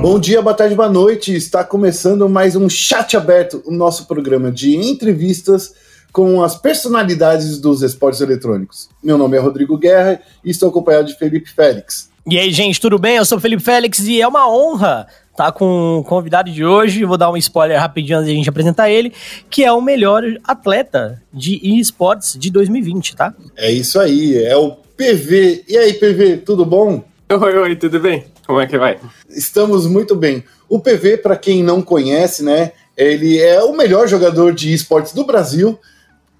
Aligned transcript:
Bom 0.00 0.18
dia, 0.18 0.42
boa 0.42 0.54
tarde, 0.54 0.74
boa 0.74 0.88
noite. 0.88 1.34
Está 1.34 1.62
começando 1.62 2.28
mais 2.28 2.56
um 2.56 2.68
Chat 2.68 3.16
Aberto, 3.16 3.62
o 3.66 3.70
nosso 3.70 4.06
programa 4.06 4.50
de 4.50 4.76
entrevistas 4.76 5.74
com 6.12 6.42
as 6.42 6.56
personalidades 6.56 7.58
dos 7.58 7.82
esportes 7.82 8.20
eletrônicos. 8.20 8.88
Meu 9.02 9.16
nome 9.16 9.36
é 9.36 9.40
Rodrigo 9.40 9.78
Guerra 9.78 10.20
e 10.44 10.50
estou 10.50 10.68
acompanhado 10.68 11.06
de 11.08 11.16
Felipe 11.16 11.50
Félix. 11.50 12.10
E 12.26 12.38
aí, 12.38 12.52
gente, 12.52 12.80
tudo 12.80 12.98
bem? 12.98 13.16
Eu 13.16 13.24
sou 13.24 13.38
o 13.38 13.40
Felipe 13.40 13.62
Félix 13.62 14.00
e 14.00 14.20
é 14.20 14.28
uma 14.28 14.48
honra 14.48 15.06
estar 15.32 15.46
tá 15.46 15.52
com 15.52 15.98
o 15.98 16.04
convidado 16.04 16.50
de 16.52 16.64
hoje. 16.64 17.04
Vou 17.04 17.16
dar 17.16 17.30
um 17.30 17.36
spoiler 17.36 17.80
rapidinho 17.80 18.18
antes 18.18 18.28
de 18.28 18.32
a 18.32 18.36
gente 18.36 18.48
apresentar 18.48 18.90
ele, 18.90 19.12
que 19.50 19.64
é 19.64 19.72
o 19.72 19.80
melhor 19.80 20.22
atleta 20.44 21.20
de 21.32 21.58
esportes 21.80 22.38
de 22.38 22.50
2020, 22.50 23.16
tá? 23.16 23.34
É 23.56 23.72
isso 23.72 23.98
aí, 23.98 24.36
é 24.36 24.56
o 24.56 24.72
PV. 24.96 25.64
E 25.68 25.76
aí, 25.76 25.94
PV, 25.94 26.38
tudo 26.38 26.64
bom? 26.64 27.02
Oi, 27.28 27.58
oi, 27.58 27.76
tudo 27.76 27.98
bem? 27.98 28.24
Como 28.46 28.60
é 28.60 28.66
que 28.66 28.78
vai? 28.78 28.98
Estamos 29.28 29.86
muito 29.86 30.14
bem. 30.16 30.44
O 30.68 30.80
PV, 30.80 31.18
para 31.18 31.36
quem 31.36 31.62
não 31.62 31.80
conhece, 31.80 32.42
né, 32.42 32.72
ele 32.96 33.38
é 33.38 33.62
o 33.62 33.76
melhor 33.76 34.08
jogador 34.08 34.52
de 34.52 34.72
esportes 34.72 35.12
do 35.12 35.24
Brasil, 35.24 35.78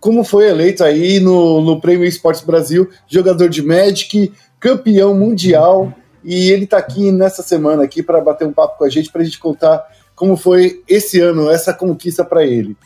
como 0.00 0.24
foi 0.24 0.48
eleito 0.48 0.82
aí 0.82 1.20
no, 1.20 1.60
no 1.60 1.80
Prêmio 1.80 2.06
Esportes 2.06 2.42
Brasil, 2.42 2.91
jogador 3.06 3.48
de 3.48 3.62
Magic, 3.62 4.32
campeão 4.58 5.14
mundial, 5.14 5.94
e 6.24 6.50
ele 6.50 6.64
está 6.64 6.78
aqui 6.78 7.12
nessa 7.12 7.42
semana 7.42 7.84
aqui 7.84 8.02
para 8.02 8.20
bater 8.20 8.46
um 8.46 8.52
papo 8.52 8.78
com 8.78 8.84
a 8.84 8.88
gente, 8.88 9.10
para 9.10 9.22
a 9.22 9.24
gente 9.24 9.38
contar 9.38 9.84
como 10.14 10.36
foi 10.36 10.82
esse 10.88 11.20
ano, 11.20 11.50
essa 11.50 11.72
conquista 11.72 12.24
para 12.24 12.44
ele. 12.44 12.77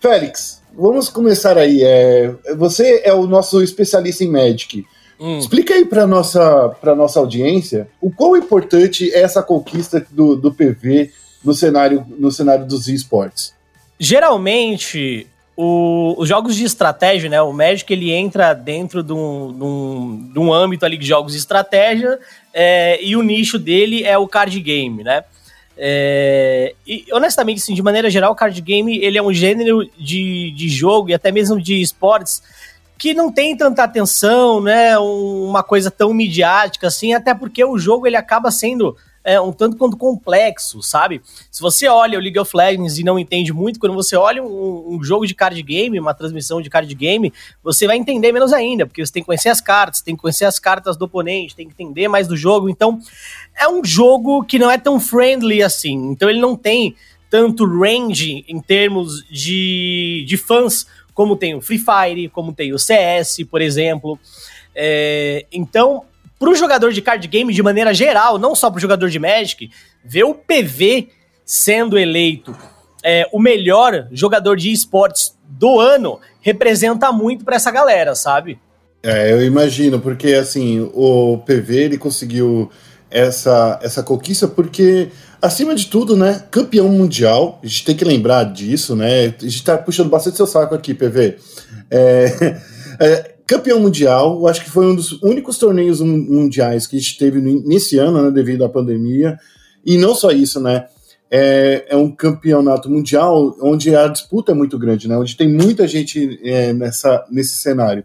Félix, 0.00 0.62
vamos 0.76 1.08
começar 1.08 1.56
aí. 1.56 1.82
É, 1.82 2.34
você 2.56 3.02
é 3.04 3.12
o 3.12 3.26
nosso 3.26 3.62
especialista 3.62 4.24
em 4.24 4.30
Magic. 4.30 4.84
Hum. 5.22 5.38
Explica 5.38 5.74
aí 5.74 5.84
para 5.84 6.04
nossa 6.04 6.70
para 6.80 6.96
nossa 6.96 7.20
audiência 7.20 7.86
o 8.00 8.10
quão 8.10 8.36
importante 8.36 9.08
é 9.12 9.20
essa 9.20 9.40
conquista 9.40 10.04
do, 10.10 10.34
do 10.34 10.52
PV 10.52 11.12
no 11.44 11.54
cenário 11.54 12.04
no 12.18 12.28
cenário 12.32 12.66
dos 12.66 12.88
esportes. 12.88 13.54
Geralmente 14.00 15.28
o, 15.56 16.16
os 16.18 16.28
jogos 16.28 16.56
de 16.56 16.64
estratégia, 16.64 17.30
né? 17.30 17.40
O 17.40 17.52
Magic 17.52 17.90
ele 17.92 18.10
entra 18.10 18.52
dentro 18.52 19.00
de 19.00 19.12
um, 19.12 19.52
de 19.52 19.62
um, 19.62 20.30
de 20.32 20.38
um 20.40 20.52
âmbito 20.52 20.84
ali 20.84 20.96
de 20.96 21.06
jogos 21.06 21.34
de 21.34 21.38
estratégia 21.38 22.18
é, 22.52 22.98
e 23.00 23.14
o 23.14 23.22
nicho 23.22 23.60
dele 23.60 24.02
é 24.02 24.18
o 24.18 24.26
card 24.26 24.58
game, 24.60 25.04
né? 25.04 25.22
É, 25.78 26.74
e 26.84 27.06
honestamente, 27.12 27.58
assim, 27.58 27.74
de 27.74 27.82
maneira 27.82 28.10
geral, 28.10 28.32
o 28.32 28.34
card 28.34 28.60
game 28.60 28.98
ele 28.98 29.16
é 29.16 29.22
um 29.22 29.32
gênero 29.32 29.88
de, 29.96 30.50
de 30.50 30.68
jogo 30.68 31.10
e 31.10 31.14
até 31.14 31.30
mesmo 31.30 31.60
de 31.60 31.80
esportes 31.80 32.42
que 33.02 33.14
não 33.14 33.32
tem 33.32 33.56
tanta 33.56 33.82
atenção, 33.82 34.60
né? 34.60 34.96
Uma 34.96 35.64
coisa 35.64 35.90
tão 35.90 36.14
midiática 36.14 36.86
assim, 36.86 37.12
até 37.12 37.34
porque 37.34 37.64
o 37.64 37.76
jogo 37.76 38.06
ele 38.06 38.14
acaba 38.14 38.48
sendo 38.52 38.96
é, 39.24 39.40
um 39.40 39.50
tanto 39.50 39.76
quanto 39.76 39.96
complexo, 39.96 40.80
sabe? 40.84 41.20
Se 41.50 41.60
você 41.60 41.88
olha 41.88 42.16
o 42.16 42.22
League 42.22 42.38
of 42.38 42.56
Legends 42.56 42.98
e 42.98 43.02
não 43.02 43.18
entende 43.18 43.52
muito, 43.52 43.80
quando 43.80 43.92
você 43.92 44.14
olha 44.14 44.40
um, 44.40 44.94
um, 44.94 45.02
jogo 45.02 45.26
de 45.26 45.34
card 45.34 45.60
game, 45.64 45.98
uma 45.98 46.14
transmissão 46.14 46.62
de 46.62 46.70
card 46.70 46.94
game, 46.94 47.32
você 47.60 47.88
vai 47.88 47.96
entender 47.96 48.30
menos 48.30 48.52
ainda, 48.52 48.86
porque 48.86 49.04
você 49.04 49.12
tem 49.12 49.22
que 49.24 49.26
conhecer 49.26 49.48
as 49.48 49.60
cartas, 49.60 50.00
tem 50.00 50.14
que 50.14 50.22
conhecer 50.22 50.44
as 50.44 50.60
cartas 50.60 50.96
do 50.96 51.06
oponente, 51.06 51.56
tem 51.56 51.66
que 51.66 51.74
entender 51.74 52.06
mais 52.06 52.28
do 52.28 52.36
jogo. 52.36 52.70
Então, 52.70 53.00
é 53.58 53.66
um 53.66 53.84
jogo 53.84 54.44
que 54.44 54.60
não 54.60 54.70
é 54.70 54.78
tão 54.78 55.00
friendly 55.00 55.60
assim. 55.60 55.96
Então, 56.12 56.30
ele 56.30 56.40
não 56.40 56.54
tem 56.54 56.94
tanto 57.28 57.64
range 57.64 58.44
em 58.46 58.60
termos 58.60 59.24
de, 59.28 60.24
de 60.28 60.36
fãs 60.36 60.86
como 61.14 61.36
tem 61.36 61.54
o 61.54 61.60
Free 61.60 61.78
Fire, 61.78 62.28
como 62.28 62.52
tem 62.52 62.72
o 62.72 62.78
CS, 62.78 63.38
por 63.50 63.60
exemplo. 63.60 64.18
É, 64.74 65.46
então, 65.52 66.04
para 66.38 66.50
o 66.50 66.54
jogador 66.54 66.92
de 66.92 67.02
card 67.02 67.26
game 67.28 67.52
de 67.52 67.62
maneira 67.62 67.92
geral, 67.92 68.38
não 68.38 68.54
só 68.54 68.70
para 68.70 68.78
o 68.78 68.80
jogador 68.80 69.08
de 69.08 69.18
Magic, 69.18 69.70
ver 70.04 70.24
o 70.24 70.34
PV 70.34 71.08
sendo 71.44 71.98
eleito 71.98 72.56
é, 73.02 73.28
o 73.32 73.40
melhor 73.40 74.06
jogador 74.12 74.56
de 74.56 74.70
esportes 74.70 75.36
do 75.48 75.80
ano 75.80 76.20
representa 76.40 77.10
muito 77.10 77.44
para 77.44 77.56
essa 77.56 77.70
galera, 77.70 78.14
sabe? 78.14 78.58
É, 79.02 79.32
eu 79.32 79.44
imagino, 79.44 79.98
porque 79.98 80.34
assim, 80.34 80.88
o 80.94 81.38
PV 81.38 81.76
ele 81.76 81.98
conseguiu 81.98 82.70
essa, 83.12 83.78
essa 83.82 84.02
conquista 84.02 84.48
porque, 84.48 85.10
acima 85.40 85.74
de 85.74 85.86
tudo, 85.86 86.16
né, 86.16 86.42
campeão 86.50 86.88
mundial, 86.88 87.60
a 87.62 87.66
gente 87.66 87.84
tem 87.84 87.94
que 87.94 88.04
lembrar 88.04 88.44
disso, 88.44 88.96
né? 88.96 89.26
A 89.26 89.44
gente 89.44 89.62
tá 89.62 89.76
puxando 89.76 90.08
bastante 90.08 90.36
seu 90.36 90.46
saco 90.46 90.74
aqui, 90.74 90.94
PV. 90.94 91.36
É, 91.90 92.60
é, 92.98 93.34
campeão 93.46 93.78
mundial, 93.78 94.38
eu 94.40 94.46
acho 94.46 94.64
que 94.64 94.70
foi 94.70 94.86
um 94.86 94.94
dos 94.94 95.20
únicos 95.22 95.58
torneios 95.58 96.00
mundiais 96.00 96.86
que 96.86 96.96
a 96.96 96.98
gente 96.98 97.18
teve 97.18 97.40
nesse 97.40 97.98
ano, 97.98 98.22
né, 98.22 98.30
devido 98.30 98.64
à 98.64 98.68
pandemia. 98.68 99.38
E 99.84 99.98
não 99.98 100.14
só 100.14 100.30
isso, 100.30 100.58
né? 100.58 100.86
É, 101.30 101.86
é, 101.88 101.96
um 101.96 102.10
campeonato 102.10 102.90
mundial 102.90 103.56
onde 103.60 103.94
a 103.96 104.06
disputa 104.06 104.52
é 104.52 104.54
muito 104.54 104.78
grande, 104.78 105.08
né? 105.08 105.16
Onde 105.16 105.36
tem 105.36 105.48
muita 105.48 105.88
gente 105.88 106.38
é, 106.42 106.72
nessa, 106.72 107.24
nesse 107.30 107.56
cenário. 107.56 108.04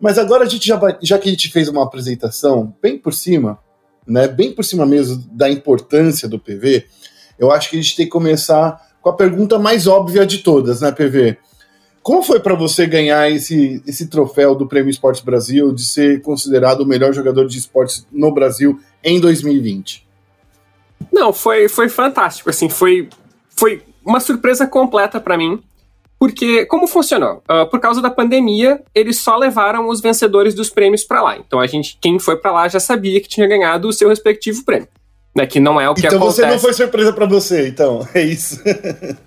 Mas 0.00 0.18
agora 0.18 0.44
a 0.44 0.48
gente 0.48 0.66
já 0.66 0.76
vai, 0.76 0.96
já 1.00 1.18
que 1.18 1.28
a 1.28 1.30
gente 1.30 1.50
fez 1.50 1.68
uma 1.68 1.82
apresentação 1.82 2.74
bem 2.82 2.98
por 2.98 3.14
cima, 3.14 3.58
né? 4.06 4.28
Bem 4.28 4.52
por 4.52 4.64
cima 4.64 4.86
mesmo 4.86 5.24
da 5.32 5.50
importância 5.50 6.28
do 6.28 6.38
PV, 6.38 6.86
eu 7.38 7.50
acho 7.50 7.70
que 7.70 7.78
a 7.78 7.82
gente 7.82 7.96
tem 7.96 8.06
que 8.06 8.12
começar 8.12 8.80
com 9.00 9.10
a 9.10 9.12
pergunta 9.12 9.58
mais 9.58 9.86
óbvia 9.86 10.26
de 10.26 10.38
todas, 10.38 10.80
né, 10.80 10.90
PV? 10.90 11.36
Como 12.02 12.22
foi 12.22 12.38
para 12.38 12.54
você 12.54 12.86
ganhar 12.86 13.30
esse, 13.30 13.82
esse 13.86 14.06
troféu 14.06 14.54
do 14.54 14.66
Prêmio 14.66 14.90
Esportes 14.90 15.22
Brasil 15.22 15.72
de 15.72 15.84
ser 15.84 16.22
considerado 16.22 16.82
o 16.82 16.86
melhor 16.86 17.12
jogador 17.12 17.48
de 17.48 17.58
esportes 17.58 18.06
no 18.12 18.32
Brasil 18.32 18.80
em 19.02 19.20
2020? 19.20 20.06
Não, 21.12 21.32
foi, 21.32 21.68
foi 21.68 21.88
fantástico. 21.88 22.48
Assim, 22.48 22.68
foi, 22.68 23.08
foi 23.48 23.82
uma 24.04 24.20
surpresa 24.20 24.66
completa 24.66 25.20
para 25.20 25.36
mim. 25.36 25.60
Porque, 26.18 26.64
como 26.66 26.86
funcionou? 26.86 27.42
Uh, 27.50 27.66
por 27.68 27.78
causa 27.78 28.00
da 28.00 28.10
pandemia, 28.10 28.82
eles 28.94 29.18
só 29.18 29.36
levaram 29.36 29.88
os 29.88 30.00
vencedores 30.00 30.54
dos 30.54 30.70
prêmios 30.70 31.04
para 31.04 31.22
lá. 31.22 31.36
Então, 31.36 31.60
a 31.60 31.66
gente, 31.66 31.98
quem 32.00 32.18
foi 32.18 32.36
para 32.36 32.52
lá 32.52 32.68
já 32.68 32.80
sabia 32.80 33.20
que 33.20 33.28
tinha 33.28 33.46
ganhado 33.46 33.88
o 33.88 33.92
seu 33.92 34.08
respectivo 34.08 34.64
prêmio 34.64 34.88
né? 35.36 35.46
Que 35.46 35.60
não 35.60 35.78
é 35.78 35.88
o 35.88 35.94
que 35.94 36.06
então 36.06 36.16
acontece. 36.16 36.40
Então 36.40 36.50
você 36.50 36.54
não 36.54 36.58
foi 36.58 36.72
surpresa 36.72 37.12
para 37.12 37.26
você, 37.26 37.68
então, 37.68 38.08
é 38.14 38.22
isso. 38.22 38.58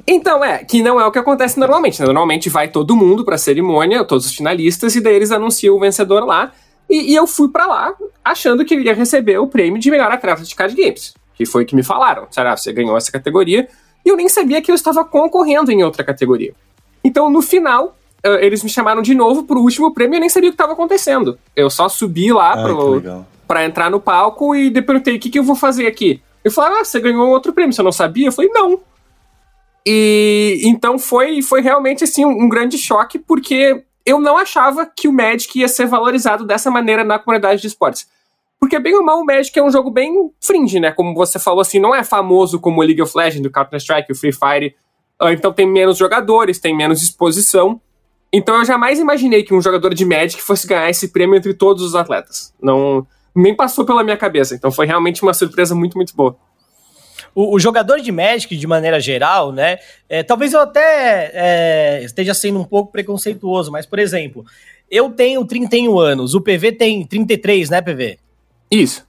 então, 0.08 0.44
é, 0.44 0.64
que 0.64 0.82
não 0.82 1.00
é 1.00 1.06
o 1.06 1.12
que 1.12 1.20
acontece 1.20 1.60
normalmente. 1.60 2.00
Né? 2.02 2.08
Normalmente 2.08 2.50
vai 2.50 2.68
todo 2.68 2.96
mundo 2.96 3.24
pra 3.24 3.38
cerimônia, 3.38 4.04
todos 4.04 4.26
os 4.26 4.34
finalistas, 4.34 4.96
e 4.96 5.02
daí 5.02 5.16
eles 5.16 5.32
anunciam 5.32 5.76
o 5.76 5.80
vencedor 5.80 6.26
lá. 6.26 6.52
E, 6.90 7.12
e 7.12 7.16
eu 7.16 7.28
fui 7.28 7.50
para 7.50 7.68
lá 7.68 7.94
achando 8.26 8.66
que 8.66 8.74
eu 8.74 8.82
ia 8.82 8.96
receber 8.96 9.38
o 9.38 9.46
prêmio 9.46 9.80
de 9.80 9.92
melhor 9.92 10.12
atleta 10.12 10.42
de 10.42 10.56
card 10.56 10.76
games. 10.76 11.14
Que 11.36 11.46
foi 11.46 11.64
o 11.64 11.66
que 11.66 11.76
me 11.76 11.84
falaram. 11.84 12.26
Será 12.32 12.58
você 12.58 12.74
ganhou 12.74 12.98
essa 12.98 13.12
categoria? 13.12 13.68
E 14.04 14.10
eu 14.10 14.16
nem 14.16 14.28
sabia 14.28 14.62
que 14.62 14.72
eu 14.72 14.76
estava 14.76 15.06
concorrendo 15.06 15.72
em 15.72 15.84
outra 15.84 16.04
categoria. 16.04 16.54
Então, 17.04 17.30
no 17.30 17.42
final, 17.42 17.98
uh, 18.26 18.36
eles 18.42 18.64
me 18.64 18.70
chamaram 18.70 19.02
de 19.02 19.14
novo 19.14 19.44
pro 19.44 19.60
último 19.60 19.94
prêmio 19.94 20.16
e 20.16 20.18
eu 20.18 20.22
nem 20.22 20.30
sabia 20.30 20.50
o 20.50 20.52
que 20.52 20.56
estava 20.56 20.74
acontecendo. 20.74 21.38
Eu 21.56 21.70
só 21.70 21.88
subi 21.90 22.32
lá 22.32 22.56
Ai, 22.56 22.64
pro 22.64 23.26
para 23.48 23.66
entrar 23.66 23.90
no 23.90 24.00
palco 24.00 24.56
e 24.56 24.70
perguntei: 24.70 25.16
o 25.16 25.20
que, 25.20 25.30
que 25.30 25.40
eu 25.40 25.44
vou 25.44 25.56
fazer 25.56 25.88
aqui? 25.88 26.22
Ele 26.44 26.54
falou: 26.54 26.80
ah, 26.80 26.86
você 26.86 27.00
ganhou 27.00 27.30
outro 27.30 27.54
prêmio, 27.54 27.74
você 27.74 27.82
não 27.82 27.92
sabia? 27.92 28.28
Eu 28.28 28.32
falei: 28.32 28.52
não. 28.52 28.80
E 29.86 30.62
então 30.66 31.00
foi, 31.00 31.42
foi 31.42 31.62
realmente 31.62 32.04
assim 32.04 32.26
um, 32.26 32.44
um 32.44 32.50
grande 32.50 32.78
choque, 32.78 33.18
porque 33.18 33.84
eu 34.06 34.20
não 34.20 34.38
achava 34.38 34.86
que 34.86 35.08
o 35.08 35.14
Magic 35.14 35.60
ia 35.60 35.68
ser 35.68 35.86
valorizado 35.86 36.46
dessa 36.46 36.70
maneira 36.70 37.04
na 37.04 37.20
comunidade 37.20 37.62
de 37.62 37.68
esportes. 37.68 38.08
Porque, 38.60 38.78
bem 38.78 38.94
ou 38.94 39.04
mal, 39.04 39.20
o 39.20 39.26
Magic 39.26 39.58
é 39.58 39.64
um 39.64 39.72
jogo 39.72 39.90
bem 39.90 40.32
fringe, 40.42 40.80
né? 40.80 40.92
Como 40.92 41.14
você 41.14 41.40
falou, 41.40 41.62
assim, 41.62 41.80
não 41.80 41.96
é 41.96 42.04
famoso 42.04 42.60
como 42.60 42.82
o 42.82 42.84
League 42.84 43.02
of 43.02 43.16
Legends, 43.16 43.46
o 43.46 43.52
Counter-Strike, 43.52 44.12
o 44.12 44.16
Free 44.16 44.34
Fire. 44.34 44.76
Ah, 45.20 45.34
então 45.34 45.52
tem 45.52 45.68
menos 45.68 45.98
jogadores, 45.98 46.60
tem 46.60 46.76
menos 46.76 47.04
exposição. 47.04 47.82
Então 48.32 48.58
eu 48.58 48.66
jamais 48.66 49.00
imaginei 49.00 49.44
que 49.44 49.54
um 49.54 49.62
jogador 49.62 49.94
de 49.94 50.06
Magic 50.06 50.42
fosse 50.42 50.66
ganhar 50.66 50.90
esse 50.90 51.10
prêmio 51.10 51.36
entre 51.36 51.54
todos 51.54 51.84
os 51.84 51.96
atletas. 51.96 52.54
Não, 52.62 53.06
nem 53.36 53.56
passou 53.56 53.86
pela 53.86 54.04
minha 54.04 54.18
cabeça. 54.18 54.56
Então 54.56 54.72
foi 54.72 54.86
realmente 54.86 55.22
uma 55.22 55.34
surpresa 55.34 55.76
muito, 55.76 55.98
muito 55.98 56.16
boa. 56.16 56.38
O, 57.36 57.56
o, 57.56 57.60
jogador 57.60 58.00
de 58.00 58.12
Magic, 58.12 58.56
de 58.56 58.68
maneira 58.68 59.00
geral, 59.00 59.52
né? 59.52 59.78
É, 60.08 60.24
talvez 60.24 60.54
eu 60.54 60.62
até 60.62 61.32
é, 61.34 62.04
esteja 62.04 62.34
sendo 62.34 62.60
um 62.60 62.64
pouco 62.64 62.92
preconceituoso, 62.92 63.72
mas, 63.72 63.86
por 63.86 64.00
exemplo, 64.00 64.46
eu 64.90 65.10
tenho 65.12 65.46
31 65.46 66.00
anos, 66.00 66.34
o 66.34 66.42
PV 66.42 66.72
tem 66.72 67.06
33, 67.06 67.70
né, 67.70 67.82
PV? 67.82 68.18
Isso. 68.72 69.06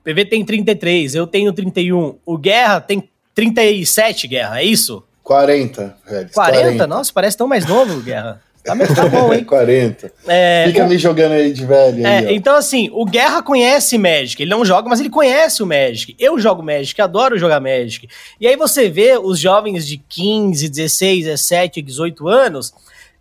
O 0.00 0.04
PV 0.04 0.26
tem 0.26 0.44
33, 0.44 1.14
eu 1.14 1.26
tenho 1.26 1.52
31. 1.52 2.18
O 2.26 2.36
Guerra 2.36 2.80
tem 2.80 3.08
37, 3.34 4.28
Guerra, 4.28 4.60
é 4.60 4.64
isso? 4.64 5.02
40, 5.24 5.96
velho. 6.08 6.30
40? 6.32 6.62
40? 6.62 6.86
Nossa, 6.86 7.12
parece 7.12 7.36
tão 7.36 7.48
mais 7.48 7.66
novo, 7.66 8.00
Guerra. 8.00 8.40
Tá, 8.62 8.74
tá 8.76 9.08
bom, 9.08 9.32
hein? 9.32 9.42
40. 9.44 10.12
É, 10.26 10.64
Fica 10.68 10.84
o... 10.84 10.88
me 10.88 10.98
jogando 10.98 11.32
aí 11.32 11.52
de 11.52 11.66
velho. 11.66 12.06
É, 12.06 12.18
aí, 12.18 12.36
então, 12.36 12.54
assim, 12.54 12.90
o 12.92 13.04
Guerra 13.04 13.42
conhece 13.42 13.98
Magic. 13.98 14.40
Ele 14.40 14.50
não 14.50 14.64
joga, 14.64 14.88
mas 14.88 15.00
ele 15.00 15.10
conhece 15.10 15.62
o 15.62 15.66
Magic. 15.66 16.14
Eu 16.18 16.38
jogo 16.38 16.62
Magic, 16.62 17.00
adoro 17.00 17.38
jogar 17.38 17.58
Magic. 17.58 18.06
E 18.38 18.46
aí 18.46 18.54
você 18.54 18.88
vê 18.88 19.18
os 19.18 19.40
jovens 19.40 19.86
de 19.86 19.96
15, 19.96 20.68
16, 20.68 21.24
17, 21.24 21.82
18 21.82 22.28
anos 22.28 22.72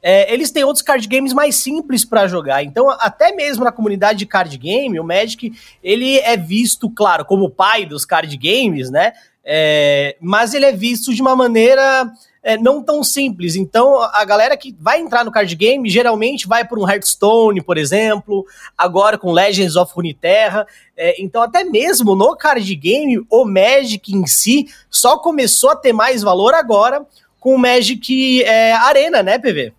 é, 0.05 0.31
eles 0.31 0.51
têm 0.51 0.65
outros 0.65 0.81
card 0.81 1.07
games 1.07 1.31
mais 1.31 1.55
simples 1.55 2.03
para 2.03 2.27
jogar. 2.27 2.61
Então, 2.61 2.89
até 2.99 3.31
mesmo 3.31 3.63
na 3.63 3.71
comunidade 3.71 4.19
de 4.19 4.25
card 4.25 4.57
game, 4.57 4.99
o 4.99 5.03
Magic 5.03 5.53
ele 5.81 6.19
é 6.19 6.35
visto, 6.35 6.89
claro, 6.89 7.23
como 7.23 7.45
o 7.45 7.49
pai 7.49 7.85
dos 7.85 8.03
card 8.03 8.35
games, 8.35 8.91
né? 8.91 9.13
É, 9.45 10.15
mas 10.21 10.53
ele 10.53 10.65
é 10.65 10.71
visto 10.71 11.13
de 11.13 11.21
uma 11.21 11.35
maneira 11.35 12.09
é, 12.43 12.57
não 12.57 12.83
tão 12.83 13.03
simples. 13.03 13.55
Então, 13.55 14.01
a 14.01 14.23
galera 14.25 14.57
que 14.57 14.75
vai 14.79 14.99
entrar 14.99 15.23
no 15.23 15.31
card 15.31 15.55
game 15.55 15.89
geralmente 15.89 16.47
vai 16.47 16.67
por 16.67 16.77
um 16.77 16.87
Hearthstone, 16.87 17.61
por 17.61 17.77
exemplo, 17.77 18.45
agora 18.77 19.17
com 19.17 19.31
Legends 19.31 19.77
of 19.77 19.93
Runeterra. 19.95 20.67
É, 20.95 21.21
então, 21.21 21.41
até 21.41 21.63
mesmo 21.63 22.15
no 22.15 22.35
card 22.35 22.75
game, 22.75 23.25
o 23.29 23.45
Magic 23.45 24.13
em 24.13 24.27
si 24.27 24.67
só 24.89 25.17
começou 25.17 25.71
a 25.71 25.75
ter 25.75 25.93
mais 25.93 26.21
valor 26.21 26.53
agora 26.53 27.05
com 27.39 27.55
o 27.55 27.59
Magic 27.59 28.43
é, 28.43 28.73
Arena, 28.73 29.23
né, 29.23 29.39
PV? 29.39 29.73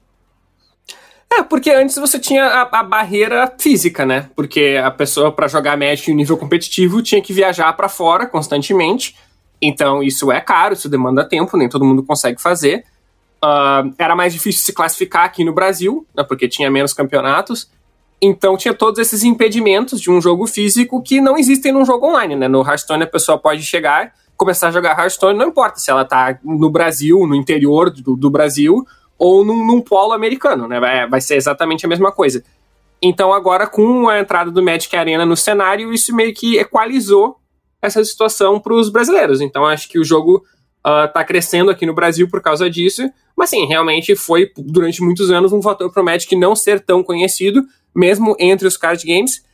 É, 1.32 1.42
porque 1.42 1.70
antes 1.70 1.96
você 1.96 2.18
tinha 2.18 2.44
a, 2.44 2.62
a 2.62 2.82
barreira 2.82 3.52
física, 3.58 4.06
né? 4.06 4.28
Porque 4.36 4.80
a 4.82 4.90
pessoa, 4.90 5.32
para 5.32 5.48
jogar 5.48 5.76
Magic 5.76 6.10
em 6.10 6.14
nível 6.14 6.36
competitivo, 6.36 7.02
tinha 7.02 7.20
que 7.20 7.32
viajar 7.32 7.72
para 7.72 7.88
fora 7.88 8.26
constantemente. 8.26 9.16
Então, 9.66 10.02
isso 10.02 10.30
é 10.30 10.42
caro, 10.42 10.74
isso 10.74 10.90
demanda 10.90 11.24
tempo, 11.24 11.56
nem 11.56 11.70
todo 11.70 11.86
mundo 11.86 12.02
consegue 12.02 12.40
fazer. 12.40 12.84
Uh, 13.42 13.94
era 13.98 14.14
mais 14.14 14.34
difícil 14.34 14.62
se 14.62 14.74
classificar 14.74 15.24
aqui 15.24 15.42
no 15.42 15.54
Brasil, 15.54 16.06
né, 16.14 16.22
porque 16.22 16.46
tinha 16.46 16.70
menos 16.70 16.92
campeonatos. 16.92 17.70
Então, 18.20 18.58
tinha 18.58 18.74
todos 18.74 19.00
esses 19.00 19.24
impedimentos 19.24 20.02
de 20.02 20.10
um 20.10 20.20
jogo 20.20 20.46
físico 20.46 21.02
que 21.02 21.18
não 21.18 21.38
existem 21.38 21.72
num 21.72 21.84
jogo 21.84 22.06
online. 22.06 22.36
Né? 22.36 22.46
No 22.46 22.60
Hearthstone, 22.60 23.04
a 23.04 23.06
pessoa 23.06 23.38
pode 23.38 23.62
chegar, 23.62 24.12
começar 24.36 24.68
a 24.68 24.70
jogar 24.70 24.98
Hearthstone, 24.98 25.38
não 25.38 25.48
importa 25.48 25.78
se 25.78 25.90
ela 25.90 26.02
está 26.02 26.38
no 26.44 26.68
Brasil, 26.68 27.26
no 27.26 27.34
interior 27.34 27.90
do, 27.90 28.14
do 28.14 28.28
Brasil, 28.28 28.86
ou 29.18 29.44
num, 29.44 29.66
num 29.66 29.80
polo 29.80 30.12
americano, 30.12 30.68
né? 30.68 30.78
Vai, 30.78 31.08
vai 31.08 31.20
ser 31.22 31.36
exatamente 31.36 31.86
a 31.86 31.88
mesma 31.88 32.12
coisa. 32.12 32.44
Então, 33.00 33.32
agora, 33.32 33.66
com 33.66 34.08
a 34.10 34.18
entrada 34.18 34.50
do 34.50 34.62
Magic 34.62 34.94
Arena 34.94 35.24
no 35.24 35.36
cenário, 35.36 35.92
isso 35.92 36.14
meio 36.14 36.34
que 36.34 36.58
equalizou 36.58 37.38
essa 37.84 38.04
situação 38.04 38.60
para 38.60 38.74
os 38.74 38.88
brasileiros. 38.88 39.40
Então, 39.40 39.64
acho 39.64 39.88
que 39.88 39.98
o 39.98 40.04
jogo 40.04 40.44
está 40.78 41.20
uh, 41.20 41.26
crescendo 41.26 41.70
aqui 41.70 41.86
no 41.86 41.94
Brasil 41.94 42.28
por 42.28 42.40
causa 42.42 42.68
disso. 42.68 43.02
Mas, 43.36 43.50
sim, 43.50 43.66
realmente 43.66 44.14
foi, 44.14 44.50
durante 44.56 45.02
muitos 45.02 45.30
anos, 45.30 45.52
um 45.52 45.62
fator 45.62 45.92
para 45.92 46.02
o 46.02 46.04
Magic 46.04 46.34
não 46.36 46.54
ser 46.54 46.80
tão 46.80 47.02
conhecido, 47.02 47.62
mesmo 47.94 48.36
entre 48.38 48.66
os 48.66 48.76
card 48.76 49.04
games. 49.04 49.44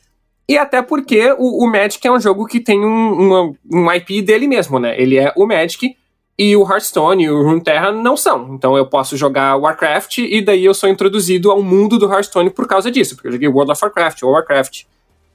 E 0.49 0.59
até 0.59 0.83
porque 0.83 1.33
o, 1.39 1.65
o 1.65 1.71
Magic 1.71 2.05
é 2.07 2.11
um 2.11 2.21
jogo 2.21 2.47
que 2.47 2.61
tem 2.61 2.85
um, 2.85 3.55
um 3.71 3.93
IP 3.93 4.23
dele 4.23 4.49
mesmo, 4.49 4.79
né? 4.79 5.01
Ele 5.01 5.17
é 5.17 5.33
o 5.37 5.47
Magic, 5.47 5.95
e 6.41 6.57
o 6.57 6.63
Hearthstone 6.63 7.25
e 7.25 7.31
o 7.31 7.43
Runeterra 7.43 7.93
não 7.93 8.17
são. 8.17 8.55
Então 8.55 8.75
eu 8.75 8.87
posso 8.87 9.15
jogar 9.15 9.57
Warcraft 9.57 10.19
e 10.19 10.41
daí 10.41 10.65
eu 10.65 10.73
sou 10.73 10.89
introduzido 10.89 11.51
ao 11.51 11.63
mundo 11.63 11.99
do 11.99 12.11
Hearthstone 12.11 12.49
por 12.49 12.67
causa 12.67 12.91
disso, 12.91 13.15
porque 13.15 13.29
eu 13.29 13.33
joguei 13.33 13.47
World 13.47 13.71
of 13.71 13.85
Warcraft 13.85 14.23
ou 14.23 14.31
Warcraft. 14.31 14.85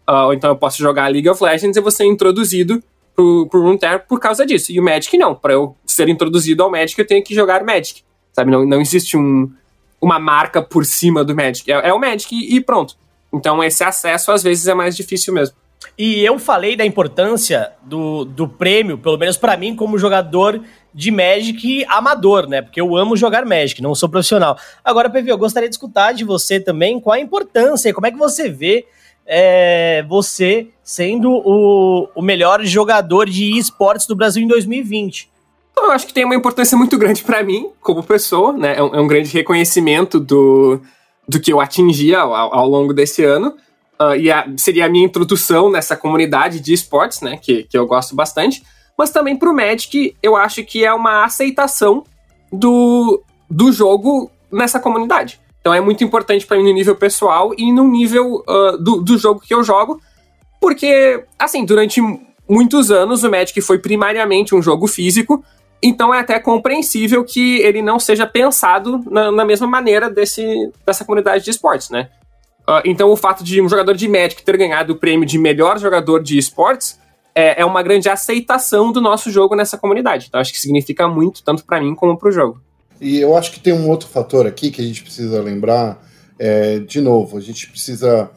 Uh, 0.08 0.34
então 0.34 0.52
eu 0.52 0.56
posso 0.56 0.78
jogar 0.78 1.08
League 1.08 1.30
of 1.30 1.44
Legends 1.44 1.76
e 1.76 1.82
vou 1.82 1.92
ser 1.92 2.06
introduzido 2.06 2.82
pro, 3.16 3.48
pro 3.48 3.62
Runeterra 3.62 4.00
por 4.00 4.20
causa 4.20 4.46
disso. 4.46 4.72
E 4.72 4.80
o 4.80 4.84
Magic 4.84 5.18
não. 5.18 5.34
Para 5.34 5.54
eu 5.54 5.76
ser 5.86 6.10
introduzido 6.10 6.64
ao 6.64 6.70
Magic, 6.70 7.00
eu 7.00 7.08
tenho 7.08 7.24
que 7.24 7.34
jogar 7.34 7.64
Magic. 7.64 8.04
Sabe? 8.34 8.52
Não, 8.52 8.66
não 8.66 8.82
existe 8.82 9.18
um, 9.18 9.52
uma 10.02 10.20
marca 10.20 10.62
por 10.62 10.86
cima 10.86 11.24
do 11.24 11.36
Magic. 11.36 11.72
É, 11.72 11.90
é 11.90 11.94
o 11.94 12.00
Magic 12.00 12.36
e, 12.36 12.56
e 12.56 12.62
pronto. 12.62 12.96
Então 13.34 13.64
esse 13.64 13.84
acesso 13.84 14.32
às 14.32 14.44
vezes 14.44 14.68
é 14.68 14.74
mais 14.74 14.96
difícil 14.96 15.34
mesmo. 15.34 15.56
E 15.98 16.24
eu 16.26 16.40
falei 16.40 16.76
da 16.76 16.86
importância 16.86 17.72
do, 17.84 18.26
do 18.26 18.48
prêmio, 18.48 18.98
pelo 18.98 19.18
menos 19.18 19.38
para 19.38 19.56
mim, 19.56 19.76
como 19.76 19.98
jogador 19.98 20.62
de 20.94 21.12
Magic 21.12 21.86
amador, 21.88 22.48
né? 22.48 22.62
Porque 22.62 22.80
eu 22.80 22.96
amo 22.96 23.16
jogar 23.16 23.46
Magic, 23.46 23.82
não 23.82 23.94
sou 23.94 24.10
profissional. 24.10 24.58
Agora, 24.84 25.10
PV, 25.10 25.32
eu 25.32 25.38
gostaria 25.38 25.70
de 25.70 25.76
escutar 25.76 26.14
de 26.14 26.24
você 26.24 26.60
também 26.60 27.00
qual 27.00 27.14
a 27.14 27.20
importância, 27.20 27.94
como 27.94 28.08
é 28.08 28.12
que 28.12 28.18
você 28.18 28.50
vê 28.50 28.86
é, 29.26 30.04
você 30.08 30.68
sendo 30.84 31.32
o, 31.32 32.08
o 32.16 32.22
melhor 32.22 32.64
jogador 32.64 33.30
de 33.30 33.58
esportes 33.58 34.06
do 34.06 34.16
Brasil 34.16 34.44
em 34.44 34.48
2020. 34.48 35.30
Eu 35.78 35.92
acho 35.92 36.08
que 36.08 36.14
tem 36.14 36.24
uma 36.24 36.36
importância 36.36 36.78
muito 36.78 36.98
grande 36.98 37.24
para 37.24 37.44
mim, 37.44 37.70
como 37.82 38.02
pessoa, 38.04 38.54
né? 38.54 38.78
É 38.78 38.84
um, 38.84 38.96
é 38.96 39.02
um, 39.02 39.08
grande 39.08 39.30
reconhecimento 39.30 40.20
do, 40.20 40.80
do 41.28 41.40
que 41.40 41.52
eu 41.52 41.60
atingi 41.60 42.16
ao, 42.16 42.34
ao 42.34 42.68
longo 42.68 42.94
desse 42.94 43.24
ano. 43.24 43.56
Uh, 44.00 44.16
e 44.16 44.32
a, 44.32 44.48
seria 44.58 44.86
a 44.86 44.90
minha 44.90 45.06
introdução 45.06 45.70
nessa 45.70 45.96
comunidade 45.98 46.60
de 46.60 46.74
esportes, 46.74 47.22
né? 47.22 47.38
Que, 47.38 47.64
que 47.64 47.78
eu 47.78 47.86
gosto 47.86 48.16
bastante. 48.16 48.64
Mas 48.98 49.10
também 49.10 49.36
pro 49.36 49.54
Magic, 49.54 50.16
eu 50.24 50.36
acho 50.36 50.64
que 50.64 50.86
é 50.86 50.94
uma 50.94 51.26
aceitação 51.26 52.04
do, 52.52 53.22
do 53.50 53.72
jogo 53.72 54.32
nessa 54.52 54.80
comunidade. 54.80 55.40
Então 55.66 55.74
é 55.74 55.82
muito 55.82 56.04
importante 56.04 56.46
para 56.46 56.58
mim 56.58 56.64
no 56.64 56.72
nível 56.72 56.96
pessoal 56.96 57.52
e 57.58 57.74
no 57.74 57.88
nível 57.88 58.44
uh, 58.48 58.78
do, 58.78 59.02
do 59.02 59.18
jogo 59.18 59.40
que 59.40 59.52
eu 59.52 59.64
jogo. 59.64 60.00
Porque, 60.62 61.24
assim, 61.40 61.66
durante 61.66 62.00
muitos 62.48 62.92
anos 62.92 63.24
o 63.24 63.32
Magic 63.32 63.60
foi 63.62 63.80
primariamente 63.80 64.54
um 64.54 64.62
jogo 64.62 64.86
físico. 64.86 65.44
Então 65.82 66.14
é 66.14 66.20
até 66.20 66.40
compreensível 66.40 67.26
que 67.26 67.58
ele 67.62 67.82
não 67.82 67.98
seja 67.98 68.28
pensado 68.28 69.04
na, 69.10 69.32
na 69.32 69.44
mesma 69.44 69.66
maneira 69.66 70.08
desse, 70.08 70.72
dessa 70.86 71.04
comunidade 71.04 71.44
de 71.44 71.50
esportes, 71.50 71.90
né? 71.90 72.12
Uh, 72.70 72.86
então, 72.86 73.10
o 73.10 73.18
fato 73.18 73.44
de 73.44 73.60
um 73.60 73.68
jogador 73.68 73.96
de 73.96 74.08
Magic 74.08 74.44
ter 74.44 74.58
ganhado 74.58 74.94
o 74.94 74.96
prêmio 74.96 75.26
de 75.26 75.40
melhor 75.40 75.80
jogador 75.80 76.22
de 76.22 76.38
esportes 76.38 77.00
é, 77.34 77.62
é 77.62 77.66
uma 77.66 77.82
grande 77.82 78.08
aceitação 78.08 78.92
do 78.92 79.02
nosso 79.02 79.32
jogo 79.32 79.56
nessa 79.56 79.80
comunidade. 79.80 80.28
Então, 80.30 80.40
acho 80.40 80.54
que 80.54 80.62
significa 80.62 81.08
muito, 81.08 81.44
tanto 81.44 81.66
para 81.66 81.82
mim 81.82 81.96
como 81.96 82.16
para 82.16 82.30
o 82.30 82.32
jogo. 82.32 82.62
E 83.00 83.20
eu 83.20 83.36
acho 83.36 83.52
que 83.52 83.60
tem 83.60 83.74
um 83.74 83.90
outro 83.90 84.08
fator 84.08 84.48
aqui 84.48 84.72
que 84.72 84.82
a 84.82 84.86
gente 84.86 85.04
precisa 85.04 85.42
lembrar. 85.42 86.04
É, 86.38 86.80
de 86.80 87.00
novo, 87.02 87.38
a 87.38 87.42
gente 87.42 87.70
precisa 87.70 88.30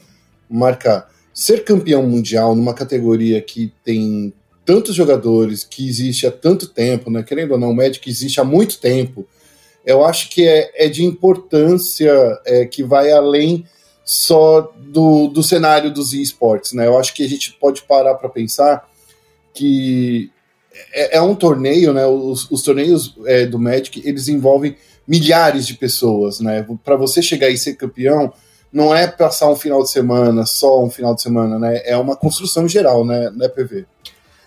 marcar. 0.48 1.10
Ser 1.32 1.64
campeão 1.64 2.02
mundial 2.02 2.54
numa 2.54 2.74
categoria 2.74 3.40
que 3.40 3.72
tem 3.84 4.32
tantos 4.64 4.94
jogadores, 4.94 5.64
que 5.64 5.88
existe 5.88 6.26
há 6.26 6.30
tanto 6.30 6.68
tempo, 6.68 7.10
né? 7.10 7.22
Querendo 7.22 7.52
ou 7.52 7.58
não, 7.58 7.70
o 7.70 7.74
Magic 7.74 8.08
existe 8.08 8.40
há 8.40 8.44
muito 8.44 8.78
tempo. 8.78 9.26
Eu 9.84 10.04
acho 10.04 10.28
que 10.28 10.46
é, 10.46 10.70
é 10.74 10.88
de 10.88 11.04
importância 11.04 12.12
é, 12.44 12.66
que 12.66 12.82
vai 12.82 13.10
além 13.10 13.64
só 14.04 14.72
do, 14.76 15.28
do 15.28 15.42
cenário 15.42 15.90
dos 15.92 16.12
esportes, 16.12 16.72
né? 16.72 16.86
Eu 16.86 16.98
acho 16.98 17.14
que 17.14 17.24
a 17.24 17.28
gente 17.28 17.52
pode 17.54 17.82
parar 17.82 18.14
para 18.14 18.28
pensar 18.28 18.88
que 19.54 20.30
é, 20.92 21.16
é, 21.16 21.22
um 21.22 21.34
torneio, 21.34 21.92
né? 21.92 22.06
Os, 22.06 22.50
os 22.50 22.62
torneios 22.62 23.14
é, 23.26 23.46
do 23.46 23.58
Magic 23.58 24.02
eles 24.04 24.28
envolvem 24.28 24.76
milhares 25.06 25.66
de 25.66 25.74
pessoas, 25.74 26.40
né? 26.40 26.66
Para 26.84 26.96
você 26.96 27.22
chegar 27.22 27.48
e 27.48 27.56
ser 27.56 27.74
campeão, 27.74 28.32
não 28.72 28.94
é 28.94 29.06
passar 29.06 29.50
um 29.50 29.56
final 29.56 29.82
de 29.82 29.90
semana, 29.90 30.44
só 30.44 30.84
um 30.84 30.90
final 30.90 31.14
de 31.14 31.22
semana, 31.22 31.58
né? 31.58 31.82
É 31.84 31.96
uma 31.96 32.14
construção 32.16 32.68
geral, 32.68 33.04
né, 33.04 33.30
né 33.34 33.48
PV? 33.48 33.86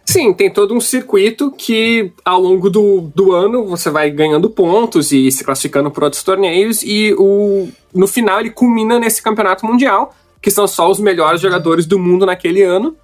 Sim, 0.05 0.33
tem 0.33 0.51
todo 0.51 0.73
um 0.73 0.81
circuito 0.81 1.51
que 1.51 2.11
ao 2.25 2.39
longo 2.39 2.69
do, 2.69 3.11
do 3.15 3.31
ano 3.31 3.65
você 3.65 3.89
vai 3.89 4.09
ganhando 4.09 4.49
pontos 4.49 5.11
e 5.11 5.31
se 5.31 5.43
classificando 5.43 5.89
para 5.89 6.05
outros 6.05 6.23
torneios, 6.23 6.83
e 6.83 7.13
o, 7.17 7.69
no 7.93 8.07
final 8.07 8.39
ele 8.39 8.49
culmina 8.49 8.99
nesse 8.99 9.21
campeonato 9.21 9.65
mundial, 9.65 10.13
que 10.41 10.51
são 10.51 10.67
só 10.67 10.89
os 10.89 10.99
melhores 10.99 11.39
jogadores 11.39 11.85
do 11.85 11.97
mundo 11.97 12.25
naquele 12.25 12.63
ano. 12.63 12.95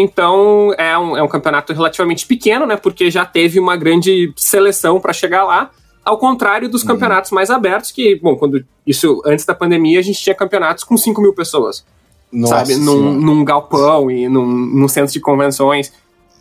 Então 0.00 0.72
é 0.78 0.96
um, 0.96 1.16
é 1.16 1.22
um 1.22 1.26
campeonato 1.26 1.72
relativamente 1.72 2.24
pequeno, 2.24 2.64
né? 2.64 2.76
Porque 2.76 3.10
já 3.10 3.26
teve 3.26 3.58
uma 3.58 3.76
grande 3.76 4.32
seleção 4.36 5.00
para 5.00 5.12
chegar 5.12 5.42
lá. 5.42 5.70
Ao 6.04 6.16
contrário 6.16 6.68
dos 6.68 6.82
uhum. 6.82 6.88
campeonatos 6.90 7.32
mais 7.32 7.50
abertos, 7.50 7.90
que, 7.90 8.14
bom, 8.14 8.36
quando 8.36 8.64
isso 8.86 9.20
antes 9.26 9.44
da 9.44 9.56
pandemia, 9.56 9.98
a 9.98 10.02
gente 10.02 10.22
tinha 10.22 10.36
campeonatos 10.36 10.84
com 10.84 10.96
5 10.96 11.20
mil 11.20 11.34
pessoas. 11.34 11.84
Nossa 12.32 12.58
sabe? 12.58 12.76
Num, 12.76 13.12
num, 13.12 13.44
galpão 13.44 14.08
e 14.08 14.28
num, 14.28 14.46
num, 14.46 14.86
centro 14.86 15.12
de 15.12 15.18
convenções. 15.18 15.92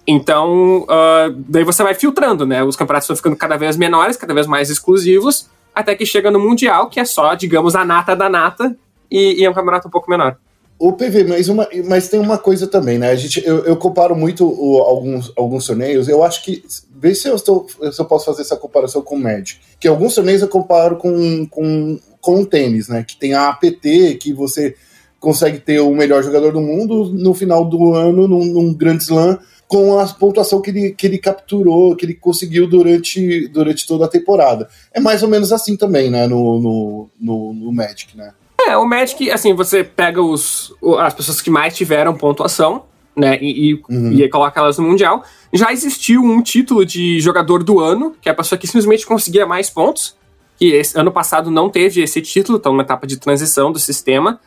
Então, 0.06 0.84
uh, 0.84 1.34
daí 1.36 1.64
você 1.64 1.82
vai 1.82 1.96
filtrando, 1.96 2.46
né? 2.46 2.64
Os 2.64 2.76
campeonatos 2.76 3.08
vão 3.08 3.18
ficando 3.18 3.36
cada 3.36 3.58
vez 3.58 3.76
menores, 3.76 4.16
cada 4.18 4.36
vez 4.36 4.46
mais 4.46 4.70
exclusivos, 4.70 5.50
até 5.74 5.96
que 5.96 6.06
chega 6.06 6.30
no 6.30 6.40
Mundial, 6.40 6.90
que 6.90 7.00
é 7.00 7.06
só, 7.06 7.34
digamos, 7.34 7.76
a 7.76 7.84
nata 7.84 8.16
da 8.16 8.30
nata, 8.30 8.78
e, 9.10 9.42
e 9.42 9.46
é 9.46 9.50
um 9.50 9.54
campeonato 9.54 9.88
um 9.88 9.92
pouco 9.92 10.10
menor. 10.12 10.38
O 10.80 10.94
PV, 10.94 11.24
mas, 11.24 11.50
uma, 11.50 11.68
mas 11.86 12.08
tem 12.08 12.20
uma 12.20 12.38
coisa 12.38 12.68
também, 12.68 13.00
né? 13.00 13.10
A 13.10 13.16
gente, 13.16 13.44
eu, 13.44 13.66
eu 13.66 13.76
comparo 13.76 14.16
muito 14.16 14.46
o, 14.48 14.80
alguns, 14.82 15.34
alguns 15.36 15.66
torneios. 15.66 16.08
Eu 16.08 16.24
acho 16.24 16.44
que. 16.44 16.64
Vê 17.00 17.16
se 17.16 17.28
eu, 17.28 17.36
estou, 17.36 17.68
se 17.92 18.00
eu 18.00 18.06
posso 18.06 18.26
fazer 18.26 18.42
essa 18.42 18.56
comparação 18.56 19.02
com 19.02 19.16
o 19.16 19.20
Magic. 19.20 19.60
Que 19.80 19.88
alguns 19.88 20.14
torneios 20.14 20.42
eu 20.42 20.48
comparo 20.48 20.98
com, 20.98 21.46
com, 21.48 22.00
com 22.22 22.42
o 22.42 22.46
tênis, 22.46 22.88
né? 22.88 23.04
Que 23.04 23.18
tem 23.18 23.34
a 23.34 23.50
APT, 23.50 24.18
que 24.20 24.34
você 24.34 24.76
consegue 25.20 25.60
ter 25.60 25.80
o 25.80 25.94
melhor 25.94 26.24
jogador 26.24 26.54
do 26.54 26.62
mundo 26.62 27.12
no 27.12 27.34
final 27.34 27.66
do 27.66 27.94
ano, 27.94 28.28
num, 28.28 28.46
num 28.46 28.74
grande 28.74 29.04
slam, 29.04 29.40
com 29.68 30.00
a 30.00 30.06
pontuação 30.08 30.62
que 30.62 30.70
ele, 30.70 30.92
que 30.92 31.08
ele 31.08 31.18
capturou, 31.18 31.96
que 31.96 32.06
ele 32.06 32.14
conseguiu 32.14 32.68
durante, 32.68 33.48
durante 33.48 33.86
toda 33.86 34.06
a 34.06 34.10
temporada. 34.10 34.70
É 34.94 35.00
mais 35.00 35.24
ou 35.24 35.30
menos 35.30 35.52
assim 35.52 35.76
também, 35.76 36.10
né, 36.10 36.28
no, 36.28 36.60
no, 36.60 37.10
no, 37.20 37.54
no 37.54 37.74
Magic, 37.74 38.16
né? 38.16 38.32
É, 38.66 38.76
o 38.76 38.86
Magic, 38.86 39.30
assim, 39.32 39.54
você 39.54 39.84
pega 39.84 40.22
os, 40.22 40.74
as 41.00 41.14
pessoas 41.14 41.42
que 41.42 41.50
mais 41.50 41.76
tiveram 41.76 42.16
pontuação, 42.16 42.84
né, 43.16 43.38
e, 43.42 43.72
e, 43.72 43.82
uhum. 43.90 44.14
e 44.14 44.30
coloca 44.30 44.60
elas 44.60 44.78
no 44.78 44.88
Mundial. 44.88 45.24
Já 45.52 45.72
existiu 45.72 46.22
um 46.22 46.42
título 46.42 46.86
de 46.86 47.20
jogador 47.20 47.64
do 47.64 47.80
ano, 47.80 48.16
que 48.22 48.30
é 48.30 48.32
a 48.32 48.36
pessoa 48.36 48.60
que 48.60 48.68
simplesmente 48.68 49.06
conseguia 49.06 49.46
mais 49.46 49.70
pontos. 49.70 50.16
que 50.58 50.68
esse, 50.68 50.98
ano 51.00 51.12
passado 51.12 51.50
não 51.50 51.70
teve 51.70 52.02
esse 52.02 52.22
título, 52.22 52.58
estão 52.58 52.72
numa 52.72 52.84
etapa 52.84 53.08
de 53.08 53.18
transição 53.18 53.72
do 53.72 53.80
sistema, 53.80 54.40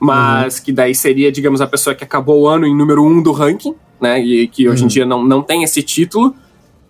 mas 0.00 0.58
uhum. 0.58 0.64
que 0.64 0.72
daí 0.72 0.94
seria, 0.94 1.30
digamos, 1.30 1.60
a 1.60 1.66
pessoa 1.66 1.94
que 1.94 2.02
acabou 2.02 2.42
o 2.42 2.48
ano 2.48 2.66
em 2.66 2.76
número 2.76 3.04
um 3.04 3.22
do 3.22 3.32
ranking, 3.32 3.74
né? 4.00 4.20
E 4.20 4.48
que 4.48 4.68
hoje 4.68 4.82
uhum. 4.82 4.86
em 4.86 4.88
dia 4.88 5.06
não, 5.06 5.24
não 5.24 5.42
tem 5.42 5.62
esse 5.62 5.82
título. 5.82 6.34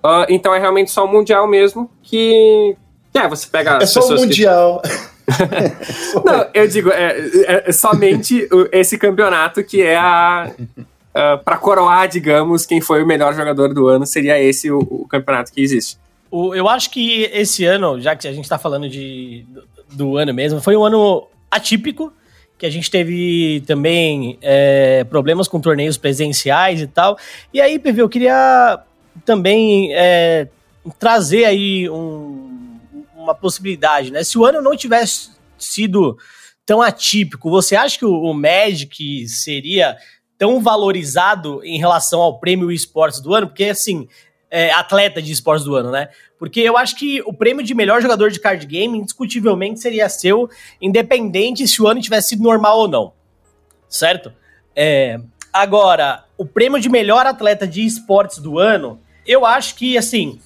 Uh, 0.03 0.25
então 0.29 0.55
é 0.55 0.59
realmente 0.59 0.91
só 0.91 1.05
o 1.05 1.09
Mundial 1.09 1.47
mesmo 1.47 1.91
que. 2.03 2.77
É, 3.13 3.27
você 3.29 3.47
pega. 3.49 3.79
É 3.83 3.87
só 3.87 4.01
o 4.01 4.17
Mundial. 4.17 4.81
Que... 4.83 5.18
não, 6.25 6.47
eu 6.55 6.67
digo, 6.67 6.91
é, 6.91 7.19
é, 7.19 7.65
é 7.67 7.73
somente 7.73 8.49
esse 8.73 8.97
campeonato 8.99 9.63
que 9.63 9.83
é 9.83 9.97
a. 9.97 10.51
Uh, 10.59 11.43
para 11.43 11.57
coroar, 11.57 12.07
digamos, 12.07 12.65
quem 12.65 12.81
foi 12.81 13.03
o 13.03 13.07
melhor 13.07 13.35
jogador 13.35 13.75
do 13.75 13.89
ano, 13.89 14.07
seria 14.07 14.41
esse 14.41 14.71
o, 14.71 14.79
o 14.79 15.07
campeonato 15.09 15.53
que 15.53 15.61
existe. 15.61 15.99
O, 16.31 16.55
eu 16.55 16.69
acho 16.69 16.91
que 16.91 17.23
esse 17.33 17.65
ano, 17.65 18.01
já 18.01 18.15
que 18.15 18.29
a 18.29 18.33
gente 18.33 18.45
está 18.45 18.59
falando 18.59 18.89
de, 18.89 19.45
do, 19.49 19.65
do, 19.93 20.17
ano 20.17 20.33
mesmo, 20.33 20.61
foi 20.61 20.77
um 20.77 20.85
ano 20.85 21.27
atípico, 21.51 22.13
que 22.57 22.67
a 22.67 22.71
gente 22.71 22.91
teve 22.91 23.63
também 23.67 24.39
é, 24.43 25.05
problemas 25.05 25.49
com 25.49 25.61
torneios 25.61 25.97
presenciais 25.97 26.81
e 26.81 26.87
tal. 26.87 27.19
E 27.53 27.61
aí, 27.61 27.79
PV, 27.79 28.03
eu 28.03 28.09
queria 28.09 28.81
também 29.25 29.93
é, 29.95 30.47
trazer 30.99 31.47
aí 31.47 31.89
um, 31.89 32.48
uma 33.29 33.35
possibilidade, 33.35 34.11
né? 34.11 34.25
Se 34.25 34.39
o 34.39 34.45
ano 34.45 34.63
não 34.63 34.77
tivesse 34.77 35.31
sido 35.59 36.19
tão 36.65 36.83
atípico, 36.83 37.51
você 37.51 37.77
acha 37.77 37.99
que 37.99 38.05
o, 38.05 38.33
Magic 38.33 39.27
seria 39.29 39.97
tão 40.37 40.61
valorizado 40.61 41.63
em 41.65 41.79
relação 41.79 42.21
ao 42.21 42.39
prêmio 42.39 42.71
esportes 42.71 43.21
do 43.21 43.35
ano? 43.35 43.49
Porque, 43.49 43.65
assim, 43.65 44.09
é, 44.51 44.71
atleta 44.73 45.21
de 45.21 45.33
esportes 45.33 45.65
do 45.65 45.75
ano, 45.75 45.91
né? 45.91 46.09
Porque 46.39 46.61
eu 46.61 46.77
acho 46.77 46.97
que 46.97 47.21
o 47.23 47.33
prêmio 47.33 47.65
de 47.65 47.75
melhor 47.75 48.01
jogador 48.01 48.31
de 48.31 48.39
card 48.39 48.65
game, 48.65 48.99
indiscutivelmente, 48.99 49.81
seria 49.81 50.09
seu, 50.09 50.49
independente 50.81 51.67
se 51.67 51.83
o 51.83 51.89
ano 51.89 52.01
tivesse 52.01 52.31
sido 52.31 52.43
normal 52.43 52.79
ou 52.79 52.89
não. 52.89 53.13
Certo? 53.89 54.33
É, 54.77 55.19
agora, 55.53 56.25
o 56.37 56.47
prêmio 56.47 56.81
de 56.81 56.89
melhor 56.89 57.27
atleta 57.27 57.67
de 57.67 57.85
esportes 57.85 58.39
do 58.39 58.59
ano, 58.59 59.01
eu 59.27 59.45
acho 59.45 59.75
que, 59.75 59.99
assim, 59.99 60.39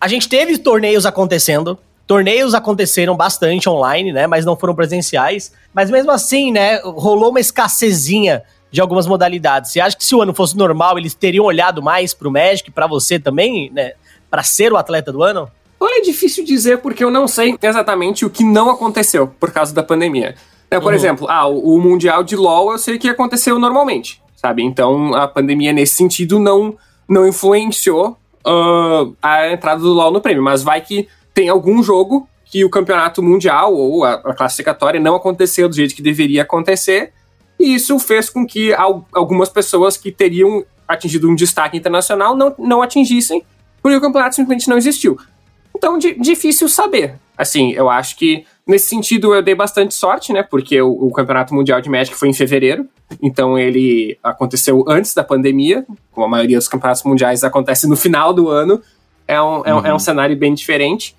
a 0.00 0.06
gente 0.06 0.28
teve 0.28 0.58
torneios 0.58 1.06
acontecendo, 1.06 1.78
Torneios 2.06 2.54
aconteceram 2.54 3.16
bastante 3.16 3.68
online, 3.68 4.12
né? 4.12 4.26
Mas 4.26 4.44
não 4.44 4.56
foram 4.56 4.74
presenciais. 4.74 5.52
Mas 5.72 5.90
mesmo 5.90 6.10
assim, 6.10 6.52
né? 6.52 6.78
Rolou 6.84 7.30
uma 7.30 7.40
escassezinha 7.40 8.42
de 8.70 8.80
algumas 8.80 9.06
modalidades. 9.06 9.70
Você 9.70 9.80
acha 9.80 9.96
que 9.96 10.04
se 10.04 10.14
o 10.14 10.20
ano 10.20 10.34
fosse 10.34 10.56
normal, 10.56 10.98
eles 10.98 11.14
teriam 11.14 11.44
olhado 11.44 11.82
mais 11.82 12.12
pro 12.12 12.30
Magic, 12.30 12.70
para 12.70 12.86
você 12.86 13.18
também, 13.18 13.70
né? 13.72 13.92
Para 14.28 14.42
ser 14.42 14.72
o 14.72 14.76
atleta 14.76 15.12
do 15.12 15.22
ano? 15.22 15.48
Olha, 15.78 15.98
é 15.98 16.02
difícil 16.02 16.44
dizer 16.44 16.78
porque 16.78 17.04
eu 17.04 17.10
não 17.10 17.28
sei 17.28 17.56
exatamente 17.62 18.24
o 18.24 18.30
que 18.30 18.42
não 18.42 18.70
aconteceu 18.70 19.28
por 19.28 19.52
causa 19.52 19.72
da 19.72 19.82
pandemia. 19.82 20.34
Então, 20.66 20.80
por 20.80 20.92
uhum. 20.92 20.98
exemplo, 20.98 21.26
ah, 21.28 21.46
o, 21.46 21.76
o 21.76 21.80
Mundial 21.80 22.24
de 22.24 22.36
LoL 22.36 22.72
eu 22.72 22.78
sei 22.78 22.98
que 22.98 23.08
aconteceu 23.08 23.58
normalmente, 23.58 24.20
sabe? 24.34 24.62
Então 24.62 25.14
a 25.14 25.28
pandemia 25.28 25.72
nesse 25.72 25.94
sentido 25.94 26.38
não, 26.38 26.76
não 27.08 27.26
influenciou 27.28 28.18
uh, 28.46 29.14
a 29.22 29.52
entrada 29.52 29.80
do 29.80 29.92
LoL 29.92 30.10
no 30.10 30.20
prêmio, 30.20 30.42
mas 30.42 30.62
vai 30.62 30.80
que 30.80 31.08
tem 31.34 31.48
algum 31.48 31.82
jogo 31.82 32.28
que 32.44 32.64
o 32.64 32.70
campeonato 32.70 33.22
mundial 33.22 33.74
ou 33.74 34.04
a, 34.04 34.14
a 34.14 34.34
classificatória 34.34 35.00
não 35.00 35.16
aconteceu 35.16 35.68
do 35.68 35.74
jeito 35.74 35.94
que 35.94 36.02
deveria 36.02 36.42
acontecer 36.42 37.12
e 37.58 37.74
isso 37.74 37.98
fez 37.98 38.28
com 38.28 38.46
que 38.46 38.72
algumas 39.12 39.48
pessoas 39.48 39.96
que 39.96 40.10
teriam 40.10 40.64
atingido 40.86 41.28
um 41.28 41.34
destaque 41.34 41.76
internacional 41.76 42.36
não, 42.36 42.54
não 42.58 42.82
atingissem, 42.82 43.42
porque 43.82 43.96
o 43.96 44.00
campeonato 44.00 44.34
simplesmente 44.34 44.68
não 44.68 44.76
existiu. 44.76 45.18
Então, 45.76 45.98
di 45.98 46.14
difícil 46.14 46.68
saber. 46.68 47.14
Assim, 47.36 47.72
eu 47.72 47.90
acho 47.90 48.16
que 48.16 48.44
nesse 48.66 48.88
sentido 48.88 49.34
eu 49.34 49.42
dei 49.42 49.54
bastante 49.54 49.94
sorte, 49.94 50.32
né? 50.32 50.42
Porque 50.42 50.80
o, 50.80 50.90
o, 50.90 51.12
Campeonato 51.12 51.52
Mundial 51.52 51.80
de 51.80 51.90
Magic 51.90 52.16
foi 52.16 52.28
em 52.28 52.32
fevereiro, 52.32 52.86
então 53.20 53.58
ele 53.58 54.16
aconteceu 54.22 54.84
antes 54.86 55.14
da 55.14 55.24
pandemia, 55.24 55.84
como 56.12 56.26
a 56.26 56.28
maioria 56.28 56.58
dos 56.58 56.68
campeonatos 56.68 57.02
mundiais 57.02 57.42
acontece 57.42 57.88
no 57.88 57.96
final 57.96 58.32
do 58.32 58.48
ano. 58.48 58.80
É 59.26 59.40
um, 59.40 59.62
é, 59.64 59.74
uhum. 59.74 59.86
é 59.86 59.94
um 59.94 59.98
cenário 59.98 60.36
bem 60.36 60.54
diferente. 60.54 61.16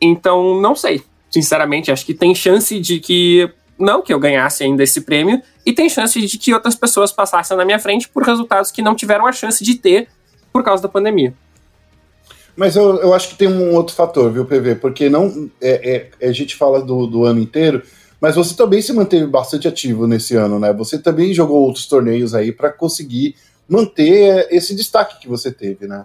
Então, 0.00 0.60
não 0.60 0.74
sei. 0.74 1.02
Sinceramente, 1.30 1.92
acho 1.92 2.04
que 2.04 2.14
tem 2.14 2.34
chance 2.34 2.78
de 2.80 2.98
que 2.98 3.50
não 3.80 4.02
que 4.02 4.12
eu 4.12 4.20
ganhasse 4.20 4.62
ainda 4.62 4.82
esse 4.82 5.00
prêmio, 5.00 5.40
e 5.64 5.72
tem 5.72 5.88
chance 5.88 6.20
de 6.20 6.38
que 6.38 6.52
outras 6.52 6.74
pessoas 6.74 7.10
passassem 7.10 7.56
na 7.56 7.64
minha 7.64 7.78
frente 7.78 8.08
por 8.08 8.22
resultados 8.22 8.70
que 8.70 8.82
não 8.82 8.94
tiveram 8.94 9.26
a 9.26 9.32
chance 9.32 9.64
de 9.64 9.74
ter 9.74 10.08
por 10.52 10.62
causa 10.62 10.82
da 10.82 10.88
pandemia. 10.88 11.32
Mas 12.54 12.76
eu, 12.76 12.96
eu 12.96 13.14
acho 13.14 13.30
que 13.30 13.36
tem 13.36 13.48
um 13.48 13.74
outro 13.74 13.94
fator, 13.94 14.30
viu, 14.30 14.44
PV? 14.44 14.74
Porque 14.74 15.08
não 15.08 15.50
é, 15.60 16.10
é 16.20 16.28
a 16.28 16.32
gente 16.32 16.54
fala 16.56 16.82
do, 16.82 17.06
do 17.06 17.24
ano 17.24 17.40
inteiro, 17.40 17.82
mas 18.20 18.34
você 18.34 18.54
também 18.54 18.82
se 18.82 18.92
manteve 18.92 19.26
bastante 19.26 19.66
ativo 19.66 20.06
nesse 20.06 20.36
ano, 20.36 20.58
né? 20.58 20.72
Você 20.74 20.98
também 20.98 21.32
jogou 21.32 21.62
outros 21.62 21.86
torneios 21.86 22.34
aí 22.34 22.52
para 22.52 22.70
conseguir 22.70 23.34
manter 23.66 24.48
esse 24.50 24.74
destaque 24.74 25.20
que 25.20 25.28
você 25.28 25.50
teve, 25.50 25.86
né? 25.86 26.04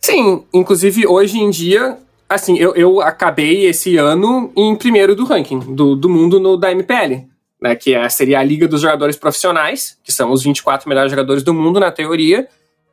Sim, 0.00 0.44
inclusive 0.52 1.06
hoje 1.06 1.38
em 1.38 1.50
dia 1.50 1.98
Assim, 2.32 2.56
eu, 2.56 2.74
eu 2.74 3.00
acabei 3.00 3.66
esse 3.66 3.96
ano 3.96 4.50
em 4.56 4.74
primeiro 4.74 5.14
do 5.14 5.24
ranking 5.24 5.58
do, 5.58 5.94
do 5.94 6.08
mundo 6.08 6.40
no, 6.40 6.56
da 6.56 6.72
MPL, 6.72 7.26
né? 7.60 7.76
Que 7.76 7.94
é, 7.94 8.08
seria 8.08 8.40
a 8.40 8.42
Liga 8.42 8.66
dos 8.66 8.80
Jogadores 8.80 9.16
Profissionais, 9.16 9.98
que 10.02 10.10
são 10.10 10.32
os 10.32 10.42
24 10.42 10.88
melhores 10.88 11.10
jogadores 11.10 11.42
do 11.42 11.52
mundo, 11.52 11.78
na 11.78 11.92
teoria. 11.92 12.48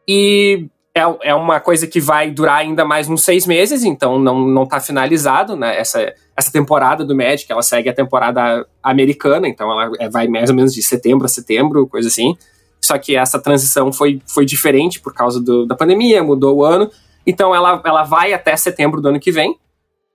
E 0.07 0.67
é, 0.93 1.29
é 1.29 1.35
uma 1.35 1.59
coisa 1.59 1.87
que 1.87 2.01
vai 2.01 2.31
durar 2.31 2.57
ainda 2.57 2.83
mais 2.83 3.07
uns 3.07 3.23
seis 3.23 3.47
meses, 3.47 3.83
então 3.83 4.19
não, 4.19 4.39
não 4.45 4.65
tá 4.65 4.79
finalizado, 4.79 5.55
né? 5.55 5.77
Essa, 5.77 6.13
essa 6.35 6.51
temporada 6.51 7.05
do 7.05 7.15
Magic, 7.15 7.49
ela 7.49 7.61
segue 7.61 7.89
a 7.89 7.93
temporada 7.93 8.67
americana, 8.83 9.47
então 9.47 9.71
ela 9.71 9.91
é, 9.99 10.09
vai 10.09 10.27
mais 10.27 10.49
ou 10.49 10.55
menos 10.55 10.73
de 10.73 10.83
setembro 10.83 11.25
a 11.25 11.29
setembro, 11.29 11.87
coisa 11.87 12.09
assim. 12.09 12.35
Só 12.81 12.97
que 12.97 13.15
essa 13.15 13.39
transição 13.39 13.93
foi, 13.93 14.21
foi 14.27 14.45
diferente 14.45 14.99
por 14.99 15.13
causa 15.13 15.41
do, 15.41 15.65
da 15.65 15.75
pandemia, 15.75 16.23
mudou 16.23 16.57
o 16.57 16.65
ano. 16.65 16.89
Então 17.29 17.53
ela, 17.53 17.79
ela 17.85 18.03
vai 18.03 18.33
até 18.33 18.57
setembro 18.57 18.99
do 18.99 19.09
ano 19.09 19.19
que 19.19 19.31
vem. 19.31 19.51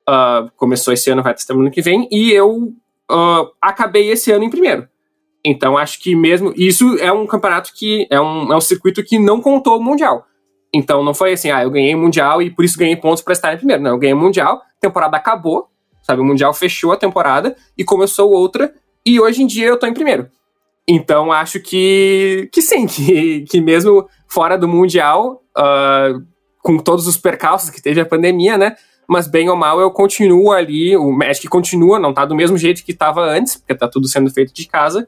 Uh, 0.08 0.50
começou 0.56 0.92
esse 0.92 1.08
ano, 1.08 1.22
vai 1.22 1.30
até 1.30 1.42
setembro 1.42 1.62
do 1.62 1.66
ano 1.66 1.72
que 1.72 1.80
vem. 1.80 2.08
E 2.10 2.32
eu 2.32 2.72
uh, 3.08 3.52
acabei 3.62 4.10
esse 4.10 4.32
ano 4.32 4.42
em 4.42 4.50
primeiro. 4.50 4.88
Então 5.44 5.78
acho 5.78 6.02
que 6.02 6.16
mesmo. 6.16 6.52
Isso 6.56 6.98
é 6.98 7.12
um 7.12 7.24
campeonato 7.24 7.70
que. 7.72 8.08
É 8.10 8.20
um, 8.20 8.52
é 8.52 8.56
um 8.56 8.60
circuito 8.60 9.04
que 9.04 9.16
não 9.16 9.40
contou 9.40 9.78
o 9.78 9.82
Mundial. 9.82 10.26
Então 10.74 11.04
não 11.04 11.14
foi 11.14 11.34
assim, 11.34 11.52
ah, 11.52 11.62
eu 11.62 11.70
ganhei 11.70 11.94
o 11.94 11.98
Mundial 11.98 12.42
e 12.42 12.50
por 12.50 12.64
isso 12.64 12.76
ganhei 12.76 12.96
pontos 12.96 13.22
para 13.22 13.32
estar 13.32 13.54
em 13.54 13.58
primeiro. 13.58 13.80
Não, 13.80 13.92
eu 13.92 13.98
ganhei 13.98 14.14
o 14.14 14.18
Mundial, 14.18 14.60
temporada 14.80 15.16
acabou, 15.16 15.68
sabe? 16.02 16.20
O 16.20 16.24
Mundial 16.24 16.52
fechou 16.52 16.90
a 16.90 16.96
temporada 16.96 17.54
e 17.78 17.84
começou 17.84 18.32
outra. 18.32 18.74
E 19.06 19.20
hoje 19.20 19.40
em 19.40 19.46
dia 19.46 19.68
eu 19.68 19.78
tô 19.78 19.86
em 19.86 19.94
primeiro. 19.94 20.28
Então 20.88 21.30
acho 21.30 21.60
que, 21.60 22.48
que 22.52 22.60
sim, 22.60 22.86
que, 22.90 23.42
que 23.42 23.60
mesmo 23.60 24.08
fora 24.26 24.58
do 24.58 24.66
Mundial, 24.66 25.44
uh, 25.56 26.33
com 26.64 26.78
todos 26.78 27.06
os 27.06 27.18
percalços 27.18 27.68
que 27.68 27.80
teve 27.80 28.00
a 28.00 28.06
pandemia, 28.06 28.56
né? 28.56 28.74
Mas 29.06 29.28
bem 29.28 29.50
ou 29.50 29.54
mal 29.54 29.78
eu 29.78 29.90
continuo 29.90 30.50
ali, 30.50 30.96
o 30.96 31.12
Magic 31.12 31.46
continua, 31.46 31.98
não 31.98 32.14
tá 32.14 32.24
do 32.24 32.34
mesmo 32.34 32.56
jeito 32.56 32.82
que 32.82 32.92
estava 32.92 33.20
antes, 33.20 33.56
porque 33.56 33.74
tá 33.74 33.86
tudo 33.86 34.08
sendo 34.08 34.30
feito 34.30 34.54
de 34.54 34.66
casa, 34.66 35.06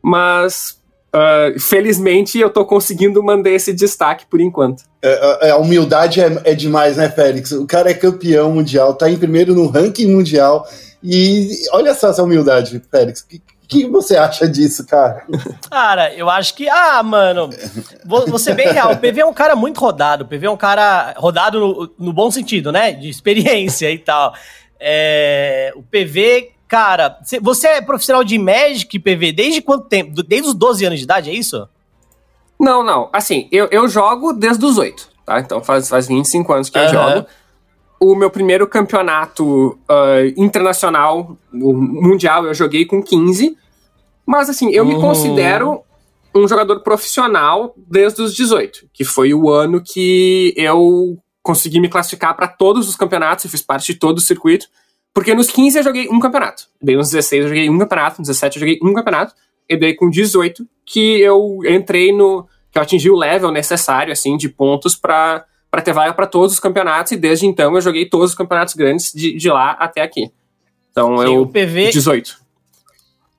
mas 0.00 0.80
uh, 1.12 1.58
felizmente 1.58 2.38
eu 2.38 2.48
tô 2.48 2.64
conseguindo 2.64 3.20
manter 3.24 3.54
esse 3.54 3.72
destaque 3.72 4.24
por 4.30 4.40
enquanto. 4.40 4.84
É, 5.02 5.48
é, 5.48 5.50
a 5.50 5.56
humildade 5.56 6.20
é, 6.20 6.40
é 6.44 6.54
demais, 6.54 6.96
né, 6.96 7.10
Félix? 7.10 7.50
O 7.50 7.66
cara 7.66 7.90
é 7.90 7.94
campeão 7.94 8.52
mundial, 8.52 8.94
tá 8.94 9.10
em 9.10 9.18
primeiro 9.18 9.52
no 9.52 9.66
ranking 9.66 10.06
mundial, 10.06 10.64
e 11.02 11.48
olha 11.72 11.92
só 11.92 12.10
essa 12.10 12.22
humildade, 12.22 12.80
Félix. 12.88 13.20
Que, 13.20 13.42
que 13.82 13.86
você 13.88 14.16
acha 14.16 14.48
disso, 14.48 14.86
cara? 14.86 15.24
Cara, 15.70 16.14
eu 16.14 16.30
acho 16.30 16.54
que. 16.54 16.68
Ah, 16.68 17.02
mano. 17.02 17.50
Vou, 18.04 18.38
ser 18.38 18.54
bem 18.54 18.68
real. 18.68 18.92
O 18.92 18.96
PV 18.96 19.20
é 19.20 19.26
um 19.26 19.34
cara 19.34 19.56
muito 19.56 19.80
rodado. 19.80 20.24
O 20.24 20.28
PV 20.28 20.46
é 20.46 20.50
um 20.50 20.56
cara 20.56 21.14
rodado 21.16 21.58
no, 21.58 21.90
no 21.98 22.12
bom 22.12 22.30
sentido, 22.30 22.70
né? 22.70 22.92
De 22.92 23.08
experiência 23.08 23.90
e 23.90 23.98
tal. 23.98 24.34
É, 24.78 25.72
o 25.74 25.82
PV, 25.82 26.52
cara. 26.68 27.18
Você 27.42 27.68
é 27.68 27.82
profissional 27.82 28.22
de 28.22 28.38
Magic, 28.38 28.98
PV, 28.98 29.32
desde 29.32 29.60
quanto 29.60 29.88
tempo? 29.88 30.22
Desde 30.22 30.48
os 30.48 30.54
12 30.54 30.84
anos 30.84 30.98
de 30.98 31.04
idade, 31.04 31.30
é 31.30 31.34
isso? 31.34 31.68
Não, 32.58 32.82
não. 32.82 33.10
Assim, 33.12 33.48
eu, 33.50 33.68
eu 33.70 33.88
jogo 33.88 34.32
desde 34.32 34.64
os 34.64 34.78
8, 34.78 35.08
tá? 35.26 35.40
Então 35.40 35.62
faz, 35.62 35.88
faz 35.88 36.06
25 36.06 36.52
anos 36.52 36.70
que 36.70 36.78
uhum. 36.78 36.84
eu 36.84 36.90
jogo 36.90 37.26
o 38.04 38.14
meu 38.14 38.30
primeiro 38.30 38.66
campeonato 38.66 39.78
uh, 39.88 40.26
internacional, 40.36 41.36
mundial, 41.50 42.44
eu 42.44 42.52
joguei 42.52 42.84
com 42.84 43.02
15. 43.02 43.56
Mas 44.26 44.48
assim, 44.48 44.70
eu 44.70 44.84
uhum. 44.84 44.94
me 44.94 45.00
considero 45.00 45.82
um 46.34 46.48
jogador 46.48 46.80
profissional 46.80 47.74
desde 47.76 48.22
os 48.22 48.34
18, 48.34 48.88
que 48.92 49.04
foi 49.04 49.32
o 49.32 49.50
ano 49.50 49.80
que 49.80 50.52
eu 50.56 51.16
consegui 51.42 51.78
me 51.78 51.88
classificar 51.88 52.34
para 52.34 52.48
todos 52.48 52.88
os 52.88 52.96
campeonatos, 52.96 53.44
eu 53.44 53.50
fiz 53.50 53.62
parte 53.62 53.92
de 53.92 53.98
todo 53.98 54.18
o 54.18 54.20
circuito. 54.20 54.66
Porque 55.12 55.32
nos 55.32 55.48
15 55.48 55.78
eu 55.78 55.84
joguei 55.84 56.08
um 56.08 56.18
campeonato. 56.18 56.64
Daí 56.82 56.96
nos 56.96 57.10
16 57.10 57.42
eu 57.42 57.48
joguei 57.48 57.70
um 57.70 57.78
campeonato, 57.78 58.18
nos 58.18 58.26
17 58.26 58.56
eu 58.56 58.60
joguei 58.60 58.78
um 58.82 58.92
campeonato. 58.92 59.32
E 59.68 59.76
daí 59.76 59.94
com 59.94 60.10
18 60.10 60.66
que 60.84 61.20
eu 61.20 61.60
entrei 61.68 62.12
no. 62.12 62.48
que 62.72 62.78
eu 62.78 62.82
atingi 62.82 63.08
o 63.08 63.16
level 63.16 63.52
necessário, 63.52 64.12
assim, 64.12 64.36
de 64.36 64.48
pontos 64.48 64.96
para 64.96 65.44
para 65.70 65.82
ter 65.82 65.92
vaga 65.92 66.14
para 66.14 66.26
todos 66.28 66.52
os 66.52 66.60
campeonatos, 66.60 67.10
e 67.10 67.16
desde 67.16 67.46
então 67.46 67.74
eu 67.74 67.80
joguei 67.80 68.08
todos 68.08 68.30
os 68.30 68.36
campeonatos 68.36 68.74
grandes 68.74 69.10
de, 69.12 69.36
de 69.36 69.48
lá 69.50 69.72
até 69.72 70.02
aqui. 70.02 70.30
Então 70.92 71.18
Sim, 71.18 71.24
eu. 71.24 71.42
O 71.42 71.48
PV. 71.48 71.90
18. 71.90 72.43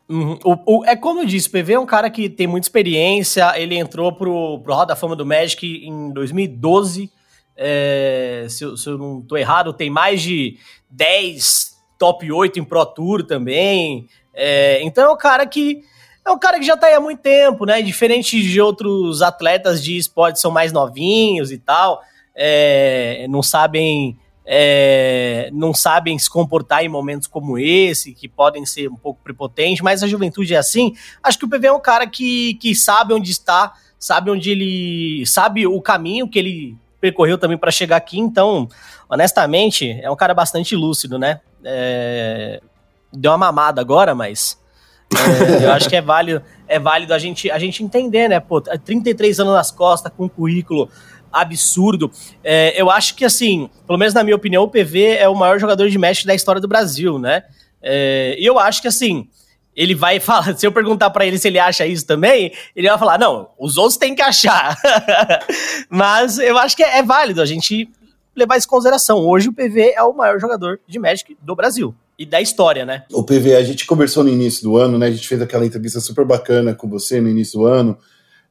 Uhum. 0.07 0.37
O, 0.43 0.79
o, 0.79 0.85
é 0.85 0.95
como 0.95 1.21
eu 1.21 1.25
disse, 1.25 1.47
o 1.47 1.51
PV 1.51 1.73
é 1.73 1.79
um 1.79 1.85
cara 1.85 2.09
que 2.09 2.29
tem 2.29 2.47
muita 2.47 2.65
experiência. 2.65 3.59
Ele 3.59 3.75
entrou 3.75 4.11
pro, 4.11 4.59
pro 4.59 4.73
Roda 4.73 4.87
da 4.87 4.95
Fama 4.95 5.15
do 5.15 5.25
Magic 5.25 5.65
em 5.65 6.11
2012. 6.11 7.11
É, 7.57 8.45
se, 8.49 8.63
eu, 8.63 8.77
se, 8.77 8.87
eu, 8.87 8.97
não 8.97 9.21
tô 9.21 9.37
errado, 9.37 9.73
tem 9.73 9.89
mais 9.89 10.21
de 10.21 10.57
10 10.89 11.75
top 11.97 12.31
8 12.31 12.59
em 12.59 12.63
Pro 12.63 12.85
Tour 12.85 13.23
também. 13.23 14.07
É, 14.33 14.81
então 14.83 15.05
é 15.05 15.09
um 15.09 15.17
cara 15.17 15.45
que 15.45 15.81
é 16.25 16.31
um 16.31 16.39
cara 16.39 16.59
que 16.59 16.65
já 16.65 16.75
tá 16.75 16.87
aí 16.87 16.93
há 16.95 16.99
muito 16.99 17.21
tempo, 17.21 17.65
né? 17.65 17.81
Diferente 17.81 18.41
de 18.41 18.59
outros 18.59 19.21
atletas 19.21 19.83
de 19.83 19.95
esporte 19.95 20.39
são 20.39 20.49
mais 20.51 20.71
novinhos 20.71 21.51
e 21.51 21.57
tal, 21.57 22.01
é, 22.35 23.27
não 23.29 23.43
sabem 23.43 24.17
é, 24.45 25.49
não 25.51 25.73
sabem 25.73 26.17
se 26.19 26.29
comportar 26.29 26.83
em 26.83 26.89
momentos 26.89 27.27
como 27.27 27.57
esse, 27.57 28.13
que 28.13 28.27
podem 28.27 28.65
ser 28.65 28.89
um 28.89 28.95
pouco 28.95 29.19
prepotentes, 29.23 29.81
mas 29.81 30.03
a 30.03 30.07
juventude 30.07 30.53
é 30.53 30.57
assim. 30.57 30.93
Acho 31.23 31.39
que 31.39 31.45
o 31.45 31.49
PV 31.49 31.67
é 31.67 31.71
um 31.71 31.79
cara 31.79 32.05
que, 32.05 32.53
que 32.55 32.75
sabe 32.75 33.13
onde 33.13 33.31
está, 33.31 33.73
sabe 33.97 34.29
onde 34.29 34.51
ele. 34.51 35.25
sabe 35.25 35.65
o 35.65 35.81
caminho 35.81 36.29
que 36.29 36.37
ele 36.37 36.77
percorreu 37.01 37.37
também 37.37 37.57
para 37.57 37.71
chegar 37.71 37.97
aqui, 37.97 38.19
então, 38.19 38.69
honestamente, 39.09 39.99
é 40.01 40.09
um 40.09 40.15
cara 40.15 40.33
bastante 40.33 40.75
lúcido, 40.75 41.17
né? 41.17 41.41
É, 41.63 42.61
deu 43.11 43.31
uma 43.31 43.37
mamada 43.37 43.81
agora, 43.81 44.13
mas. 44.13 44.63
É, 45.13 45.65
eu 45.65 45.71
acho 45.71 45.87
que 45.87 45.95
é 45.95 46.01
válido, 46.01 46.41
é 46.67 46.79
válido 46.79 47.13
a 47.13 47.19
gente, 47.19 47.49
a 47.49 47.59
gente 47.59 47.83
entender, 47.83 48.27
né? 48.27 48.39
Pô, 48.39 48.59
33 48.59 49.39
anos 49.39 49.53
nas 49.53 49.71
costas, 49.71 50.11
com 50.15 50.27
currículo 50.27 50.89
absurdo. 51.41 52.11
É, 52.43 52.79
eu 52.79 52.89
acho 52.89 53.15
que, 53.15 53.25
assim, 53.25 53.69
pelo 53.85 53.99
menos 53.99 54.13
na 54.13 54.23
minha 54.23 54.35
opinião, 54.35 54.63
o 54.63 54.69
PV 54.69 55.17
é 55.17 55.27
o 55.27 55.35
maior 55.35 55.59
jogador 55.59 55.89
de 55.89 55.97
Magic 55.97 56.25
da 56.25 56.33
história 56.33 56.61
do 56.61 56.67
Brasil, 56.67 57.19
né? 57.19 57.43
É, 57.81 58.35
e 58.39 58.45
eu 58.45 58.57
acho 58.57 58.81
que, 58.81 58.87
assim, 58.87 59.27
ele 59.75 59.93
vai 59.93 60.19
falar, 60.21 60.57
se 60.57 60.65
eu 60.65 60.71
perguntar 60.71 61.09
para 61.09 61.25
ele 61.25 61.37
se 61.37 61.47
ele 61.47 61.59
acha 61.59 61.85
isso 61.85 62.05
também, 62.05 62.51
ele 62.75 62.87
vai 62.87 62.97
falar, 62.97 63.19
não, 63.19 63.49
os 63.59 63.77
outros 63.77 63.97
têm 63.97 64.15
que 64.15 64.21
achar. 64.21 64.77
Mas 65.89 66.39
eu 66.39 66.57
acho 66.57 66.75
que 66.75 66.83
é, 66.83 66.99
é 66.99 67.03
válido 67.03 67.41
a 67.41 67.45
gente 67.45 67.89
levar 68.35 68.57
isso 68.57 68.67
em 68.67 68.69
consideração. 68.69 69.19
Hoje 69.19 69.49
o 69.49 69.53
PV 69.53 69.93
é 69.95 70.03
o 70.03 70.13
maior 70.13 70.39
jogador 70.39 70.79
de 70.87 70.99
Magic 70.99 71.37
do 71.41 71.55
Brasil 71.55 71.95
e 72.17 72.25
da 72.25 72.41
história, 72.41 72.85
né? 72.85 73.03
O 73.11 73.23
PV, 73.23 73.55
a 73.55 73.63
gente 73.63 73.85
conversou 73.85 74.23
no 74.23 74.29
início 74.29 74.63
do 74.63 74.77
ano, 74.77 74.97
né? 74.97 75.07
A 75.07 75.11
gente 75.11 75.27
fez 75.27 75.41
aquela 75.41 75.65
entrevista 75.65 75.99
super 75.99 76.25
bacana 76.25 76.73
com 76.73 76.87
você 76.87 77.19
no 77.19 77.29
início 77.29 77.59
do 77.59 77.65
ano. 77.65 77.97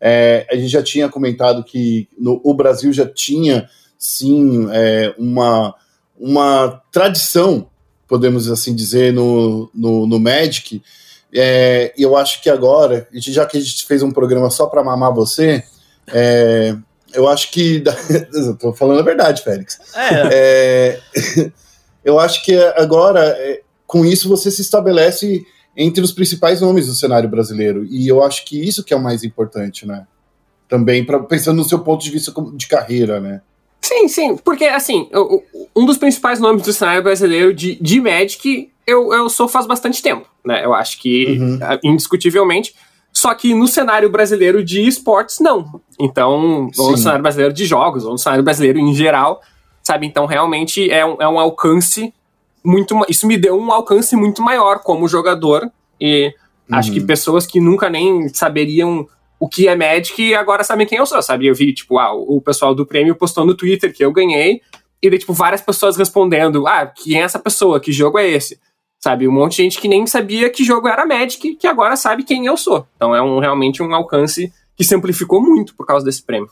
É, 0.07 0.47
a 0.51 0.55
gente 0.55 0.69
já 0.69 0.83
tinha 0.83 1.09
comentado 1.09 1.65
que 1.65 2.07
no, 2.19 2.39
o 2.45 2.53
Brasil 2.53 2.93
já 2.93 3.07
tinha, 3.07 3.71
sim, 3.99 4.69
é, 4.71 5.15
uma, 5.17 5.75
uma 6.21 6.83
tradição, 6.93 7.71
podemos 8.07 8.51
assim 8.51 8.75
dizer, 8.75 9.15
no, 9.15 9.71
no, 9.75 10.07
no 10.07 10.21
Magic. 10.21 10.83
É, 11.33 11.95
e 11.97 12.03
eu 12.03 12.19
acho 12.19 12.43
que 12.43 12.51
agora, 12.51 13.09
já 13.15 13.47
que 13.47 13.57
a 13.57 13.61
gente 13.61 13.87
fez 13.87 14.03
um 14.03 14.11
programa 14.11 14.51
só 14.51 14.67
para 14.67 14.85
mamar 14.85 15.15
você, 15.15 15.65
é, 16.13 16.77
eu 17.15 17.27
acho 17.27 17.51
que. 17.51 17.83
tô 18.61 18.75
falando 18.75 19.01
a 19.01 19.05
verdade, 19.05 19.43
Félix. 19.43 19.79
É. 19.95 21.01
é 21.01 21.51
eu 22.05 22.19
acho 22.19 22.45
que 22.45 22.55
agora, 22.77 23.25
é, 23.39 23.63
com 23.87 24.05
isso, 24.05 24.29
você 24.29 24.51
se 24.51 24.61
estabelece 24.61 25.47
entre 25.77 26.03
os 26.03 26.13
principais 26.13 26.61
nomes 26.61 26.87
do 26.87 26.95
cenário 26.95 27.29
brasileiro. 27.29 27.85
E 27.91 28.07
eu 28.07 28.23
acho 28.23 28.45
que 28.45 28.61
isso 28.61 28.85
que 28.85 28.95
é 28.95 28.97
o 28.97 29.03
mais 29.03 29.25
importante, 29.25 29.87
né? 29.87 30.07
Também 30.69 31.05
pra, 31.05 31.21
pensando 31.21 31.57
no 31.57 31.65
seu 31.65 31.81
ponto 31.81 32.03
de 32.03 32.11
vista 32.11 32.33
de 32.55 32.67
carreira, 32.67 33.21
né? 33.21 33.41
Sim, 33.81 34.09
sim, 34.09 34.37
porque 34.37 34.65
assim, 34.65 35.11
um 35.77 35.85
dos 35.85 35.99
principais 35.99 36.41
nomes 36.41 36.63
do 36.63 36.73
cenário 36.73 37.03
brasileiro 37.03 37.53
de, 37.53 37.75
de 37.75 38.01
Magic 38.01 38.71
eu, 38.87 39.13
eu 39.13 39.29
sou 39.29 39.49
faz 39.49 39.67
bastante 39.67 40.03
tempo, 40.03 40.29
né? 40.45 40.65
Eu 40.65 40.75
acho 40.75 41.01
que, 41.01 41.39
uhum. 41.39 41.59
indiscutivelmente, 41.83 42.75
só 43.13 43.35
que 43.35 43.55
no 43.55 43.67
cenário 43.67 44.11
brasileiro 44.11 44.63
de 44.65 44.87
esportes, 44.87 45.39
não. 45.41 45.81
Então, 45.99 46.71
ou 46.77 46.91
no 46.91 46.99
cenário 46.99 47.23
brasileiro 47.23 47.55
de 47.55 47.65
jogos, 47.65 48.05
ou 48.05 48.13
no 48.13 48.19
cenário 48.19 48.45
brasileiro 48.45 48.79
em 48.79 48.95
geral, 48.95 49.41
sabe? 49.83 50.07
Então, 50.07 50.27
realmente 50.27 50.91
é 50.91 51.05
um, 51.05 51.17
é 51.21 51.29
um 51.29 51.39
alcance 51.39 52.13
muito. 52.65 52.99
Isso 53.09 53.27
me 53.27 53.37
deu 53.37 53.57
um 53.59 53.71
alcance 53.71 54.17
muito 54.17 54.43
maior 54.43 54.81
como 54.81 55.09
jogador. 55.09 55.71
E 56.01 56.33
uhum. 56.69 56.77
acho 56.77 56.93
que 56.93 57.01
uhum. 57.01 57.07
pessoas 57.07 57.47
que 57.47 57.61
nunca 57.61 57.91
nem 57.91 58.29
saberiam 58.29 59.07
o 59.39 59.49
que 59.49 59.69
é 59.69 59.77
Magic 59.77 60.35
agora 60.35 60.65
sabem 60.65 60.87
quem 60.87 60.99
eu 60.99 61.07
sou, 61.07 61.21
sabe? 61.21 61.47
Eu 61.47 61.55
vi, 61.55 61.75
tipo, 61.75 61.99
ah, 61.99 62.15
o 62.15 62.41
pessoal 62.41 62.75
do 62.75 62.87
prêmio 62.87 63.15
postou 63.15 63.45
no 63.45 63.55
Twitter 63.55 63.93
que 63.93 64.05
eu 64.05 64.13
ganhei. 64.13 64.61
E 65.03 65.11
daí, 65.11 65.19
tipo, 65.19 65.35
várias 65.35 65.61
pessoas 65.61 65.97
respondendo: 65.97 66.67
ah, 66.67 66.87
quem 66.87 67.21
é 67.21 67.25
essa 67.25 67.39
pessoa? 67.39 67.79
Que 67.79 67.93
jogo 67.93 68.19
é 68.19 68.27
esse? 68.27 68.59
Sabe? 68.99 69.29
Um 69.29 69.33
monte 69.33 69.57
de 69.57 69.63
gente 69.65 69.79
que 69.79 69.87
nem 69.87 70.07
sabia 70.07 70.49
que 70.49 70.65
jogo 70.65 70.89
era 70.89 71.05
Magic, 71.05 71.57
que 71.57 71.67
agora 71.67 71.95
sabe 71.95 72.25
quem 72.25 72.47
eu 72.47 72.57
sou. 72.57 72.87
Então 72.97 73.15
é 73.15 73.21
um, 73.21 73.39
realmente 73.39 73.83
um 73.83 73.95
alcance 73.95 74.51
que 74.75 74.83
simplificou 74.83 75.43
muito 75.43 75.75
por 75.77 75.87
causa 75.87 76.07
desse 76.07 76.23
prêmio. 76.23 76.49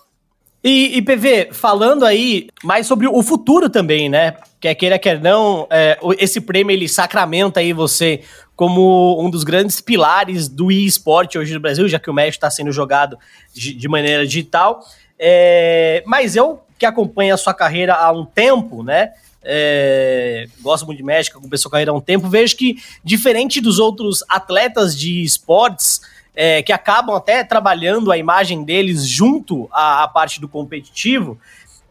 E, 0.65 0.97
e, 0.99 1.03
PV, 1.03 1.49
falando 1.53 2.05
aí 2.05 2.49
mais 2.63 2.87
sobre 2.87 3.09
o 3.09 3.23
futuro 3.23 3.69
também, 3.69 4.09
né? 4.09 4.37
Quer 4.61 4.75
queira, 4.77 4.99
quer 4.99 5.21
não, 5.21 5.67
é, 5.69 5.99
esse 6.19 6.41
prêmio 6.41 6.73
ele 6.73 6.89
sacramenta 6.89 7.59
aí 7.59 7.73
você 7.73 8.21
como 8.55 9.21
um 9.21 9.29
dos 9.29 9.43
grandes 9.43 9.81
pilares 9.81 10.47
do 10.47 10.71
eSport 10.71 11.35
hoje 11.35 11.53
no 11.53 11.59
Brasil, 11.59 11.89
já 11.89 11.99
que 11.99 12.09
o 12.09 12.15
Magic 12.15 12.37
está 12.37 12.49
sendo 12.49 12.71
jogado 12.71 13.19
de, 13.53 13.75
de 13.75 13.89
maneira 13.89 14.25
digital. 14.25 14.87
É, 15.19 16.05
mas 16.07 16.37
eu 16.37 16.63
que 16.79 16.87
acompanho 16.87 17.35
a 17.35 17.37
sua 17.37 17.55
carreira 17.55 17.95
há 17.95 18.13
um 18.13 18.25
tempo, 18.25 18.85
né? 18.85 19.13
É, 19.45 20.47
gosto 20.61 20.87
muito 20.87 20.99
de 20.99 21.05
Magic, 21.05 21.37
acompanho 21.37 21.63
a 21.65 21.71
carreira 21.71 21.91
há 21.91 21.95
um 21.95 22.01
tempo, 22.01 22.29
vejo 22.29 22.57
que, 22.57 22.77
diferente 23.03 23.61
dos 23.61 23.81
outros 23.81 24.23
atletas 24.29 24.97
de 24.97 25.23
esportes, 25.23 26.01
é, 26.35 26.63
que 26.63 26.73
acabam 26.73 27.15
até 27.15 27.45
trabalhando 27.45 28.11
a 28.11 28.19
imagem 28.19 28.65
deles 28.65 29.07
junto 29.07 29.69
à, 29.73 30.05
à 30.05 30.09
parte 30.09 30.41
do 30.41 30.49
competitivo, 30.49 31.39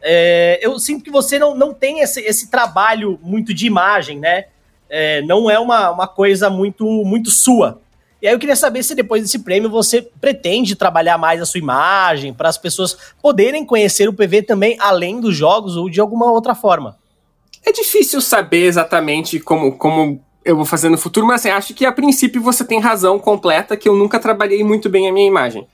é, 0.00 0.58
eu 0.60 0.78
sinto 0.78 1.04
que 1.04 1.10
você 1.10 1.38
não, 1.38 1.54
não 1.54 1.72
tem 1.72 2.00
esse, 2.00 2.20
esse 2.20 2.50
trabalho 2.50 3.18
muito 3.22 3.54
de 3.54 3.66
imagem, 3.66 4.18
né? 4.18 4.46
É, 4.90 5.22
não 5.22 5.48
é 5.48 5.58
uma, 5.58 5.90
uma 5.90 6.08
coisa 6.08 6.50
muito, 6.50 6.84
muito 6.84 7.30
sua. 7.30 7.80
E 8.20 8.28
aí 8.28 8.34
eu 8.34 8.38
queria 8.38 8.54
saber 8.54 8.82
se 8.82 8.94
depois 8.94 9.22
desse 9.22 9.38
prêmio 9.38 9.70
você 9.70 10.02
pretende 10.20 10.76
trabalhar 10.76 11.18
mais 11.18 11.40
a 11.40 11.46
sua 11.46 11.58
imagem 11.58 12.32
para 12.32 12.48
as 12.48 12.58
pessoas 12.58 12.96
poderem 13.20 13.64
conhecer 13.64 14.08
o 14.08 14.12
PV 14.12 14.42
também 14.42 14.76
além 14.78 15.20
dos 15.20 15.36
jogos 15.36 15.76
ou 15.76 15.88
de 15.88 16.00
alguma 16.00 16.30
outra 16.30 16.54
forma. 16.54 16.96
É 17.64 17.72
difícil 17.72 18.20
saber 18.20 18.64
exatamente 18.64 19.40
como, 19.40 19.76
como 19.76 20.20
eu 20.44 20.56
vou 20.56 20.64
fazer 20.64 20.88
no 20.88 20.98
futuro, 20.98 21.26
mas 21.26 21.40
assim, 21.40 21.50
acho 21.50 21.74
que 21.74 21.86
a 21.86 21.92
princípio 21.92 22.42
você 22.42 22.64
tem 22.64 22.80
razão 22.80 23.18
completa 23.18 23.76
que 23.76 23.88
eu 23.88 23.94
nunca 23.94 24.18
trabalhei 24.18 24.64
muito 24.64 24.88
bem 24.88 25.08
a 25.08 25.12
minha 25.12 25.26
imagem. 25.26 25.66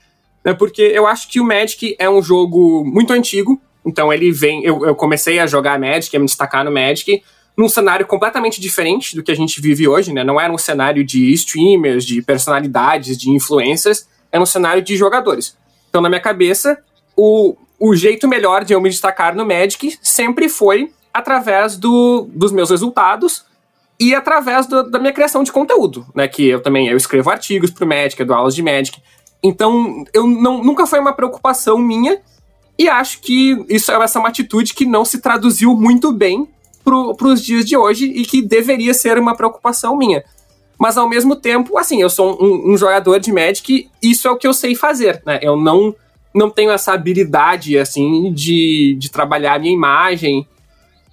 É 0.43 0.53
porque 0.53 0.81
eu 0.81 1.05
acho 1.05 1.27
que 1.27 1.39
o 1.39 1.43
Magic 1.43 1.95
é 1.99 2.09
um 2.09 2.21
jogo 2.21 2.83
muito 2.85 3.11
antigo, 3.11 3.61
então 3.85 4.11
ele 4.11 4.31
vem. 4.31 4.63
Eu, 4.63 4.85
eu 4.85 4.95
comecei 4.95 5.39
a 5.39 5.47
jogar 5.47 5.79
Magic, 5.79 6.15
a 6.15 6.19
me 6.19 6.25
destacar 6.25 6.63
no 6.63 6.71
Magic, 6.71 7.21
num 7.57 7.67
cenário 7.67 8.05
completamente 8.05 8.61
diferente 8.61 9.15
do 9.15 9.23
que 9.23 9.31
a 9.31 9.35
gente 9.35 9.59
vive 9.59 9.87
hoje, 9.87 10.13
né? 10.13 10.23
Não 10.23 10.39
era 10.39 10.51
um 10.51 10.57
cenário 10.57 11.03
de 11.03 11.33
streamers, 11.33 12.05
de 12.05 12.21
personalidades, 12.21 13.17
de 13.17 13.29
influencers, 13.29 14.07
era 14.31 14.41
um 14.41 14.45
cenário 14.45 14.81
de 14.81 14.95
jogadores. 14.95 15.57
Então, 15.89 16.01
na 16.01 16.07
minha 16.07 16.21
cabeça, 16.21 16.77
o, 17.17 17.55
o 17.77 17.95
jeito 17.95 18.27
melhor 18.27 18.63
de 18.63 18.73
eu 18.73 18.79
me 18.79 18.89
destacar 18.89 19.35
no 19.35 19.45
Magic 19.45 19.97
sempre 20.01 20.47
foi 20.47 20.91
através 21.13 21.75
do, 21.75 22.29
dos 22.31 22.51
meus 22.51 22.69
resultados 22.69 23.43
e 23.99 24.15
através 24.15 24.65
do, 24.65 24.89
da 24.89 24.97
minha 24.97 25.11
criação 25.11 25.43
de 25.43 25.51
conteúdo, 25.51 26.05
né? 26.15 26.27
Que 26.27 26.47
eu 26.47 26.61
também 26.61 26.87
eu 26.87 26.95
escrevo 26.95 27.29
artigos 27.29 27.69
pro 27.69 27.85
Magic, 27.85 28.19
eu 28.19 28.25
dou 28.25 28.35
aulas 28.35 28.55
de 28.55 28.63
Magic. 28.63 29.01
Então, 29.43 30.05
eu 30.13 30.25
não, 30.25 30.63
nunca 30.63 30.87
foi 30.87 30.99
uma 30.99 31.13
preocupação 31.13 31.77
minha 31.77 32.21
e 32.77 32.87
acho 32.87 33.19
que 33.19 33.65
isso 33.67 33.91
essa 33.91 34.17
é 34.17 34.21
uma 34.21 34.29
atitude 34.29 34.73
que 34.73 34.85
não 34.85 35.03
se 35.03 35.19
traduziu 35.19 35.75
muito 35.75 36.13
bem 36.13 36.47
para 36.83 37.27
os 37.27 37.43
dias 37.43 37.65
de 37.65 37.75
hoje 37.75 38.05
e 38.05 38.25
que 38.25 38.41
deveria 38.41 38.93
ser 38.93 39.17
uma 39.17 39.35
preocupação 39.35 39.97
minha. 39.97 40.23
Mas 40.77 40.97
ao 40.97 41.09
mesmo 41.09 41.35
tempo, 41.35 41.77
assim, 41.77 42.01
eu 42.01 42.09
sou 42.09 42.41
um, 42.41 42.71
um 42.71 42.77
jogador 42.77 43.19
de 43.19 43.33
Magic 43.33 43.89
isso 44.01 44.27
é 44.29 44.31
o 44.31 44.37
que 44.37 44.47
eu 44.47 44.53
sei 44.53 44.75
fazer, 44.75 45.21
né? 45.25 45.39
Eu 45.41 45.57
não, 45.57 45.93
não 46.33 46.49
tenho 46.49 46.71
essa 46.71 46.93
habilidade, 46.93 47.77
assim, 47.77 48.31
de, 48.31 48.95
de 48.97 49.11
trabalhar 49.11 49.55
a 49.55 49.59
minha 49.59 49.73
imagem 49.73 50.47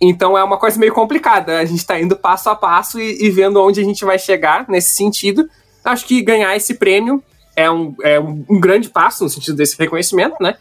então 0.01 0.37
é 0.37 0.45
uma 0.45 0.59
coisa 0.59 0.79
meio 0.79 0.93
complicada. 0.93 1.59
A 1.59 1.65
gente 1.65 1.79
está 1.79 1.99
indo 2.01 2.17
passo 2.17 2.51
a 2.51 2.55
passo 2.55 3.01
e, 3.01 3.25
e, 3.25 3.31
vendo 3.31 3.61
onde 3.63 3.81
a 3.81 3.85
gente 3.85 4.05
vai 4.05 4.19
chegar 4.19 4.69
nesse 4.69 4.95
sentido. 4.95 5.49
Acho 5.85 6.05
que 6.05 6.23
ganhar 6.23 6.55
esse 6.57 6.75
prêmio 6.75 7.23
é 7.55 7.71
um, 7.71 7.95
é 8.03 8.21
um, 8.21 8.61
grande 8.61 8.89
passo 8.91 9.25
no 9.25 9.31
sentido 9.31 9.57
desse 9.57 9.79
reconhecimento, 9.79 10.37
né? 10.41 10.57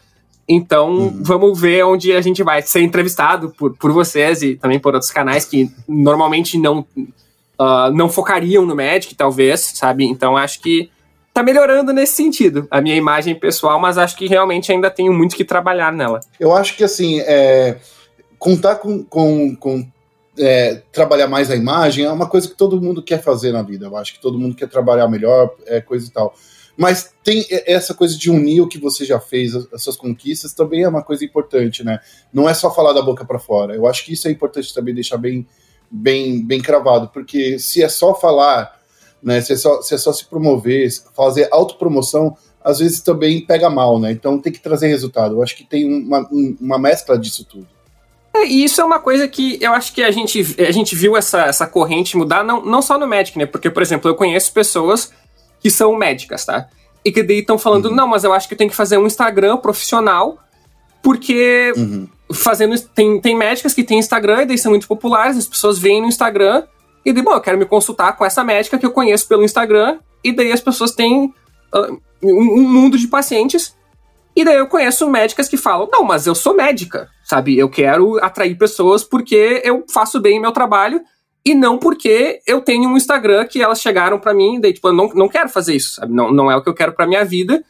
Então 0.48 0.90
uhum. 0.90 1.22
vamos 1.22 1.60
ver 1.60 1.84
onde 1.84 2.12
a 2.12 2.20
gente 2.20 2.42
vai 2.42 2.62
ser 2.62 2.80
entrevistado 2.80 3.50
por, 3.50 3.76
por 3.76 3.92
vocês 3.92 4.42
e 4.42 4.54
também 4.54 4.78
por 4.78 4.94
outros 4.94 5.10
canais 5.10 5.44
que 5.44 5.70
normalmente 5.86 6.56
não, 6.56 6.86
uh, 7.60 7.90
não 7.92 8.08
focariam 8.08 8.64
no 8.64 8.74
Magic, 8.74 9.14
talvez, 9.14 9.72
sabe? 9.74 10.06
Então 10.06 10.36
acho 10.36 10.60
que 10.60 10.88
tá 11.34 11.42
melhorando 11.42 11.92
nesse 11.92 12.14
sentido, 12.14 12.66
a 12.70 12.80
minha 12.80 12.96
imagem 12.96 13.34
pessoal, 13.34 13.78
mas 13.78 13.98
acho 13.98 14.16
que 14.16 14.26
realmente 14.26 14.72
ainda 14.72 14.88
tenho 14.88 15.12
muito 15.12 15.36
que 15.36 15.44
trabalhar 15.44 15.92
nela. 15.92 16.20
Eu 16.40 16.54
acho 16.54 16.74
que 16.74 16.82
assim, 16.82 17.20
é, 17.20 17.76
contar 18.46 18.76
com, 18.76 19.02
com, 19.02 19.56
com 19.56 19.84
é, 20.38 20.80
trabalhar 20.92 21.26
mais 21.26 21.50
a 21.50 21.56
imagem 21.56 22.04
é 22.04 22.12
uma 22.12 22.28
coisa 22.28 22.46
que 22.48 22.54
todo 22.54 22.80
mundo 22.80 23.02
quer 23.02 23.20
fazer 23.20 23.50
na 23.50 23.60
vida. 23.60 23.86
Eu 23.86 23.96
acho 23.96 24.14
que 24.14 24.20
todo 24.20 24.38
mundo 24.38 24.54
quer 24.54 24.68
trabalhar 24.68 25.08
melhor, 25.08 25.52
é, 25.66 25.80
coisa 25.80 26.06
e 26.06 26.10
tal. 26.10 26.32
Mas 26.76 27.12
tem 27.24 27.44
essa 27.50 27.92
coisa 27.92 28.16
de 28.16 28.30
unir 28.30 28.60
o 28.60 28.68
que 28.68 28.78
você 28.78 29.04
já 29.04 29.18
fez, 29.18 29.56
as 29.56 29.82
suas 29.82 29.96
conquistas, 29.96 30.54
também 30.54 30.84
é 30.84 30.88
uma 30.88 31.02
coisa 31.02 31.24
importante, 31.24 31.82
né? 31.82 31.98
Não 32.32 32.48
é 32.48 32.54
só 32.54 32.72
falar 32.72 32.92
da 32.92 33.02
boca 33.02 33.24
para 33.24 33.40
fora. 33.40 33.74
Eu 33.74 33.84
acho 33.84 34.04
que 34.04 34.12
isso 34.12 34.28
é 34.28 34.30
importante 34.30 34.72
também 34.72 34.94
deixar 34.94 35.16
bem, 35.16 35.44
bem, 35.90 36.40
bem 36.46 36.62
cravado, 36.62 37.08
porque 37.08 37.58
se 37.58 37.82
é 37.82 37.88
só 37.88 38.14
falar 38.14 38.76
né? 39.20 39.40
Se 39.40 39.54
é 39.54 39.56
só 39.56 39.82
se, 39.82 39.92
é 39.92 39.98
só 39.98 40.12
se 40.12 40.24
promover, 40.26 40.88
fazer 41.12 41.48
autopromoção, 41.50 42.36
às 42.62 42.78
vezes 42.78 43.00
também 43.00 43.44
pega 43.44 43.68
mal, 43.68 43.98
né? 43.98 44.12
Então 44.12 44.38
tem 44.38 44.52
que 44.52 44.60
trazer 44.60 44.86
resultado. 44.86 45.34
Eu 45.34 45.42
acho 45.42 45.56
que 45.56 45.64
tem 45.64 45.84
uma, 45.84 46.28
uma 46.60 46.78
mescla 46.78 47.18
disso 47.18 47.44
tudo. 47.44 47.75
É, 48.36 48.46
e 48.46 48.64
isso 48.64 48.80
é 48.80 48.84
uma 48.84 48.98
coisa 48.98 49.26
que 49.28 49.58
eu 49.60 49.72
acho 49.72 49.92
que 49.92 50.02
a 50.02 50.10
gente, 50.10 50.56
a 50.58 50.70
gente 50.70 50.94
viu 50.94 51.16
essa, 51.16 51.42
essa 51.42 51.66
corrente 51.66 52.16
mudar, 52.16 52.44
não, 52.44 52.64
não 52.64 52.82
só 52.82 52.98
no 52.98 53.06
Magic, 53.06 53.38
né? 53.38 53.46
Porque, 53.46 53.70
por 53.70 53.82
exemplo, 53.82 54.10
eu 54.10 54.14
conheço 54.14 54.52
pessoas 54.52 55.12
que 55.60 55.70
são 55.70 55.94
médicas, 55.96 56.44
tá? 56.44 56.68
E 57.04 57.12
que 57.12 57.22
daí 57.22 57.38
estão 57.38 57.58
falando, 57.58 57.86
uhum. 57.86 57.94
não, 57.94 58.08
mas 58.08 58.24
eu 58.24 58.32
acho 58.32 58.48
que 58.48 58.54
eu 58.54 58.58
tenho 58.58 58.70
que 58.70 58.76
fazer 58.76 58.98
um 58.98 59.06
Instagram 59.06 59.56
profissional, 59.58 60.38
porque 61.02 61.72
uhum. 61.76 62.08
fazendo. 62.32 62.78
Tem, 62.80 63.20
tem 63.20 63.36
médicas 63.36 63.72
que 63.72 63.84
têm 63.84 63.98
Instagram 63.98 64.42
e 64.42 64.46
daí 64.46 64.58
são 64.58 64.70
muito 64.70 64.88
populares, 64.88 65.36
as 65.36 65.46
pessoas 65.46 65.78
veem 65.78 66.00
no 66.00 66.08
Instagram 66.08 66.64
e 67.06 67.12
daí, 67.12 67.22
bom, 67.22 67.34
eu 67.34 67.40
quero 67.40 67.56
me 67.56 67.64
consultar 67.64 68.16
com 68.16 68.24
essa 68.24 68.42
médica 68.42 68.76
que 68.76 68.84
eu 68.84 68.90
conheço 68.90 69.28
pelo 69.28 69.44
Instagram, 69.44 70.00
e 70.24 70.32
daí 70.32 70.50
as 70.50 70.60
pessoas 70.60 70.90
têm 70.90 71.32
uh, 71.72 72.02
um, 72.20 72.58
um 72.58 72.68
mundo 72.68 72.98
de 72.98 73.06
pacientes. 73.06 73.75
E 74.36 74.44
daí 74.44 74.56
eu 74.56 74.66
conheço 74.66 75.08
médicas 75.08 75.48
que 75.48 75.56
falam: 75.56 75.88
não, 75.90 76.04
mas 76.04 76.26
eu 76.26 76.34
sou 76.34 76.54
médica, 76.54 77.08
sabe? 77.24 77.58
Eu 77.58 77.70
quero 77.70 78.22
atrair 78.22 78.54
pessoas 78.56 79.02
porque 79.02 79.62
eu 79.64 79.86
faço 79.90 80.20
bem 80.20 80.38
meu 80.38 80.52
trabalho 80.52 81.00
e 81.42 81.54
não 81.54 81.78
porque 81.78 82.40
eu 82.46 82.60
tenho 82.60 82.90
um 82.90 82.96
Instagram 82.96 83.46
que 83.46 83.62
elas 83.62 83.80
chegaram 83.80 84.18
para 84.18 84.34
mim, 84.34 84.60
daí, 84.60 84.74
tipo, 84.74 84.88
eu 84.88 84.92
não, 84.92 85.08
não 85.14 85.28
quero 85.28 85.48
fazer 85.48 85.74
isso, 85.74 85.94
sabe? 85.94 86.12
Não, 86.12 86.30
não 86.30 86.50
é 86.50 86.56
o 86.56 86.62
que 86.62 86.68
eu 86.68 86.74
quero 86.74 86.92
para 86.92 87.06
minha 87.06 87.24
vida. 87.24 87.64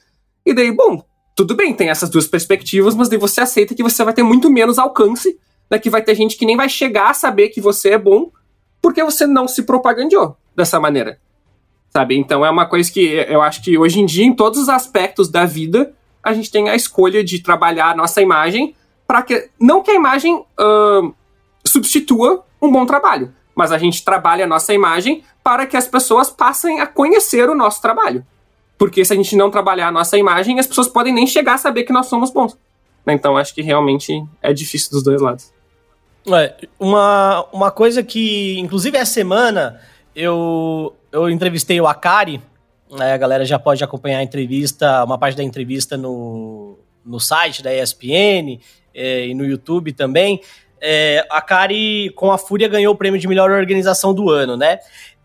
E 0.45 0.53
daí, 0.53 0.73
bom, 0.73 1.05
tudo 1.37 1.55
bem, 1.55 1.73
tem 1.75 1.91
essas 1.91 2.09
duas 2.11 2.27
perspectivas, 2.27 2.95
mas 2.95 3.09
daí 3.09 3.19
você 3.19 3.43
aceita 3.43 3.75
que 3.75 3.83
você 3.83 4.03
vai 4.03 4.15
ter 4.15 4.23
muito 4.23 4.51
menos 4.51 4.79
alcance, 4.79 5.39
né? 5.71 5.79
Que 5.79 5.91
vai 5.91 6.03
ter 6.03 6.15
gente 6.17 6.37
que 6.37 6.47
nem 6.47 6.57
vai 6.57 6.69
chegar 6.69 7.11
a 7.11 7.15
saber 7.15 7.51
que 7.51 7.61
você 7.61 7.91
é 7.91 7.99
bom, 7.99 8.33
porque 8.83 9.05
você 9.05 9.27
não 9.27 9.47
se 9.47 9.63
propagandeou 9.63 10.37
dessa 10.57 10.81
maneira. 10.81 11.21
Sabe? 11.91 12.17
Então 12.17 12.45
é 12.45 12.51
uma 12.51 12.67
coisa 12.67 12.91
que 12.91 13.05
eu 13.29 13.41
acho 13.41 13.63
que 13.63 13.79
hoje 13.79 14.01
em 14.01 14.07
dia, 14.07 14.25
em 14.25 14.35
todos 14.35 14.59
os 14.59 14.69
aspectos 14.69 15.29
da 15.29 15.45
vida, 15.45 15.95
a 16.27 16.33
gente 16.33 16.51
tem 16.51 16.69
a 16.69 16.75
escolha 16.75 17.23
de 17.23 17.39
trabalhar 17.41 17.91
a 17.91 17.95
nossa 17.95 18.21
imagem 18.21 18.75
para 19.07 19.23
que. 19.23 19.49
Não 19.61 19.81
que 19.81 19.93
a 19.93 19.95
imagem 19.95 20.35
uh, 20.35 21.15
substitua 21.65 22.45
um 22.61 22.71
bom 22.71 22.85
trabalho, 22.85 23.33
mas 23.55 23.71
a 23.71 23.79
gente 23.79 24.05
trabalha 24.05 24.45
a 24.45 24.49
nossa 24.49 24.75
imagem 24.75 25.23
para 25.45 25.67
que 25.67 25.77
as 25.77 25.87
pessoas 25.87 26.29
passem 26.29 26.81
a 26.81 26.87
conhecer 26.87 27.49
o 27.49 27.55
nosso 27.55 27.81
trabalho. 27.81 28.27
Porque 28.77 29.05
se 29.05 29.13
a 29.13 29.17
gente 29.17 29.37
não 29.37 29.49
trabalhar 29.49 29.87
a 29.87 29.93
nossa 29.93 30.19
imagem, 30.19 30.59
as 30.59 30.67
pessoas 30.67 30.89
podem 30.89 31.15
nem 31.15 31.29
chegar 31.29 31.55
a 31.55 31.59
saber 31.59 31.85
que 31.85 31.93
nós 31.93 32.07
somos 32.07 32.33
bons. 32.33 32.59
Então 33.07 33.37
acho 33.37 33.55
que 33.55 33.63
realmente 33.63 34.21
é 34.43 34.53
difícil 34.53 34.91
dos 34.91 35.05
dois 35.05 35.21
lados. 35.21 35.53
É, 36.27 36.67
uma, 36.77 37.47
uma 37.53 37.71
coisa 37.71 38.03
que, 38.03 38.59
inclusive, 38.59 38.99
essa 38.99 39.13
semana 39.13 39.81
eu, 40.15 40.93
eu 41.13 41.31
entrevistei 41.31 41.81
o 41.81 41.87
Akari. 41.87 42.43
Né, 42.91 43.13
a 43.13 43.17
galera 43.17 43.45
já 43.45 43.59
pode 43.59 43.83
acompanhar 43.83 44.19
a 44.19 44.23
entrevista, 44.23 45.05
uma 45.05 45.19
parte 45.19 45.37
da 45.37 45.43
entrevista 45.43 45.97
no, 45.97 46.79
no 47.05 47.19
site 47.19 47.63
da 47.63 47.75
ESPN 47.75 48.61
é, 48.95 49.27
e 49.27 49.35
no 49.35 49.45
YouTube 49.45 49.93
também. 49.93 50.41
É, 50.81 51.27
a 51.31 51.39
Akari, 51.39 52.11
com 52.15 52.31
a 52.31 52.39
Fúria, 52.39 52.69
ganhou 52.69 52.95
o 52.95 52.97
prêmio 52.97 53.19
de 53.19 53.27
melhor 53.27 53.51
organização 53.51 54.15
do 54.15 54.31
ano, 54.31 54.57
né? 54.57 54.79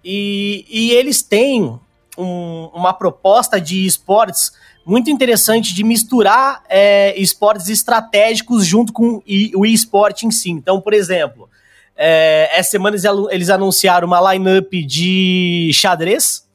E, 0.04 0.66
e 0.70 0.92
eles 0.92 1.22
têm 1.22 1.80
um, 2.18 2.70
uma 2.74 2.94
proposta 2.94 3.60
de 3.60 3.86
esportes 3.86 4.52
muito 4.86 5.10
interessante 5.10 5.74
de 5.74 5.84
misturar 5.84 6.64
é, 6.68 7.20
esportes 7.20 7.70
estratégicos 7.70 8.66
junto 8.66 8.92
com 8.92 9.22
o 9.56 9.66
esporte 9.66 10.26
em 10.26 10.32
si. 10.32 10.50
Então, 10.50 10.82
por 10.82 10.94
exemplo, 10.94 11.50
é, 11.96 12.50
essa 12.54 12.72
semana 12.72 12.98
eles 13.30 13.50
anunciaram 13.50 14.08
uma 14.08 14.34
lineup 14.34 14.72
de 14.72 15.70
xadrez. 15.74 16.50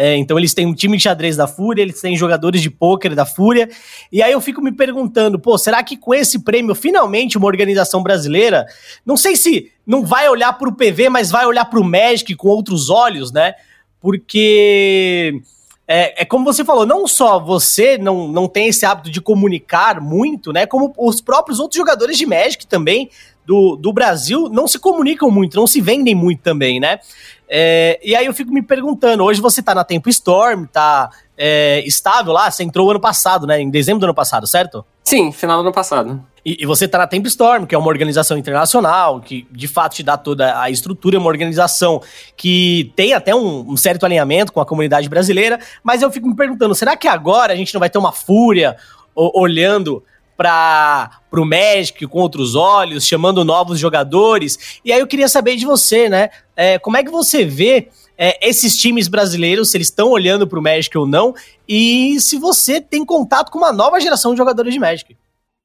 É, 0.00 0.16
então 0.16 0.38
eles 0.38 0.54
têm 0.54 0.64
um 0.64 0.72
time 0.72 0.96
de 0.96 1.02
xadrez 1.02 1.36
da 1.36 1.48
Fúria, 1.48 1.82
eles 1.82 2.00
têm 2.00 2.16
jogadores 2.16 2.62
de 2.62 2.70
pôquer 2.70 3.16
da 3.16 3.26
Fúria. 3.26 3.68
E 4.12 4.22
aí 4.22 4.30
eu 4.30 4.40
fico 4.40 4.62
me 4.62 4.70
perguntando, 4.70 5.40
pô, 5.40 5.58
será 5.58 5.82
que 5.82 5.96
com 5.96 6.14
esse 6.14 6.38
prêmio, 6.38 6.72
finalmente, 6.72 7.36
uma 7.36 7.48
organização 7.48 8.00
brasileira, 8.00 8.64
não 9.04 9.16
sei 9.16 9.34
se 9.34 9.72
não 9.84 10.06
vai 10.06 10.28
olhar 10.28 10.52
para 10.52 10.68
o 10.68 10.72
PV, 10.72 11.08
mas 11.08 11.32
vai 11.32 11.44
olhar 11.46 11.64
para 11.64 11.80
o 11.80 11.84
Magic 11.84 12.32
com 12.36 12.46
outros 12.46 12.90
olhos, 12.90 13.32
né? 13.32 13.54
Porque 14.00 15.42
é, 15.88 16.22
é, 16.22 16.24
como 16.24 16.44
você 16.44 16.64
falou, 16.64 16.86
não 16.86 17.08
só 17.08 17.40
você 17.40 17.98
não, 17.98 18.28
não 18.28 18.46
tem 18.46 18.68
esse 18.68 18.86
hábito 18.86 19.10
de 19.10 19.20
comunicar 19.20 20.00
muito, 20.00 20.52
né? 20.52 20.64
Como 20.64 20.94
os 20.96 21.20
próprios 21.20 21.58
outros 21.58 21.76
jogadores 21.76 22.16
de 22.16 22.24
Magic 22.24 22.68
também 22.68 23.10
do, 23.44 23.74
do 23.74 23.92
Brasil 23.92 24.48
não 24.48 24.68
se 24.68 24.78
comunicam 24.78 25.30
muito, 25.30 25.56
não 25.56 25.66
se 25.66 25.80
vendem 25.80 26.14
muito 26.14 26.42
também, 26.42 26.78
né? 26.78 27.00
É, 27.48 27.98
e 28.02 28.14
aí 28.14 28.26
eu 28.26 28.34
fico 28.34 28.52
me 28.52 28.62
perguntando, 28.62 29.24
hoje 29.24 29.40
você 29.40 29.62
tá 29.62 29.74
na 29.74 29.84
Tempo 29.84 30.08
Storm, 30.10 30.66
tá 30.66 31.10
é, 31.36 31.82
estável 31.86 32.32
lá, 32.32 32.50
você 32.50 32.62
entrou 32.62 32.90
ano 32.90 33.00
passado, 33.00 33.46
né? 33.46 33.60
Em 33.60 33.70
dezembro 33.70 34.00
do 34.00 34.04
ano 34.04 34.14
passado, 34.14 34.46
certo? 34.46 34.84
Sim, 35.04 35.32
final 35.32 35.58
do 35.58 35.62
ano 35.62 35.72
passado. 35.72 36.22
E, 36.44 36.58
e 36.60 36.66
você 36.66 36.84
está 36.84 36.98
na 36.98 37.06
Tempestorm, 37.06 37.64
que 37.64 37.74
é 37.74 37.78
uma 37.78 37.88
organização 37.88 38.36
internacional, 38.36 39.20
que 39.20 39.46
de 39.50 39.68
fato 39.68 39.96
te 39.96 40.02
dá 40.02 40.16
toda 40.16 40.60
a 40.60 40.70
estrutura, 40.70 41.16
é 41.16 41.18
uma 41.18 41.28
organização 41.28 42.02
que 42.36 42.92
tem 42.96 43.12
até 43.12 43.34
um, 43.34 43.70
um, 43.70 43.76
certo 43.76 44.04
alinhamento 44.04 44.52
com 44.52 44.60
a 44.60 44.66
comunidade 44.66 45.08
brasileira, 45.08 45.58
mas 45.82 46.02
eu 46.02 46.10
fico 46.10 46.28
me 46.28 46.34
perguntando, 46.34 46.74
será 46.74 46.96
que 46.96 47.08
agora 47.08 47.52
a 47.52 47.56
gente 47.56 47.72
não 47.72 47.78
vai 47.78 47.90
ter 47.90 47.98
uma 47.98 48.12
fúria 48.12 48.76
olhando 49.14 50.02
para 50.38 51.10
o 51.32 51.44
Magic 51.44 52.06
com 52.06 52.20
outros 52.20 52.54
olhos, 52.54 53.04
chamando 53.04 53.44
novos 53.44 53.76
jogadores? 53.76 54.80
E 54.84 54.92
aí 54.92 55.00
eu 55.00 55.06
queria 55.06 55.28
saber 55.28 55.56
de 55.56 55.66
você, 55.66 56.08
né? 56.08 56.30
É, 56.54 56.78
como 56.78 56.96
é 56.96 57.02
que 57.02 57.10
você 57.10 57.44
vê 57.44 57.88
é, 58.16 58.48
esses 58.48 58.76
times 58.76 59.08
brasileiros, 59.08 59.70
se 59.70 59.76
eles 59.76 59.88
estão 59.88 60.10
olhando 60.10 60.46
para 60.46 60.58
o 60.58 60.62
Magic 60.62 60.96
ou 60.96 61.06
não, 61.06 61.34
e 61.68 62.20
se 62.20 62.38
você 62.38 62.80
tem 62.80 63.04
contato 63.04 63.50
com 63.50 63.58
uma 63.58 63.72
nova 63.72 64.00
geração 64.00 64.30
de 64.32 64.38
jogadores 64.38 64.72
de 64.72 64.78
Magic. 64.78 65.16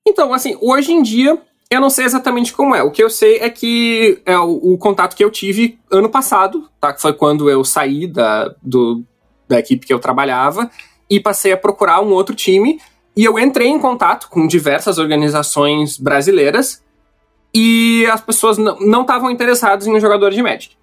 Então, 0.08 0.34
assim, 0.34 0.58
hoje 0.60 0.92
em 0.92 1.04
dia, 1.04 1.40
eu 1.70 1.80
não 1.80 1.92
sei 1.92 2.06
exatamente 2.06 2.52
como 2.52 2.74
é. 2.74 2.82
O 2.82 2.90
que 2.90 3.04
eu 3.04 3.12
sei 3.12 3.38
é 3.38 3.50
que 3.52 4.22
é 4.26 4.38
o, 4.38 4.74
o 4.74 4.78
contato 4.78 5.16
que 5.16 5.24
eu 5.24 5.30
tive 5.30 5.80
ano 5.92 6.10
passado, 6.10 6.68
tá? 6.82 6.92
Que 6.92 7.02
foi 7.02 7.14
quando 7.14 7.48
eu 7.48 7.64
saí 7.64 8.08
da, 8.08 8.54
do, 8.62 9.04
da 9.48 9.60
equipe 9.60 9.86
que 9.86 9.94
eu 9.94 10.00
trabalhava 10.00 10.70
e 11.08 11.20
passei 11.20 11.52
a 11.52 11.58
procurar 11.58 12.02
um 12.02 12.12
outro 12.12 12.36
time. 12.36 12.80
E 13.16 13.24
eu 13.24 13.38
entrei 13.38 13.68
em 13.68 13.80
contato 13.80 14.28
com 14.30 14.48
diversas 14.48 14.98
organizações 14.98 15.98
brasileiras 15.98 16.82
e 17.54 18.06
as 18.12 18.22
pessoas 18.22 18.58
não 18.58 19.02
estavam 19.02 19.30
interessadas 19.30 19.86
em 19.86 19.94
um 19.94 20.00
jogador 20.00 20.32
de 20.32 20.42
Magic. 20.42 20.76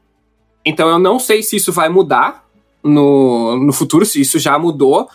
Então 0.64 0.88
eu 0.88 0.98
não 0.98 1.18
sei 1.18 1.42
se 1.42 1.56
isso 1.56 1.72
vai 1.72 1.88
mudar 1.88 2.44
no, 2.82 3.56
no 3.56 3.72
futuro, 3.72 4.04
se 4.06 4.20
isso 4.20 4.38
já 4.38 4.58
mudou. 4.58 5.08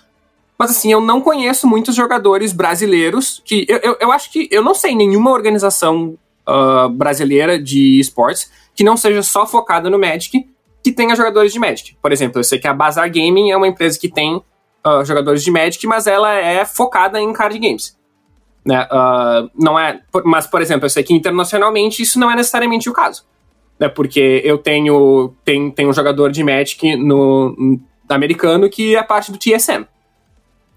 Mas 0.57 0.71
assim, 0.71 0.91
eu 0.91 0.99
não 0.99 1.21
conheço 1.21 1.67
muitos 1.67 1.95
jogadores 1.95 2.51
brasileiros 2.51 3.41
que. 3.45 3.65
Eu, 3.67 3.77
eu, 3.77 3.97
eu 4.01 4.11
acho 4.11 4.31
que 4.31 4.47
eu 4.51 4.61
não 4.61 4.73
sei 4.73 4.95
nenhuma 4.95 5.31
organização 5.31 6.17
uh, 6.47 6.89
brasileira 6.89 7.61
de 7.61 7.99
esportes 7.99 8.51
que 8.73 8.83
não 8.83 8.97
seja 8.97 9.23
só 9.23 9.45
focada 9.45 9.89
no 9.89 9.99
Magic 9.99 10.47
que 10.83 10.91
tenha 10.91 11.15
jogadores 11.15 11.51
de 11.51 11.59
Magic. 11.59 11.95
Por 12.01 12.11
exemplo, 12.11 12.39
eu 12.39 12.43
sei 12.43 12.59
que 12.59 12.67
a 12.67 12.73
Bazar 12.73 13.11
Gaming 13.11 13.49
é 13.49 13.57
uma 13.57 13.67
empresa 13.67 13.97
que 13.97 14.09
tem 14.09 14.41
uh, 14.85 15.03
jogadores 15.05 15.43
de 15.43 15.51
Magic, 15.51 15.85
mas 15.87 16.07
ela 16.07 16.33
é 16.33 16.63
focada 16.65 17.19
em 17.19 17.31
card 17.33 17.57
games. 17.57 17.97
Né? 18.65 18.87
Uh, 18.91 19.49
não 19.57 19.77
é, 19.77 20.01
mas, 20.23 20.47
por 20.47 20.61
exemplo, 20.61 20.85
eu 20.85 20.89
sei 20.89 21.03
que 21.03 21.13
internacionalmente 21.13 22.01
isso 22.01 22.19
não 22.19 22.31
é 22.31 22.35
necessariamente 22.35 22.89
o 22.89 22.93
caso 22.93 23.23
né? 23.79 23.89
Porque 23.89 24.41
eu 24.43 24.57
tenho, 24.57 25.33
tem, 25.43 25.69
tem 25.71 25.87
um 25.87 25.93
jogador 25.93 26.31
de 26.31 26.43
Magic 26.43 26.95
no, 26.95 27.55
no 27.57 27.79
americano 28.09 28.69
que 28.69 28.95
é 28.95 29.03
parte 29.03 29.31
do 29.31 29.37
TSM. 29.37 29.85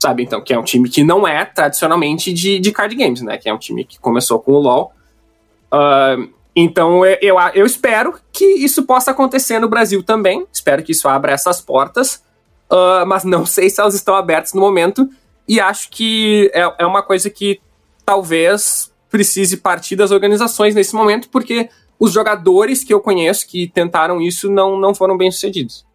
Sabe? 0.01 0.23
Então, 0.23 0.41
que 0.41 0.53
é 0.53 0.59
um 0.59 0.63
time 0.63 0.89
que 0.89 1.03
não 1.03 1.27
é 1.27 1.45
tradicionalmente 1.45 2.33
de, 2.33 2.59
de 2.61 2.71
card 2.71 2.95
games, 2.95 3.21
né? 3.21 3.37
Que 3.37 3.49
é 3.49 3.55
um 3.55 3.59
time 3.59 3.85
que 3.85 3.99
começou 3.99 4.39
com 4.39 4.53
o 4.53 4.59
LoL. 4.59 4.93
Uh, 5.73 6.31
então, 6.55 7.05
eu, 7.05 7.19
eu, 7.21 7.37
eu, 7.55 7.67
espero 7.67 8.15
que 8.33 8.45
isso 8.45 8.85
possa 8.85 9.11
acontecer 9.11 9.59
no 9.59 9.69
Brasil 9.69 10.03
também. 10.03 10.47
Espero 10.53 10.83
que 10.83 10.93
isso 10.93 11.09
abra 11.09 11.33
essas 11.33 11.61
portas. 11.61 12.23
Uh, 12.71 13.07
mas 13.07 13.25
não 13.25 13.47
sei 13.47 13.71
se 13.71 13.81
elas 13.81 13.95
estão 13.95 14.15
abertas 14.15 14.53
no 14.53 14.61
momento. 14.61 15.09
E 15.47 15.59
acho 15.61 15.89
que 15.91 16.51
é, 16.53 16.75
é 16.79 16.87
uma 16.87 17.03
coisa 17.03 17.31
que 17.31 17.61
talvez 18.05 18.93
precise 19.11 19.57
partir 19.57 19.97
das 19.97 20.11
organizações 20.11 20.75
nesse 20.75 20.95
momento, 20.95 21.29
porque 21.31 21.71
os 21.99 22.13
jogadores 22.13 22.85
que 22.85 22.93
eu 22.93 23.01
conheço 23.01 23.47
que 23.47 23.67
tentaram 23.69 24.21
isso 24.21 24.51
não, 24.51 24.79
não 24.79 24.95
foram 24.95 25.17
bem 25.17 25.31
sucedidos. 25.31 25.87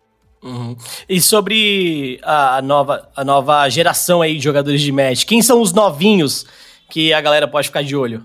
Uhum. 0.44 0.76
E 1.08 1.22
sobre 1.22 2.20
a 2.22 2.62
nova, 2.62 3.10
a 3.16 3.24
nova 3.24 3.70
geração 3.70 4.22
aí 4.22 4.36
de 4.36 4.44
jogadores 4.44 4.82
de 4.82 4.92
Magic, 4.92 5.26
quem 5.26 5.42
são 5.42 5.62
os 5.62 5.72
novinhos 5.72 6.46
que 6.90 7.14
a 7.14 7.22
galera 7.22 7.48
pode 7.48 7.68
ficar 7.68 7.82
de 7.82 7.96
olho? 7.96 8.24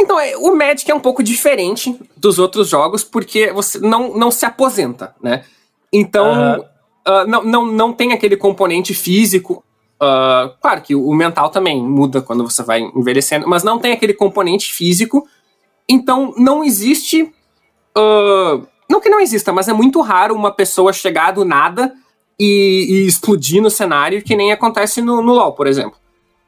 Então, 0.00 0.18
é, 0.18 0.36
o 0.36 0.56
Magic 0.56 0.90
é 0.90 0.94
um 0.94 1.00
pouco 1.00 1.22
diferente 1.22 1.96
dos 2.16 2.38
outros 2.38 2.68
jogos, 2.68 3.04
porque 3.04 3.52
você 3.52 3.78
não, 3.78 4.16
não 4.16 4.32
se 4.32 4.44
aposenta, 4.44 5.14
né? 5.22 5.44
Então, 5.92 6.56
uhum. 6.58 6.64
Uh, 7.06 7.26
não, 7.26 7.42
não, 7.44 7.66
não 7.66 7.92
tem 7.92 8.12
aquele 8.12 8.36
componente 8.36 8.94
físico. 8.94 9.64
Uh, 10.00 10.52
claro 10.60 10.82
que 10.82 10.94
o 10.94 11.12
mental 11.14 11.50
também 11.50 11.82
muda 11.82 12.20
quando 12.20 12.48
você 12.48 12.62
vai 12.62 12.80
envelhecendo, 12.80 13.48
mas 13.48 13.62
não 13.62 13.78
tem 13.78 13.92
aquele 13.92 14.14
componente 14.14 14.72
físico. 14.72 15.26
Então, 15.88 16.34
não 16.36 16.64
existe. 16.64 17.22
Uh, 17.96 18.66
não 18.88 19.00
que 19.00 19.08
não 19.08 19.20
exista, 19.20 19.52
mas 19.52 19.68
é 19.68 19.72
muito 19.72 20.00
raro 20.00 20.34
uma 20.34 20.50
pessoa 20.50 20.92
chegar 20.92 21.30
do 21.32 21.44
nada 21.44 21.92
e, 22.38 22.86
e 22.88 23.06
explodir 23.06 23.62
no 23.62 23.70
cenário, 23.70 24.22
que 24.22 24.36
nem 24.36 24.52
acontece 24.52 25.00
no, 25.00 25.22
no 25.22 25.32
LoL, 25.32 25.52
por 25.52 25.66
exemplo. 25.66 26.02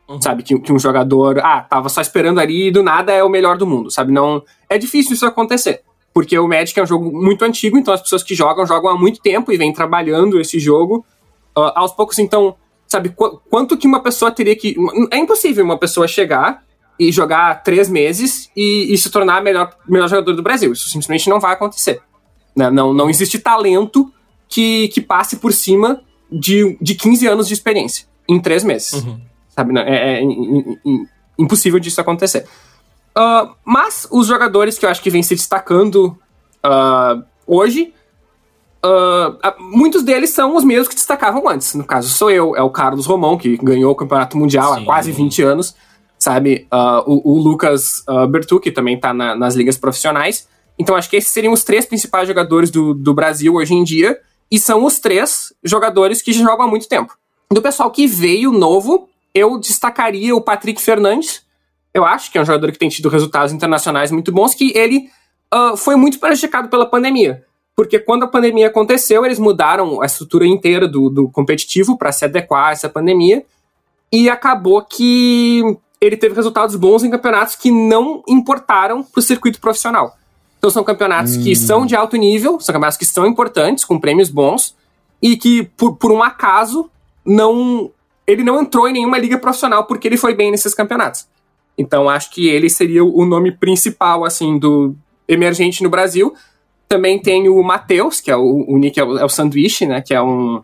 Uhum. 0.08 0.20
Sabe, 0.20 0.42
que, 0.42 0.58
que, 0.58 0.72
um 0.72 0.78
jogador, 0.78 1.38
ah, 1.38 1.62
tava 1.62 1.88
só 1.88 2.00
esperando 2.00 2.38
ali 2.38 2.68
e 2.68 2.70
do 2.70 2.82
nada 2.82 3.12
é 3.12 3.22
o 3.22 3.28
melhor 3.28 3.56
do 3.56 3.66
mundo, 3.66 3.90
sabe? 3.90 4.12
Não. 4.12 4.42
É 4.68 4.76
difícil 4.76 5.14
isso 5.14 5.24
acontecer. 5.24 5.82
Porque 6.14 6.38
o 6.38 6.46
Magic 6.46 6.78
é 6.78 6.82
um 6.82 6.86
jogo 6.86 7.12
muito 7.12 7.44
antigo, 7.44 7.76
então 7.76 7.92
as 7.92 8.00
pessoas 8.00 8.22
que 8.22 8.36
jogam, 8.36 8.64
jogam 8.64 8.90
há 8.90 8.96
muito 8.96 9.20
tempo 9.20 9.52
e 9.52 9.56
vêm 9.56 9.72
trabalhando 9.72 10.40
esse 10.40 10.60
jogo. 10.60 11.04
Uh, 11.58 11.72
aos 11.74 11.92
poucos, 11.92 12.20
então, 12.20 12.54
sabe, 12.86 13.08
qu 13.10 13.40
quanto 13.50 13.76
que 13.76 13.86
uma 13.86 14.00
pessoa 14.00 14.30
teria 14.30 14.54
que. 14.54 14.76
É 15.10 15.18
impossível 15.18 15.64
uma 15.64 15.76
pessoa 15.76 16.06
chegar 16.06 16.62
e 16.98 17.10
jogar 17.10 17.62
três 17.64 17.88
meses 17.88 18.48
e, 18.56 18.94
e 18.94 18.96
se 18.96 19.10
tornar 19.10 19.42
melhor, 19.42 19.76
melhor 19.88 20.08
jogador 20.08 20.34
do 20.34 20.42
Brasil. 20.42 20.72
Isso 20.72 20.88
simplesmente 20.88 21.28
não 21.28 21.40
vai 21.40 21.52
acontecer. 21.52 22.00
Né? 22.54 22.70
Não, 22.70 22.94
não 22.94 23.10
existe 23.10 23.40
talento 23.40 24.12
que, 24.48 24.88
que 24.88 25.00
passe 25.00 25.36
por 25.36 25.52
cima 25.52 26.00
de, 26.30 26.78
de 26.80 26.94
15 26.94 27.26
anos 27.26 27.48
de 27.48 27.54
experiência 27.54 28.06
em 28.28 28.40
três 28.40 28.62
meses. 28.62 28.92
Uhum. 28.92 29.20
Sabe? 29.48 29.78
É, 29.80 29.82
é, 29.82 30.22
é, 30.22 30.24
impossível 31.38 31.80
disso 31.80 32.00
acontecer. 32.00 32.46
Uh, 33.16 33.54
mas 33.64 34.08
os 34.10 34.26
jogadores 34.26 34.76
que 34.76 34.84
eu 34.84 34.90
acho 34.90 35.02
que 35.02 35.10
vêm 35.10 35.22
se 35.22 35.36
destacando 35.36 36.18
uh, 36.64 37.22
hoje, 37.46 37.94
uh, 38.84 39.62
muitos 39.62 40.02
deles 40.02 40.30
são 40.30 40.56
os 40.56 40.64
mesmos 40.64 40.88
que 40.88 40.96
destacavam 40.96 41.48
antes. 41.48 41.74
No 41.74 41.84
caso, 41.84 42.08
sou 42.08 42.30
eu, 42.30 42.56
é 42.56 42.62
o 42.62 42.70
Carlos 42.70 43.06
Romão, 43.06 43.38
que 43.38 43.56
ganhou 43.56 43.92
o 43.92 43.94
Campeonato 43.94 44.36
Mundial 44.36 44.74
Sim. 44.74 44.82
há 44.82 44.84
quase 44.84 45.12
20 45.12 45.42
anos, 45.42 45.76
sabe? 46.18 46.66
O, 47.06 47.34
o, 47.34 47.38
Lucas 47.38 48.04
Bertu, 48.30 48.58
que 48.58 48.72
também 48.72 48.98
tá 48.98 49.14
na, 49.14 49.36
nas 49.36 49.54
ligas 49.54 49.76
profissionais. 49.78 50.48
Então 50.76 50.96
acho 50.96 51.08
que 51.08 51.16
esses 51.16 51.30
seriam 51.30 51.52
os 51.52 51.62
três 51.62 51.86
principais 51.86 52.26
jogadores 52.26 52.70
do, 52.70 52.94
do 52.94 53.14
Brasil 53.14 53.54
hoje 53.54 53.74
em 53.74 53.84
dia, 53.84 54.18
e 54.50 54.58
são 54.58 54.84
os 54.84 54.98
três 54.98 55.52
jogadores 55.62 56.20
que 56.20 56.32
jogam 56.32 56.66
há 56.66 56.68
muito 56.68 56.88
tempo. 56.88 57.16
Do 57.50 57.62
pessoal 57.62 57.90
que 57.90 58.06
veio 58.06 58.50
novo, 58.50 59.08
eu 59.32 59.58
destacaria 59.58 60.34
o 60.34 60.40
Patrick 60.40 60.80
Fernandes, 60.80 61.42
eu 61.94 62.04
acho 62.04 62.30
que 62.30 62.36
é 62.36 62.42
um 62.42 62.44
jogador 62.44 62.72
que 62.72 62.78
tem 62.78 62.88
tido 62.88 63.08
resultados 63.08 63.52
internacionais 63.52 64.10
muito 64.10 64.32
bons, 64.32 64.52
que 64.54 64.76
ele 64.76 65.08
uh, 65.54 65.76
foi 65.76 65.94
muito 65.94 66.18
prejudicado 66.18 66.68
pela 66.68 66.84
pandemia. 66.84 67.44
Porque 67.76 67.98
quando 67.98 68.24
a 68.24 68.28
pandemia 68.28 68.66
aconteceu, 68.66 69.24
eles 69.24 69.38
mudaram 69.38 70.02
a 70.02 70.06
estrutura 70.06 70.46
inteira 70.46 70.88
do, 70.88 71.08
do 71.08 71.28
competitivo 71.28 71.96
para 71.96 72.12
se 72.12 72.24
adequar 72.24 72.68
a 72.68 72.72
essa 72.72 72.88
pandemia. 72.88 73.44
E 74.12 74.28
acabou 74.28 74.82
que 74.82 75.62
ele 76.00 76.16
teve 76.16 76.34
resultados 76.34 76.76
bons 76.76 77.02
em 77.02 77.10
campeonatos 77.10 77.56
que 77.56 77.70
não 77.70 78.22
importaram 78.28 79.02
para 79.02 79.18
o 79.18 79.22
circuito 79.22 79.60
profissional. 79.60 80.16
Então 80.58 80.70
são 80.70 80.84
campeonatos 80.84 81.36
hum. 81.36 81.42
que 81.42 81.54
são 81.56 81.86
de 81.86 81.94
alto 81.96 82.16
nível, 82.16 82.60
são 82.60 82.72
campeonatos 82.72 82.98
que 82.98 83.04
são 83.04 83.26
importantes, 83.26 83.84
com 83.84 83.98
prêmios 83.98 84.30
bons, 84.30 84.74
e 85.20 85.36
que, 85.36 85.64
por, 85.76 85.96
por 85.96 86.12
um 86.12 86.22
acaso, 86.22 86.90
não 87.24 87.90
ele 88.26 88.42
não 88.42 88.62
entrou 88.62 88.88
em 88.88 88.92
nenhuma 88.94 89.18
liga 89.18 89.36
profissional 89.38 89.84
porque 89.84 90.08
ele 90.08 90.16
foi 90.16 90.34
bem 90.34 90.50
nesses 90.50 90.74
campeonatos. 90.74 91.26
Então 91.76 92.08
acho 92.08 92.30
que 92.30 92.48
ele 92.48 92.70
seria 92.70 93.04
o 93.04 93.24
nome 93.24 93.52
principal, 93.52 94.24
assim, 94.24 94.58
do 94.58 94.94
emergente 95.28 95.82
no 95.82 95.90
Brasil. 95.90 96.34
Também 96.88 97.20
tem 97.20 97.48
o 97.48 97.62
Matheus, 97.62 98.20
que 98.20 98.30
é 98.30 98.36
o, 98.36 98.64
o 98.68 98.78
Nick, 98.78 98.98
é 98.98 99.04
o, 99.04 99.18
é 99.18 99.24
o 99.24 99.28
Sanduíche, 99.28 99.86
né? 99.86 100.00
Que 100.00 100.14
é 100.14 100.22
um, 100.22 100.62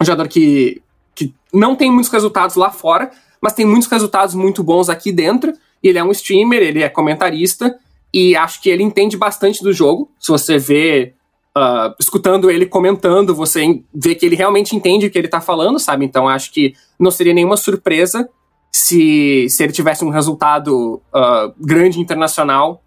um 0.00 0.04
jogador 0.04 0.28
que, 0.28 0.80
que 1.14 1.34
não 1.52 1.74
tem 1.74 1.90
muitos 1.90 2.10
resultados 2.10 2.56
lá 2.56 2.70
fora, 2.70 3.10
mas 3.40 3.52
tem 3.52 3.66
muitos 3.66 3.88
resultados 3.88 4.34
muito 4.34 4.62
bons 4.62 4.88
aqui 4.88 5.10
dentro. 5.10 5.52
Ele 5.82 5.98
é 5.98 6.04
um 6.04 6.10
streamer, 6.10 6.62
ele 6.62 6.82
é 6.82 6.88
comentarista, 6.88 7.76
e 8.12 8.36
acho 8.36 8.60
que 8.62 8.68
ele 8.68 8.82
entende 8.82 9.16
bastante 9.16 9.62
do 9.62 9.72
jogo. 9.72 10.10
Se 10.18 10.30
você 10.30 10.58
vê, 10.58 11.14
uh, 11.56 11.94
escutando 12.00 12.50
ele 12.50 12.66
comentando, 12.66 13.34
você 13.34 13.82
vê 13.94 14.14
que 14.14 14.26
ele 14.26 14.36
realmente 14.36 14.74
entende 14.74 15.06
o 15.06 15.10
que 15.10 15.18
ele 15.18 15.26
está 15.28 15.40
falando, 15.40 15.78
sabe? 15.78 16.04
Então 16.04 16.28
acho 16.28 16.52
que 16.52 16.74
não 16.98 17.10
seria 17.10 17.34
nenhuma 17.34 17.56
surpresa 17.56 18.28
se, 18.72 19.48
se 19.48 19.62
ele 19.62 19.72
tivesse 19.72 20.04
um 20.04 20.10
resultado 20.10 21.02
uh, 21.14 21.52
grande 21.58 22.00
internacional 22.00 22.82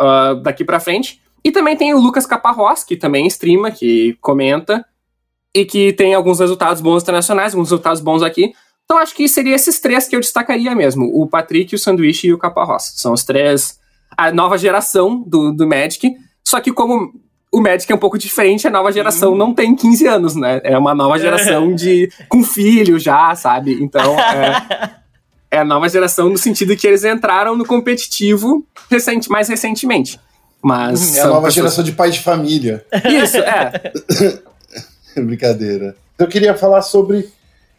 uh, 0.00 0.40
daqui 0.42 0.64
para 0.64 0.80
frente. 0.80 1.20
E 1.44 1.50
também 1.50 1.76
tem 1.76 1.92
o 1.92 2.00
Lucas 2.00 2.26
Caparrós, 2.26 2.84
que 2.84 2.96
também 2.96 3.26
streama, 3.26 3.70
que 3.70 4.16
comenta, 4.20 4.84
e 5.54 5.64
que 5.64 5.92
tem 5.92 6.14
alguns 6.14 6.40
resultados 6.40 6.80
bons 6.80 7.02
internacionais, 7.02 7.52
alguns 7.52 7.70
resultados 7.70 8.00
bons 8.00 8.22
aqui. 8.22 8.52
Então 8.84 8.98
acho 8.98 9.14
que 9.14 9.28
seria 9.28 9.54
esses 9.54 9.80
três 9.80 10.06
que 10.06 10.14
eu 10.14 10.20
destacaria 10.20 10.74
mesmo: 10.74 11.10
o 11.12 11.26
Patrick, 11.26 11.74
o 11.74 11.78
Sanduíche 11.78 12.28
e 12.28 12.32
o 12.32 12.38
Caparrós. 12.38 12.92
São 12.96 13.12
os 13.12 13.24
três, 13.24 13.78
a 14.16 14.32
nova 14.32 14.56
geração 14.56 15.22
do, 15.26 15.52
do 15.52 15.66
Magic. 15.66 16.14
Só 16.44 16.60
que 16.60 16.72
como 16.72 17.12
o 17.52 17.60
Magic 17.60 17.92
é 17.92 17.94
um 17.94 17.98
pouco 17.98 18.16
diferente, 18.16 18.66
a 18.66 18.70
nova 18.70 18.90
geração 18.90 19.36
não 19.36 19.52
tem 19.52 19.76
15 19.76 20.06
anos, 20.06 20.34
né? 20.34 20.62
É 20.64 20.76
uma 20.78 20.94
nova 20.94 21.18
geração 21.18 21.74
de 21.74 22.10
com 22.26 22.42
filho 22.42 22.98
já, 22.98 23.34
sabe? 23.34 23.74
Então, 23.82 24.16
é, 24.18 24.90
é 25.50 25.58
a 25.58 25.64
nova 25.64 25.86
geração 25.86 26.30
no 26.30 26.38
sentido 26.38 26.74
que 26.74 26.86
eles 26.86 27.04
entraram 27.04 27.54
no 27.54 27.66
competitivo 27.66 28.64
recente, 28.90 29.28
mais 29.28 29.48
recentemente. 29.48 30.18
Mas 30.62 31.16
é 31.16 31.20
a 31.20 31.26
nova 31.26 31.40
pessoas... 31.40 31.54
geração 31.54 31.84
de 31.84 31.92
pais 31.92 32.14
de 32.14 32.20
família. 32.20 32.86
Isso, 33.04 33.36
é. 33.36 33.92
Brincadeira. 35.20 35.94
Eu 36.18 36.28
queria 36.28 36.56
falar 36.56 36.80
sobre 36.80 37.28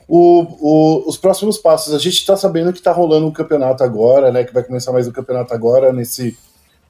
o, 0.08 0.46
o, 0.60 1.10
os 1.10 1.18
próximos 1.18 1.58
passos. 1.58 1.96
A 1.96 1.98
gente 1.98 2.18
está 2.18 2.38
sabendo 2.38 2.72
que 2.72 2.80
está 2.80 2.92
rolando 2.92 3.26
um 3.26 3.32
campeonato 3.32 3.84
agora, 3.84 4.32
né? 4.32 4.44
Que 4.44 4.54
vai 4.54 4.62
começar 4.62 4.92
mais 4.92 5.08
um 5.08 5.12
campeonato 5.12 5.52
agora, 5.52 5.92
nesse, 5.92 6.38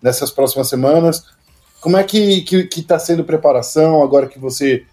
nessas 0.01 0.31
próximas 0.31 0.67
semanas. 0.67 1.23
Como 1.83 1.97
é 1.97 2.03
que 2.03 2.39
está 2.39 2.45
que, 2.45 2.63
que 2.63 2.81
tá 2.81 2.97
sendo 2.97 3.25
preparação 3.25 4.01
agora 4.01 4.27
que 4.27 4.39
você 4.39 4.85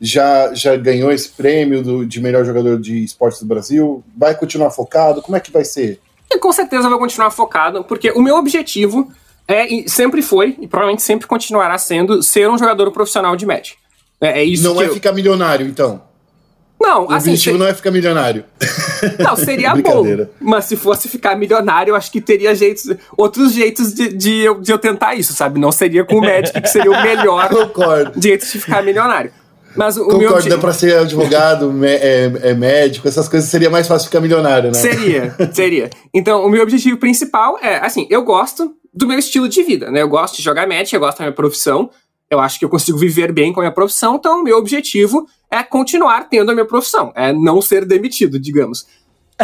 já, 0.00 0.52
já 0.52 0.74
ganhou 0.76 1.12
esse 1.12 1.28
prêmio 1.28 1.80
do, 1.80 2.04
de 2.04 2.20
melhor 2.20 2.44
jogador 2.44 2.80
de 2.80 3.04
esportes 3.04 3.38
do 3.38 3.46
Brasil? 3.46 4.02
Vai 4.16 4.36
continuar 4.36 4.72
focado? 4.72 5.22
Como 5.22 5.36
é 5.36 5.40
que 5.40 5.52
vai 5.52 5.64
ser? 5.64 6.00
Com 6.40 6.52
certeza 6.52 6.90
vai 6.90 6.98
continuar 6.98 7.30
focado, 7.30 7.84
porque 7.84 8.10
o 8.10 8.20
meu 8.20 8.34
objetivo 8.34 9.12
é, 9.46 9.72
e 9.72 9.88
sempre 9.88 10.22
foi, 10.22 10.56
e 10.60 10.66
provavelmente 10.66 11.04
sempre 11.04 11.28
continuará 11.28 11.78
sendo, 11.78 12.20
ser 12.20 12.50
um 12.50 12.58
jogador 12.58 12.90
profissional 12.90 13.36
de 13.36 13.46
match. 13.46 13.74
É, 14.20 14.40
é 14.40 14.44
isso 14.44 14.64
Não 14.64 14.82
é 14.82 14.86
eu... 14.86 14.94
ficar 14.94 15.12
milionário, 15.12 15.64
então. 15.64 16.02
Não, 16.84 17.06
o 17.06 17.12
assim, 17.12 17.30
objetivo 17.30 17.56
se... 17.56 17.58
não 17.58 17.66
é 17.66 17.74
ficar 17.74 17.90
milionário. 17.90 18.44
Não, 19.18 19.34
seria 19.36 19.74
bom. 19.76 20.04
Mas 20.38 20.66
se 20.66 20.76
fosse 20.76 21.08
ficar 21.08 21.34
milionário, 21.34 21.92
eu 21.92 21.96
acho 21.96 22.12
que 22.12 22.20
teria 22.20 22.54
jeitos, 22.54 22.94
outros 23.16 23.52
jeitos 23.52 23.94
de, 23.94 24.08
de, 24.08 24.40
eu, 24.40 24.60
de 24.60 24.70
eu 24.70 24.78
tentar 24.78 25.14
isso, 25.14 25.32
sabe? 25.32 25.58
Não 25.58 25.72
seria 25.72 26.04
com 26.04 26.16
o 26.16 26.20
Magic, 26.20 26.60
que 26.60 26.68
seria 26.68 26.90
o 26.90 27.02
melhor 27.02 27.48
Concordo. 27.50 28.20
jeito 28.20 28.44
de 28.44 28.58
ficar 28.60 28.82
milionário. 28.82 29.32
Mas 29.74 29.96
o 29.96 30.04
Concordo, 30.04 30.48
meu 30.48 30.48
dá 30.48 30.58
pra 30.58 30.72
ser 30.72 30.96
advogado, 30.98 31.72
é, 31.84 32.50
é, 32.50 32.54
médico, 32.54 33.08
essas 33.08 33.28
coisas 33.28 33.48
seria 33.48 33.70
mais 33.70 33.88
fácil 33.88 34.06
ficar 34.06 34.20
milionário, 34.20 34.68
né? 34.68 34.74
Seria, 34.74 35.34
seria. 35.52 35.90
Então, 36.12 36.44
o 36.44 36.48
meu 36.50 36.62
objetivo 36.62 36.96
principal 36.98 37.58
é, 37.60 37.76
assim, 37.78 38.06
eu 38.10 38.22
gosto 38.22 38.74
do 38.92 39.08
meu 39.08 39.18
estilo 39.18 39.48
de 39.48 39.62
vida, 39.62 39.90
né? 39.90 40.02
Eu 40.02 40.08
gosto 40.08 40.36
de 40.36 40.42
jogar 40.42 40.68
match, 40.68 40.92
eu 40.92 41.00
gosto 41.00 41.18
da 41.18 41.24
minha 41.24 41.34
profissão, 41.34 41.90
eu 42.34 42.40
acho 42.40 42.58
que 42.58 42.64
eu 42.64 42.68
consigo 42.68 42.98
viver 42.98 43.32
bem 43.32 43.52
com 43.52 43.60
a 43.60 43.64
minha 43.64 43.72
profissão, 43.72 44.16
então 44.16 44.40
o 44.40 44.44
meu 44.44 44.58
objetivo 44.58 45.26
é 45.50 45.62
continuar 45.62 46.28
tendo 46.28 46.50
a 46.50 46.54
minha 46.54 46.66
profissão, 46.66 47.12
é 47.14 47.32
não 47.32 47.62
ser 47.62 47.84
demitido, 47.84 48.38
digamos. 48.38 48.86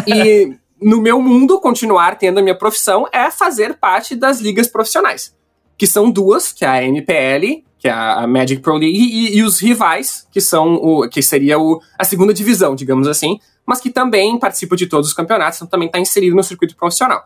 E 0.06 0.54
no 0.80 1.00
meu 1.00 1.20
mundo, 1.20 1.60
continuar 1.60 2.16
tendo 2.16 2.38
a 2.38 2.42
minha 2.42 2.54
profissão 2.54 3.06
é 3.12 3.30
fazer 3.30 3.74
parte 3.74 4.14
das 4.14 4.40
ligas 4.40 4.66
profissionais, 4.66 5.34
que 5.76 5.86
são 5.86 6.10
duas, 6.10 6.52
que 6.52 6.64
é 6.64 6.68
a 6.68 6.84
MPL, 6.84 7.64
que 7.78 7.88
é 7.88 7.92
a 7.92 8.26
Magic 8.26 8.60
Pro 8.60 8.76
League, 8.76 8.98
e, 8.98 9.38
e 9.38 9.42
os 9.42 9.60
rivais, 9.60 10.26
que 10.30 10.40
são 10.40 10.74
o 10.74 11.08
que 11.08 11.22
seria 11.22 11.58
o, 11.58 11.80
a 11.98 12.04
segunda 12.04 12.34
divisão, 12.34 12.74
digamos 12.74 13.08
assim, 13.08 13.38
mas 13.64 13.80
que 13.80 13.90
também 13.90 14.38
participa 14.38 14.76
de 14.76 14.86
todos 14.86 15.08
os 15.08 15.14
campeonatos, 15.14 15.58
então 15.58 15.68
também 15.68 15.86
está 15.86 15.98
inserido 15.98 16.36
no 16.36 16.42
circuito 16.42 16.76
profissional. 16.76 17.24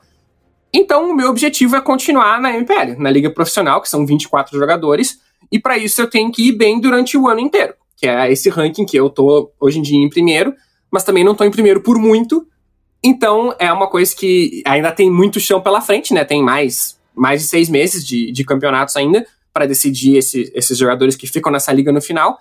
Então, 0.72 1.10
o 1.10 1.14
meu 1.14 1.30
objetivo 1.30 1.76
é 1.76 1.80
continuar 1.80 2.40
na 2.40 2.52
MPL, 2.52 2.96
na 2.98 3.08
liga 3.08 3.30
profissional, 3.30 3.80
que 3.80 3.88
são 3.88 4.04
24 4.04 4.58
jogadores, 4.58 5.20
e 5.50 5.58
para 5.58 5.78
isso 5.78 6.00
eu 6.00 6.08
tenho 6.08 6.30
que 6.30 6.48
ir 6.48 6.52
bem 6.52 6.80
durante 6.80 7.16
o 7.16 7.28
ano 7.28 7.40
inteiro, 7.40 7.74
que 7.96 8.06
é 8.06 8.30
esse 8.30 8.48
ranking 8.48 8.84
que 8.84 8.96
eu 8.96 9.10
tô 9.10 9.52
hoje 9.60 9.78
em 9.78 9.82
dia 9.82 9.98
em 9.98 10.08
primeiro, 10.08 10.54
mas 10.90 11.04
também 11.04 11.24
não 11.24 11.34
tô 11.34 11.44
em 11.44 11.50
primeiro 11.50 11.80
por 11.80 11.98
muito. 11.98 12.46
Então 13.02 13.54
é 13.58 13.72
uma 13.72 13.88
coisa 13.88 14.14
que 14.14 14.62
ainda 14.66 14.90
tem 14.90 15.10
muito 15.10 15.40
chão 15.40 15.60
pela 15.60 15.80
frente, 15.80 16.14
né? 16.14 16.24
Tem 16.24 16.42
mais, 16.42 16.98
mais 17.14 17.42
de 17.42 17.48
seis 17.48 17.68
meses 17.68 18.06
de, 18.06 18.32
de 18.32 18.44
campeonatos 18.44 18.96
ainda 18.96 19.26
para 19.52 19.66
decidir 19.66 20.16
esse, 20.16 20.50
esses 20.54 20.76
jogadores 20.76 21.14
que 21.14 21.28
ficam 21.28 21.52
nessa 21.52 21.72
liga 21.72 21.92
no 21.92 22.02
final. 22.02 22.38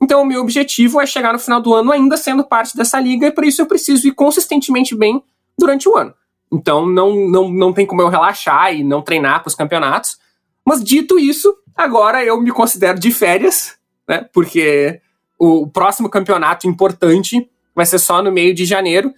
Então, 0.00 0.22
o 0.22 0.26
meu 0.26 0.40
objetivo 0.40 1.00
é 1.00 1.06
chegar 1.06 1.32
no 1.32 1.38
final 1.38 1.60
do 1.60 1.72
ano 1.72 1.92
ainda 1.92 2.16
sendo 2.16 2.42
parte 2.42 2.76
dessa 2.76 2.98
liga, 2.98 3.26
e 3.28 3.30
por 3.30 3.44
isso 3.44 3.62
eu 3.62 3.66
preciso 3.66 4.08
ir 4.08 4.12
consistentemente 4.12 4.96
bem 4.96 5.22
durante 5.56 5.88
o 5.88 5.96
ano. 5.96 6.12
Então, 6.52 6.86
não, 6.86 7.28
não, 7.28 7.48
não 7.48 7.72
tem 7.72 7.86
como 7.86 8.02
eu 8.02 8.08
relaxar 8.08 8.74
e 8.74 8.82
não 8.82 9.00
treinar 9.00 9.40
para 9.40 9.48
os 9.48 9.54
campeonatos. 9.54 10.18
Mas, 10.66 10.82
dito 10.82 11.20
isso, 11.20 11.56
agora 11.76 12.24
eu 12.24 12.40
me 12.40 12.50
considero 12.50 12.98
de 12.98 13.10
férias, 13.10 13.76
né? 14.08 14.26
Porque 14.32 15.00
o 15.38 15.66
próximo 15.66 16.08
campeonato 16.08 16.68
importante 16.68 17.48
vai 17.74 17.86
ser 17.86 17.98
só 17.98 18.22
no 18.22 18.30
meio 18.30 18.54
de 18.54 18.64
janeiro. 18.64 19.12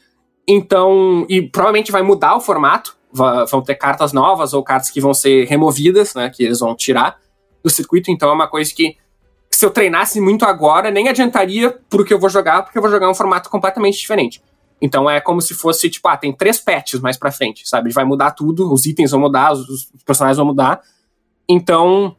Então, 0.47 1.27
e 1.29 1.43
provavelmente 1.43 1.93
vai 1.93 2.03
mudar 2.03 2.37
o 2.37 2.41
formato. 2.41 2.97
Vão 3.13 3.63
ter 3.63 3.77
cartas 3.77 4.13
novas 4.13 4.53
ou 4.53 4.63
cartas 4.63 4.91
que 4.91 5.01
vão 5.01 5.15
ser 5.15 5.47
removidas, 5.47 6.15
né? 6.15 6.31
Que 6.31 6.43
eles 6.43 6.61
vão 6.61 6.75
tirar 6.75 7.19
do 7.63 7.71
circuito. 7.71 8.11
Então, 8.11 8.31
é 8.31 8.33
uma 8.33 8.49
coisa 8.49 8.75
que 8.75 8.97
se 9.55 9.65
eu 9.65 9.71
treinasse 9.71 10.21
muito 10.21 10.45
agora, 10.45 10.91
nem 10.91 11.09
adiantaria 11.09 11.71
pro 11.89 12.05
que 12.05 12.13
eu 12.13 12.19
vou 12.19 12.29
jogar, 12.29 12.63
porque 12.63 12.77
eu 12.77 12.83
vou 12.83 12.91
jogar 12.91 13.09
um 13.09 13.15
formato 13.15 13.49
completamente 13.49 13.99
diferente. 13.99 14.43
Então 14.81 15.09
é 15.09 15.21
como 15.21 15.41
se 15.41 15.55
fosse, 15.55 15.89
tipo, 15.89 16.07
ah, 16.09 16.17
tem 16.17 16.33
três 16.33 16.61
patches 16.61 17.01
mais 17.01 17.17
pra 17.17 17.33
frente, 17.33 17.67
sabe? 17.67 17.91
Vai 17.91 18.05
mudar 18.05 18.33
tudo, 18.33 18.73
os 18.73 18.85
itens 18.85 19.13
vão 19.13 19.21
mudar, 19.21 19.53
os, 19.53 19.69
os 19.69 19.89
personagens 20.05 20.37
vão 20.37 20.47
mudar. 20.47 20.83
Então, 21.49 22.17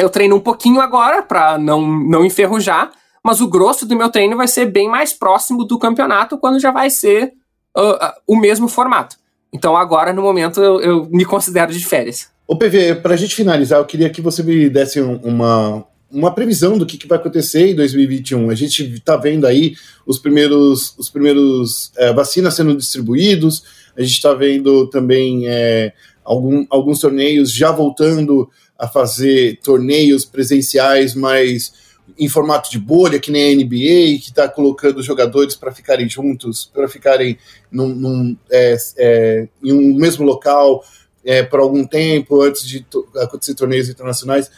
eu 0.00 0.08
treino 0.08 0.36
um 0.36 0.40
pouquinho 0.40 0.80
agora 0.80 1.22
pra 1.22 1.58
não, 1.58 1.86
não 1.86 2.24
enferrujar, 2.24 2.90
mas 3.22 3.40
o 3.40 3.48
grosso 3.48 3.86
do 3.86 3.96
meu 3.96 4.08
treino 4.08 4.36
vai 4.36 4.48
ser 4.48 4.66
bem 4.66 4.88
mais 4.88 5.12
próximo 5.12 5.64
do 5.64 5.78
campeonato, 5.78 6.38
quando 6.38 6.58
já 6.58 6.70
vai 6.70 6.90
ser 6.90 7.32
uh, 7.76 7.92
uh, 7.92 8.12
o 8.26 8.36
mesmo 8.36 8.68
formato. 8.68 9.16
Então 9.52 9.76
agora, 9.76 10.12
no 10.12 10.22
momento, 10.22 10.60
eu, 10.60 10.80
eu 10.80 11.08
me 11.10 11.24
considero 11.24 11.72
de 11.72 11.84
férias. 11.84 12.30
Ô 12.46 12.56
PV, 12.56 12.96
pra 12.96 13.16
gente 13.16 13.34
finalizar, 13.34 13.78
eu 13.78 13.84
queria 13.84 14.10
que 14.10 14.20
você 14.20 14.42
me 14.42 14.68
desse 14.68 15.00
uma, 15.00 15.84
uma 16.10 16.34
previsão 16.34 16.76
do 16.76 16.86
que, 16.86 16.98
que 16.98 17.06
vai 17.06 17.18
acontecer 17.18 17.68
em 17.68 17.74
2021. 17.74 18.50
A 18.50 18.54
gente 18.54 18.94
está 18.94 19.16
vendo 19.16 19.46
aí 19.46 19.74
os 20.06 20.18
primeiros, 20.18 20.94
os 20.98 21.08
primeiros 21.08 21.92
é, 21.96 22.12
vacinas 22.12 22.54
sendo 22.54 22.76
distribuídos, 22.76 23.62
a 23.96 24.02
gente 24.02 24.12
está 24.12 24.34
vendo 24.34 24.88
também 24.88 25.46
é, 25.46 25.92
algum, 26.24 26.66
alguns 26.68 26.98
torneios 26.98 27.52
já 27.52 27.70
voltando 27.70 28.48
a 28.82 28.88
fazer 28.88 29.60
torneios 29.62 30.24
presenciais, 30.24 31.14
mas 31.14 31.72
em 32.18 32.28
formato 32.28 32.68
de 32.68 32.80
bolha, 32.80 33.20
que 33.20 33.30
nem 33.30 33.52
a 33.52 33.56
NBA, 33.56 34.18
que 34.18 34.30
está 34.30 34.48
colocando 34.48 35.00
jogadores 35.04 35.54
para 35.54 35.70
ficarem 35.70 36.08
juntos, 36.08 36.68
para 36.74 36.88
ficarem 36.88 37.38
num, 37.70 37.94
num 37.94 38.36
é, 38.50 38.76
é, 38.98 39.48
em 39.62 39.72
um 39.72 39.94
mesmo 39.94 40.24
local 40.24 40.84
é, 41.24 41.44
por 41.44 41.60
algum 41.60 41.86
tempo 41.86 42.42
antes 42.42 42.66
de 42.66 42.84
acontecer 43.22 43.54
torneios 43.54 43.88
internacionais. 43.88 44.50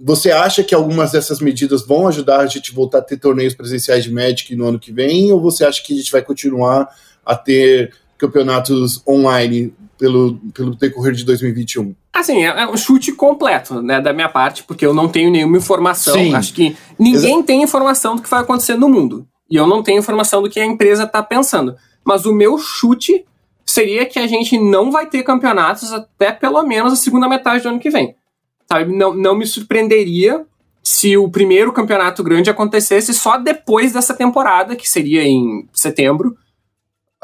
Você 0.00 0.30
acha 0.30 0.64
que 0.64 0.74
algumas 0.74 1.12
dessas 1.12 1.38
medidas 1.38 1.86
vão 1.86 2.08
ajudar 2.08 2.40
a 2.40 2.46
gente 2.46 2.72
voltar 2.72 3.00
a 3.00 3.02
ter 3.02 3.18
torneios 3.18 3.52
presenciais 3.52 4.04
de 4.04 4.10
Magic 4.10 4.56
no 4.56 4.66
ano 4.66 4.78
que 4.78 4.90
vem? 4.90 5.30
Ou 5.32 5.38
você 5.38 5.66
acha 5.66 5.82
que 5.84 5.92
a 5.92 5.96
gente 5.98 6.10
vai 6.10 6.22
continuar 6.22 6.88
a 7.22 7.36
ter 7.36 7.94
campeonatos 8.16 9.06
online 9.06 9.74
pelo, 9.98 10.40
pelo 10.54 10.74
decorrer 10.74 11.12
de 11.12 11.26
2021? 11.26 11.94
Assim, 12.14 12.44
é, 12.44 12.62
é 12.62 12.66
um 12.68 12.76
chute 12.76 13.10
completo, 13.10 13.82
né, 13.82 14.00
da 14.00 14.12
minha 14.12 14.28
parte, 14.28 14.62
porque 14.62 14.86
eu 14.86 14.94
não 14.94 15.08
tenho 15.08 15.32
nenhuma 15.32 15.56
informação. 15.56 16.14
Sim. 16.14 16.32
Acho 16.32 16.54
que 16.54 16.76
ninguém 16.96 17.42
tem 17.42 17.62
informação 17.62 18.14
do 18.14 18.22
que 18.22 18.30
vai 18.30 18.40
acontecer 18.40 18.76
no 18.76 18.88
mundo. 18.88 19.26
E 19.50 19.56
eu 19.56 19.66
não 19.66 19.82
tenho 19.82 19.98
informação 19.98 20.40
do 20.40 20.48
que 20.48 20.60
a 20.60 20.64
empresa 20.64 21.02
está 21.02 21.22
pensando. 21.22 21.74
Mas 22.04 22.24
o 22.24 22.32
meu 22.32 22.56
chute 22.56 23.24
seria 23.66 24.06
que 24.06 24.20
a 24.20 24.28
gente 24.28 24.56
não 24.56 24.92
vai 24.92 25.06
ter 25.06 25.24
campeonatos 25.24 25.92
até 25.92 26.30
pelo 26.30 26.62
menos 26.62 26.92
a 26.92 26.96
segunda 26.96 27.28
metade 27.28 27.64
do 27.64 27.70
ano 27.70 27.80
que 27.80 27.90
vem. 27.90 28.14
Sabe? 28.70 28.96
Não, 28.96 29.12
não 29.12 29.34
me 29.34 29.44
surpreenderia 29.44 30.46
se 30.84 31.16
o 31.16 31.28
primeiro 31.28 31.72
campeonato 31.72 32.22
grande 32.22 32.48
acontecesse 32.48 33.12
só 33.12 33.38
depois 33.38 33.92
dessa 33.92 34.14
temporada, 34.14 34.76
que 34.76 34.88
seria 34.88 35.24
em 35.24 35.68
setembro. 35.72 36.36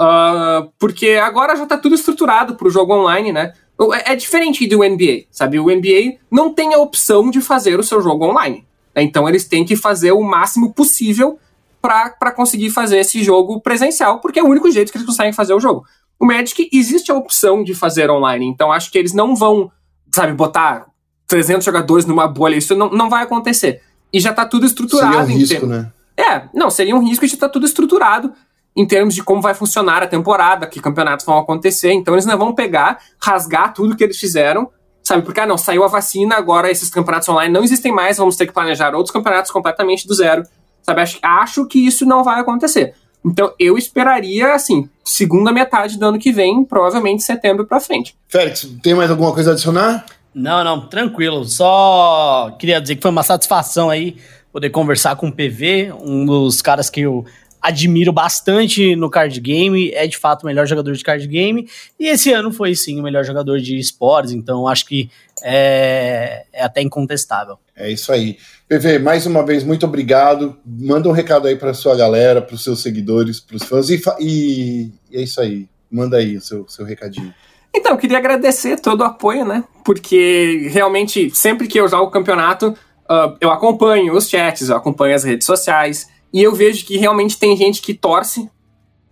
Uh, 0.00 0.72
porque 0.79 1.11
agora 1.11 1.55
já 1.55 1.66
tá 1.66 1.76
tudo 1.76 1.94
estruturado 1.94 2.57
pro 2.57 2.70
jogo 2.70 2.94
online, 2.94 3.33
né? 3.33 3.53
É, 3.94 4.12
é, 4.12 4.16
diferente 4.16 4.66
do 4.66 4.78
NBA, 4.78 5.24
sabe? 5.30 5.58
O 5.58 5.66
NBA 5.66 6.18
não 6.30 6.52
tem 6.52 6.74
a 6.74 6.78
opção 6.78 7.30
de 7.30 7.40
fazer 7.40 7.78
o 7.78 7.82
seu 7.82 8.02
jogo 8.02 8.26
online. 8.26 8.66
Né? 8.94 9.02
Então 9.02 9.28
eles 9.28 9.48
têm 9.48 9.64
que 9.64 9.74
fazer 9.74 10.12
o 10.12 10.22
máximo 10.22 10.74
possível 10.74 11.38
para 11.80 12.30
conseguir 12.32 12.68
fazer 12.68 12.98
esse 12.98 13.22
jogo 13.22 13.58
presencial, 13.60 14.20
porque 14.20 14.38
é 14.38 14.42
o 14.42 14.48
único 14.48 14.70
jeito 14.70 14.92
que 14.92 14.98
eles 14.98 15.06
conseguem 15.06 15.32
fazer 15.32 15.54
o 15.54 15.60
jogo. 15.60 15.86
O 16.18 16.26
Magic 16.26 16.68
existe 16.70 17.10
a 17.10 17.14
opção 17.14 17.64
de 17.64 17.74
fazer 17.74 18.10
online, 18.10 18.44
então 18.44 18.70
acho 18.70 18.90
que 18.92 18.98
eles 18.98 19.14
não 19.14 19.34
vão, 19.34 19.72
sabe, 20.14 20.34
botar 20.34 20.86
300 21.26 21.64
jogadores 21.64 22.04
numa 22.04 22.28
bolha, 22.28 22.56
isso 22.56 22.76
não, 22.76 22.90
não 22.90 23.08
vai 23.08 23.22
acontecer. 23.22 23.80
E 24.12 24.20
já 24.20 24.30
tá 24.34 24.44
tudo 24.44 24.66
estruturado. 24.66 25.26
Seria 25.26 25.34
um 25.34 25.38
risco, 25.38 25.66
né? 25.66 25.90
É, 26.14 26.42
não, 26.52 26.70
seria 26.70 26.94
um 26.94 27.02
risco 27.02 27.24
e 27.24 27.28
já 27.28 27.38
tá 27.38 27.48
tudo 27.48 27.64
estruturado 27.64 28.34
em 28.80 28.86
termos 28.86 29.14
de 29.14 29.22
como 29.22 29.42
vai 29.42 29.52
funcionar 29.52 30.02
a 30.02 30.06
temporada, 30.06 30.66
que 30.66 30.80
campeonatos 30.80 31.26
vão 31.26 31.36
acontecer. 31.36 31.92
Então 31.92 32.14
eles 32.14 32.24
não 32.24 32.38
vão 32.38 32.54
pegar, 32.54 32.98
rasgar 33.22 33.74
tudo 33.74 33.94
que 33.94 34.02
eles 34.02 34.18
fizeram, 34.18 34.70
sabe? 35.02 35.22
Porque, 35.22 35.38
ah, 35.38 35.46
não, 35.46 35.58
saiu 35.58 35.84
a 35.84 35.88
vacina, 35.88 36.34
agora 36.36 36.70
esses 36.70 36.88
campeonatos 36.88 37.28
online 37.28 37.52
não 37.52 37.62
existem 37.62 37.92
mais, 37.92 38.16
vamos 38.16 38.36
ter 38.36 38.46
que 38.46 38.52
planejar 38.54 38.94
outros 38.94 39.12
campeonatos 39.12 39.50
completamente 39.50 40.08
do 40.08 40.14
zero, 40.14 40.44
sabe? 40.82 41.02
Acho, 41.02 41.18
acho 41.22 41.66
que 41.66 41.86
isso 41.86 42.06
não 42.06 42.24
vai 42.24 42.40
acontecer. 42.40 42.94
Então 43.22 43.52
eu 43.58 43.76
esperaria, 43.76 44.54
assim, 44.54 44.88
segunda 45.04 45.52
metade 45.52 45.98
do 45.98 46.06
ano 46.06 46.18
que 46.18 46.32
vem, 46.32 46.64
provavelmente 46.64 47.22
setembro 47.22 47.66
para 47.66 47.80
frente. 47.80 48.16
Félix, 48.28 48.66
tem 48.82 48.94
mais 48.94 49.10
alguma 49.10 49.34
coisa 49.34 49.50
a 49.50 49.52
adicionar? 49.52 50.06
Não, 50.34 50.64
não, 50.64 50.88
tranquilo. 50.88 51.44
Só 51.44 52.56
queria 52.58 52.80
dizer 52.80 52.96
que 52.96 53.02
foi 53.02 53.10
uma 53.10 53.22
satisfação 53.22 53.90
aí 53.90 54.16
poder 54.50 54.70
conversar 54.70 55.16
com 55.16 55.28
o 55.28 55.32
PV, 55.32 55.92
um 56.00 56.24
dos 56.24 56.62
caras 56.62 56.88
que 56.88 57.02
eu 57.02 57.26
admiro 57.61 58.12
bastante 58.12 58.96
no 58.96 59.11
card 59.11 59.38
game, 59.40 59.90
é 59.92 60.07
de 60.07 60.16
fato 60.16 60.42
o 60.42 60.46
melhor 60.46 60.66
jogador 60.66 60.92
de 60.92 61.05
card 61.05 61.27
game, 61.27 61.68
e 61.99 62.09
esse 62.09 62.33
ano 62.33 62.53
foi 62.53 62.75
sim 62.75 62.99
o 62.99 63.03
melhor 63.03 63.25
jogador 63.25 63.61
de 63.61 63.79
esportes, 63.79 64.33
então 64.33 64.66
acho 64.66 64.87
que 64.87 65.11
é, 65.42 66.44
é 66.53 66.64
até 66.64 66.83
incontestável. 66.83 67.59
É 67.77 67.90
isso 67.90 68.12
aí. 68.12 68.37
PV, 68.68 68.99
mais 68.99 69.27
uma 69.27 69.44
vez, 69.44 69.64
muito 69.64 69.87
obrigado. 69.87 70.57
Manda 70.64 71.09
um 71.09 71.12
recado 71.12 71.49
aí 71.49 71.57
para 71.57 71.73
sua 71.73 71.96
galera, 71.96 72.42
para 72.42 72.55
os 72.55 72.62
seus 72.62 72.83
seguidores, 72.83 73.40
para 73.40 73.57
os 73.57 73.62
fãs, 73.62 73.88
e, 73.88 74.01
e, 74.20 74.92
é 75.12 75.23
isso 75.23 75.40
aí. 75.40 75.66
Manda 75.90 76.18
aí 76.18 76.37
o 76.37 76.40
seu, 76.40 76.68
seu 76.68 76.85
recadinho. 76.85 77.35
Então, 77.75 77.96
queria 77.96 78.18
agradecer 78.18 78.79
todo 78.81 79.01
o 79.01 79.05
apoio, 79.05 79.44
né? 79.44 79.64
Porque 79.85 80.68
realmente, 80.70 81.31
sempre 81.31 81.66
que 81.66 81.81
eu 81.81 81.88
jogo 81.88 82.05
o 82.05 82.11
campeonato, 82.11 82.68
uh, 83.09 83.37
eu 83.40 83.51
acompanho 83.51 84.14
os 84.14 84.29
chats, 84.29 84.68
eu 84.68 84.77
acompanho 84.77 85.14
as 85.14 85.25
redes 85.25 85.46
sociais, 85.46 86.09
e 86.32 86.42
eu 86.42 86.54
vejo 86.54 86.84
que 86.86 86.96
realmente 86.96 87.38
tem 87.38 87.56
gente 87.56 87.82
que 87.82 87.94
torce 87.94 88.48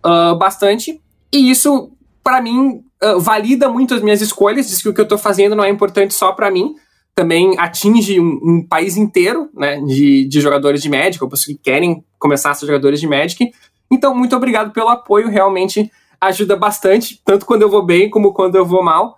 uh, 0.05 0.37
bastante, 0.37 1.01
e 1.31 1.51
isso, 1.51 1.91
para 2.23 2.41
mim, 2.41 2.83
uh, 3.03 3.19
valida 3.19 3.69
muito 3.69 3.93
as 3.93 4.01
minhas 4.01 4.21
escolhas, 4.21 4.67
diz 4.67 4.81
que 4.81 4.89
o 4.89 4.93
que 4.93 5.01
eu 5.01 5.07
tô 5.07 5.17
fazendo 5.17 5.55
não 5.55 5.63
é 5.63 5.69
importante 5.69 6.13
só 6.13 6.31
para 6.31 6.49
mim, 6.49 6.75
também 7.19 7.57
atinge 7.59 8.19
um, 8.19 8.39
um, 8.41 8.65
país 8.65 8.95
inteiro, 8.95 9.49
né, 9.53 9.81
de, 9.81 10.25
de 10.25 10.39
jogadores 10.39 10.81
de 10.81 10.89
Magic, 10.89 11.21
ou 11.21 11.29
pessoas 11.29 11.47
que 11.47 11.61
querem 11.61 12.03
começar 12.17 12.51
a 12.51 12.53
ser 12.53 12.65
jogadores 12.65 12.99
de 12.99 13.07
Magic. 13.07 13.51
Então, 13.91 14.15
muito 14.15 14.35
obrigado 14.35 14.71
pelo 14.71 14.87
apoio, 14.87 15.27
realmente 15.27 15.91
ajuda 16.21 16.55
bastante, 16.55 17.21
tanto 17.25 17.45
quando 17.45 17.61
eu 17.63 17.69
vou 17.69 17.85
bem 17.85 18.09
como 18.09 18.33
quando 18.33 18.55
eu 18.55 18.65
vou 18.65 18.83
mal. 18.83 19.17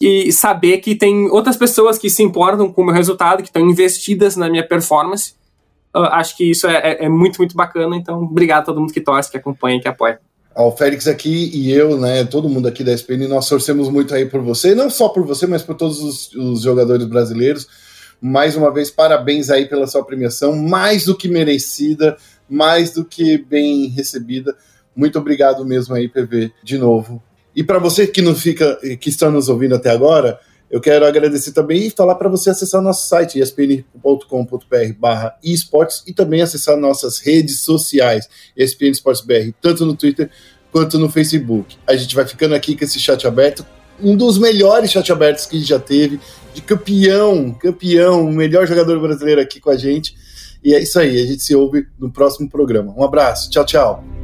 E 0.00 0.32
saber 0.32 0.78
que 0.78 0.94
tem 0.94 1.30
outras 1.30 1.56
pessoas 1.56 1.98
que 1.98 2.08
se 2.08 2.22
importam 2.22 2.72
com 2.72 2.82
o 2.82 2.84
meu 2.84 2.94
resultado, 2.94 3.42
que 3.42 3.48
estão 3.48 3.62
investidas 3.68 4.34
na 4.34 4.48
minha 4.48 4.66
performance. 4.66 5.34
Acho 5.92 6.36
que 6.36 6.50
isso 6.50 6.66
é, 6.66 6.76
é, 6.76 7.04
é, 7.04 7.08
muito, 7.08 7.38
muito 7.38 7.56
bacana. 7.56 7.96
Então, 7.96 8.22
obrigado 8.22 8.62
a 8.62 8.66
todo 8.66 8.80
mundo 8.80 8.92
que 8.92 9.00
torce, 9.00 9.30
que 9.30 9.36
acompanha, 9.36 9.80
que 9.80 9.88
apoia. 9.88 10.20
O 10.54 10.70
Félix 10.72 11.06
aqui 11.06 11.50
e 11.54 11.72
eu, 11.72 11.98
né, 11.98 12.24
todo 12.24 12.48
mundo 12.48 12.66
aqui 12.68 12.82
da 12.82 12.92
SPN, 12.92 13.28
nós 13.28 13.48
torcemos 13.48 13.88
muito 13.88 14.14
aí 14.14 14.26
por 14.26 14.42
você, 14.42 14.74
não 14.74 14.90
só 14.90 15.08
por 15.08 15.24
você, 15.24 15.46
mas 15.46 15.62
por 15.62 15.76
todos 15.76 16.00
os, 16.00 16.34
os 16.34 16.62
jogadores 16.62 17.06
brasileiros. 17.06 17.66
Mais 18.20 18.56
uma 18.56 18.72
vez, 18.72 18.90
parabéns 18.90 19.48
aí 19.48 19.66
pela 19.66 19.86
sua 19.86 20.04
premiação, 20.04 20.54
mais 20.54 21.06
do 21.06 21.16
que 21.16 21.28
merecida, 21.28 22.16
mais 22.48 22.92
do 22.92 23.04
que 23.04 23.38
bem 23.38 23.88
recebida. 23.88 24.54
Muito 24.94 25.18
obrigado 25.18 25.64
mesmo 25.64 25.94
aí, 25.94 26.08
PV, 26.08 26.52
de 26.62 26.76
novo. 26.76 27.22
E 27.54 27.64
para 27.64 27.78
você 27.78 28.06
que 28.06 28.20
não 28.20 28.34
fica, 28.34 28.76
que 29.00 29.08
está 29.08 29.30
nos 29.30 29.48
ouvindo 29.48 29.74
até 29.74 29.90
agora, 29.90 30.38
eu 30.70 30.80
quero 30.80 31.04
agradecer 31.04 31.52
também 31.52 31.88
e 31.88 31.90
falar 31.90 32.14
para 32.14 32.28
você 32.28 32.50
acessar 32.50 32.80
nosso 32.80 33.08
site 33.08 33.40
espn.com.br/barra 33.40 35.36
esportes 35.42 36.04
e 36.06 36.12
também 36.12 36.42
acessar 36.42 36.76
nossas 36.76 37.18
redes 37.18 37.62
sociais 37.62 38.28
ESPN 38.56 38.90
Esportes 38.90 39.24
BR, 39.24 39.50
tanto 39.60 39.84
no 39.84 39.96
Twitter 39.96 40.30
quanto 40.70 40.96
no 40.98 41.10
Facebook. 41.10 41.76
A 41.86 41.96
gente 41.96 42.14
vai 42.14 42.24
ficando 42.26 42.54
aqui 42.54 42.76
com 42.76 42.84
esse 42.84 43.00
chat 43.00 43.26
aberto, 43.26 43.66
um 44.00 44.16
dos 44.16 44.38
melhores 44.38 44.92
chat 44.92 45.10
abertos 45.10 45.44
que 45.46 45.60
já 45.60 45.80
teve, 45.80 46.20
de 46.54 46.62
campeão, 46.62 47.52
campeão, 47.52 48.24
o 48.24 48.32
melhor 48.32 48.66
jogador 48.66 49.00
brasileiro 49.00 49.40
aqui 49.40 49.58
com 49.60 49.70
a 49.70 49.76
gente. 49.76 50.14
E 50.62 50.74
é 50.74 50.80
isso 50.80 51.00
aí, 51.00 51.20
a 51.20 51.26
gente 51.26 51.42
se 51.42 51.54
ouve 51.54 51.86
no 51.98 52.12
próximo 52.12 52.48
programa. 52.48 52.94
Um 52.96 53.02
abraço, 53.02 53.50
tchau, 53.50 53.64
tchau. 53.64 54.19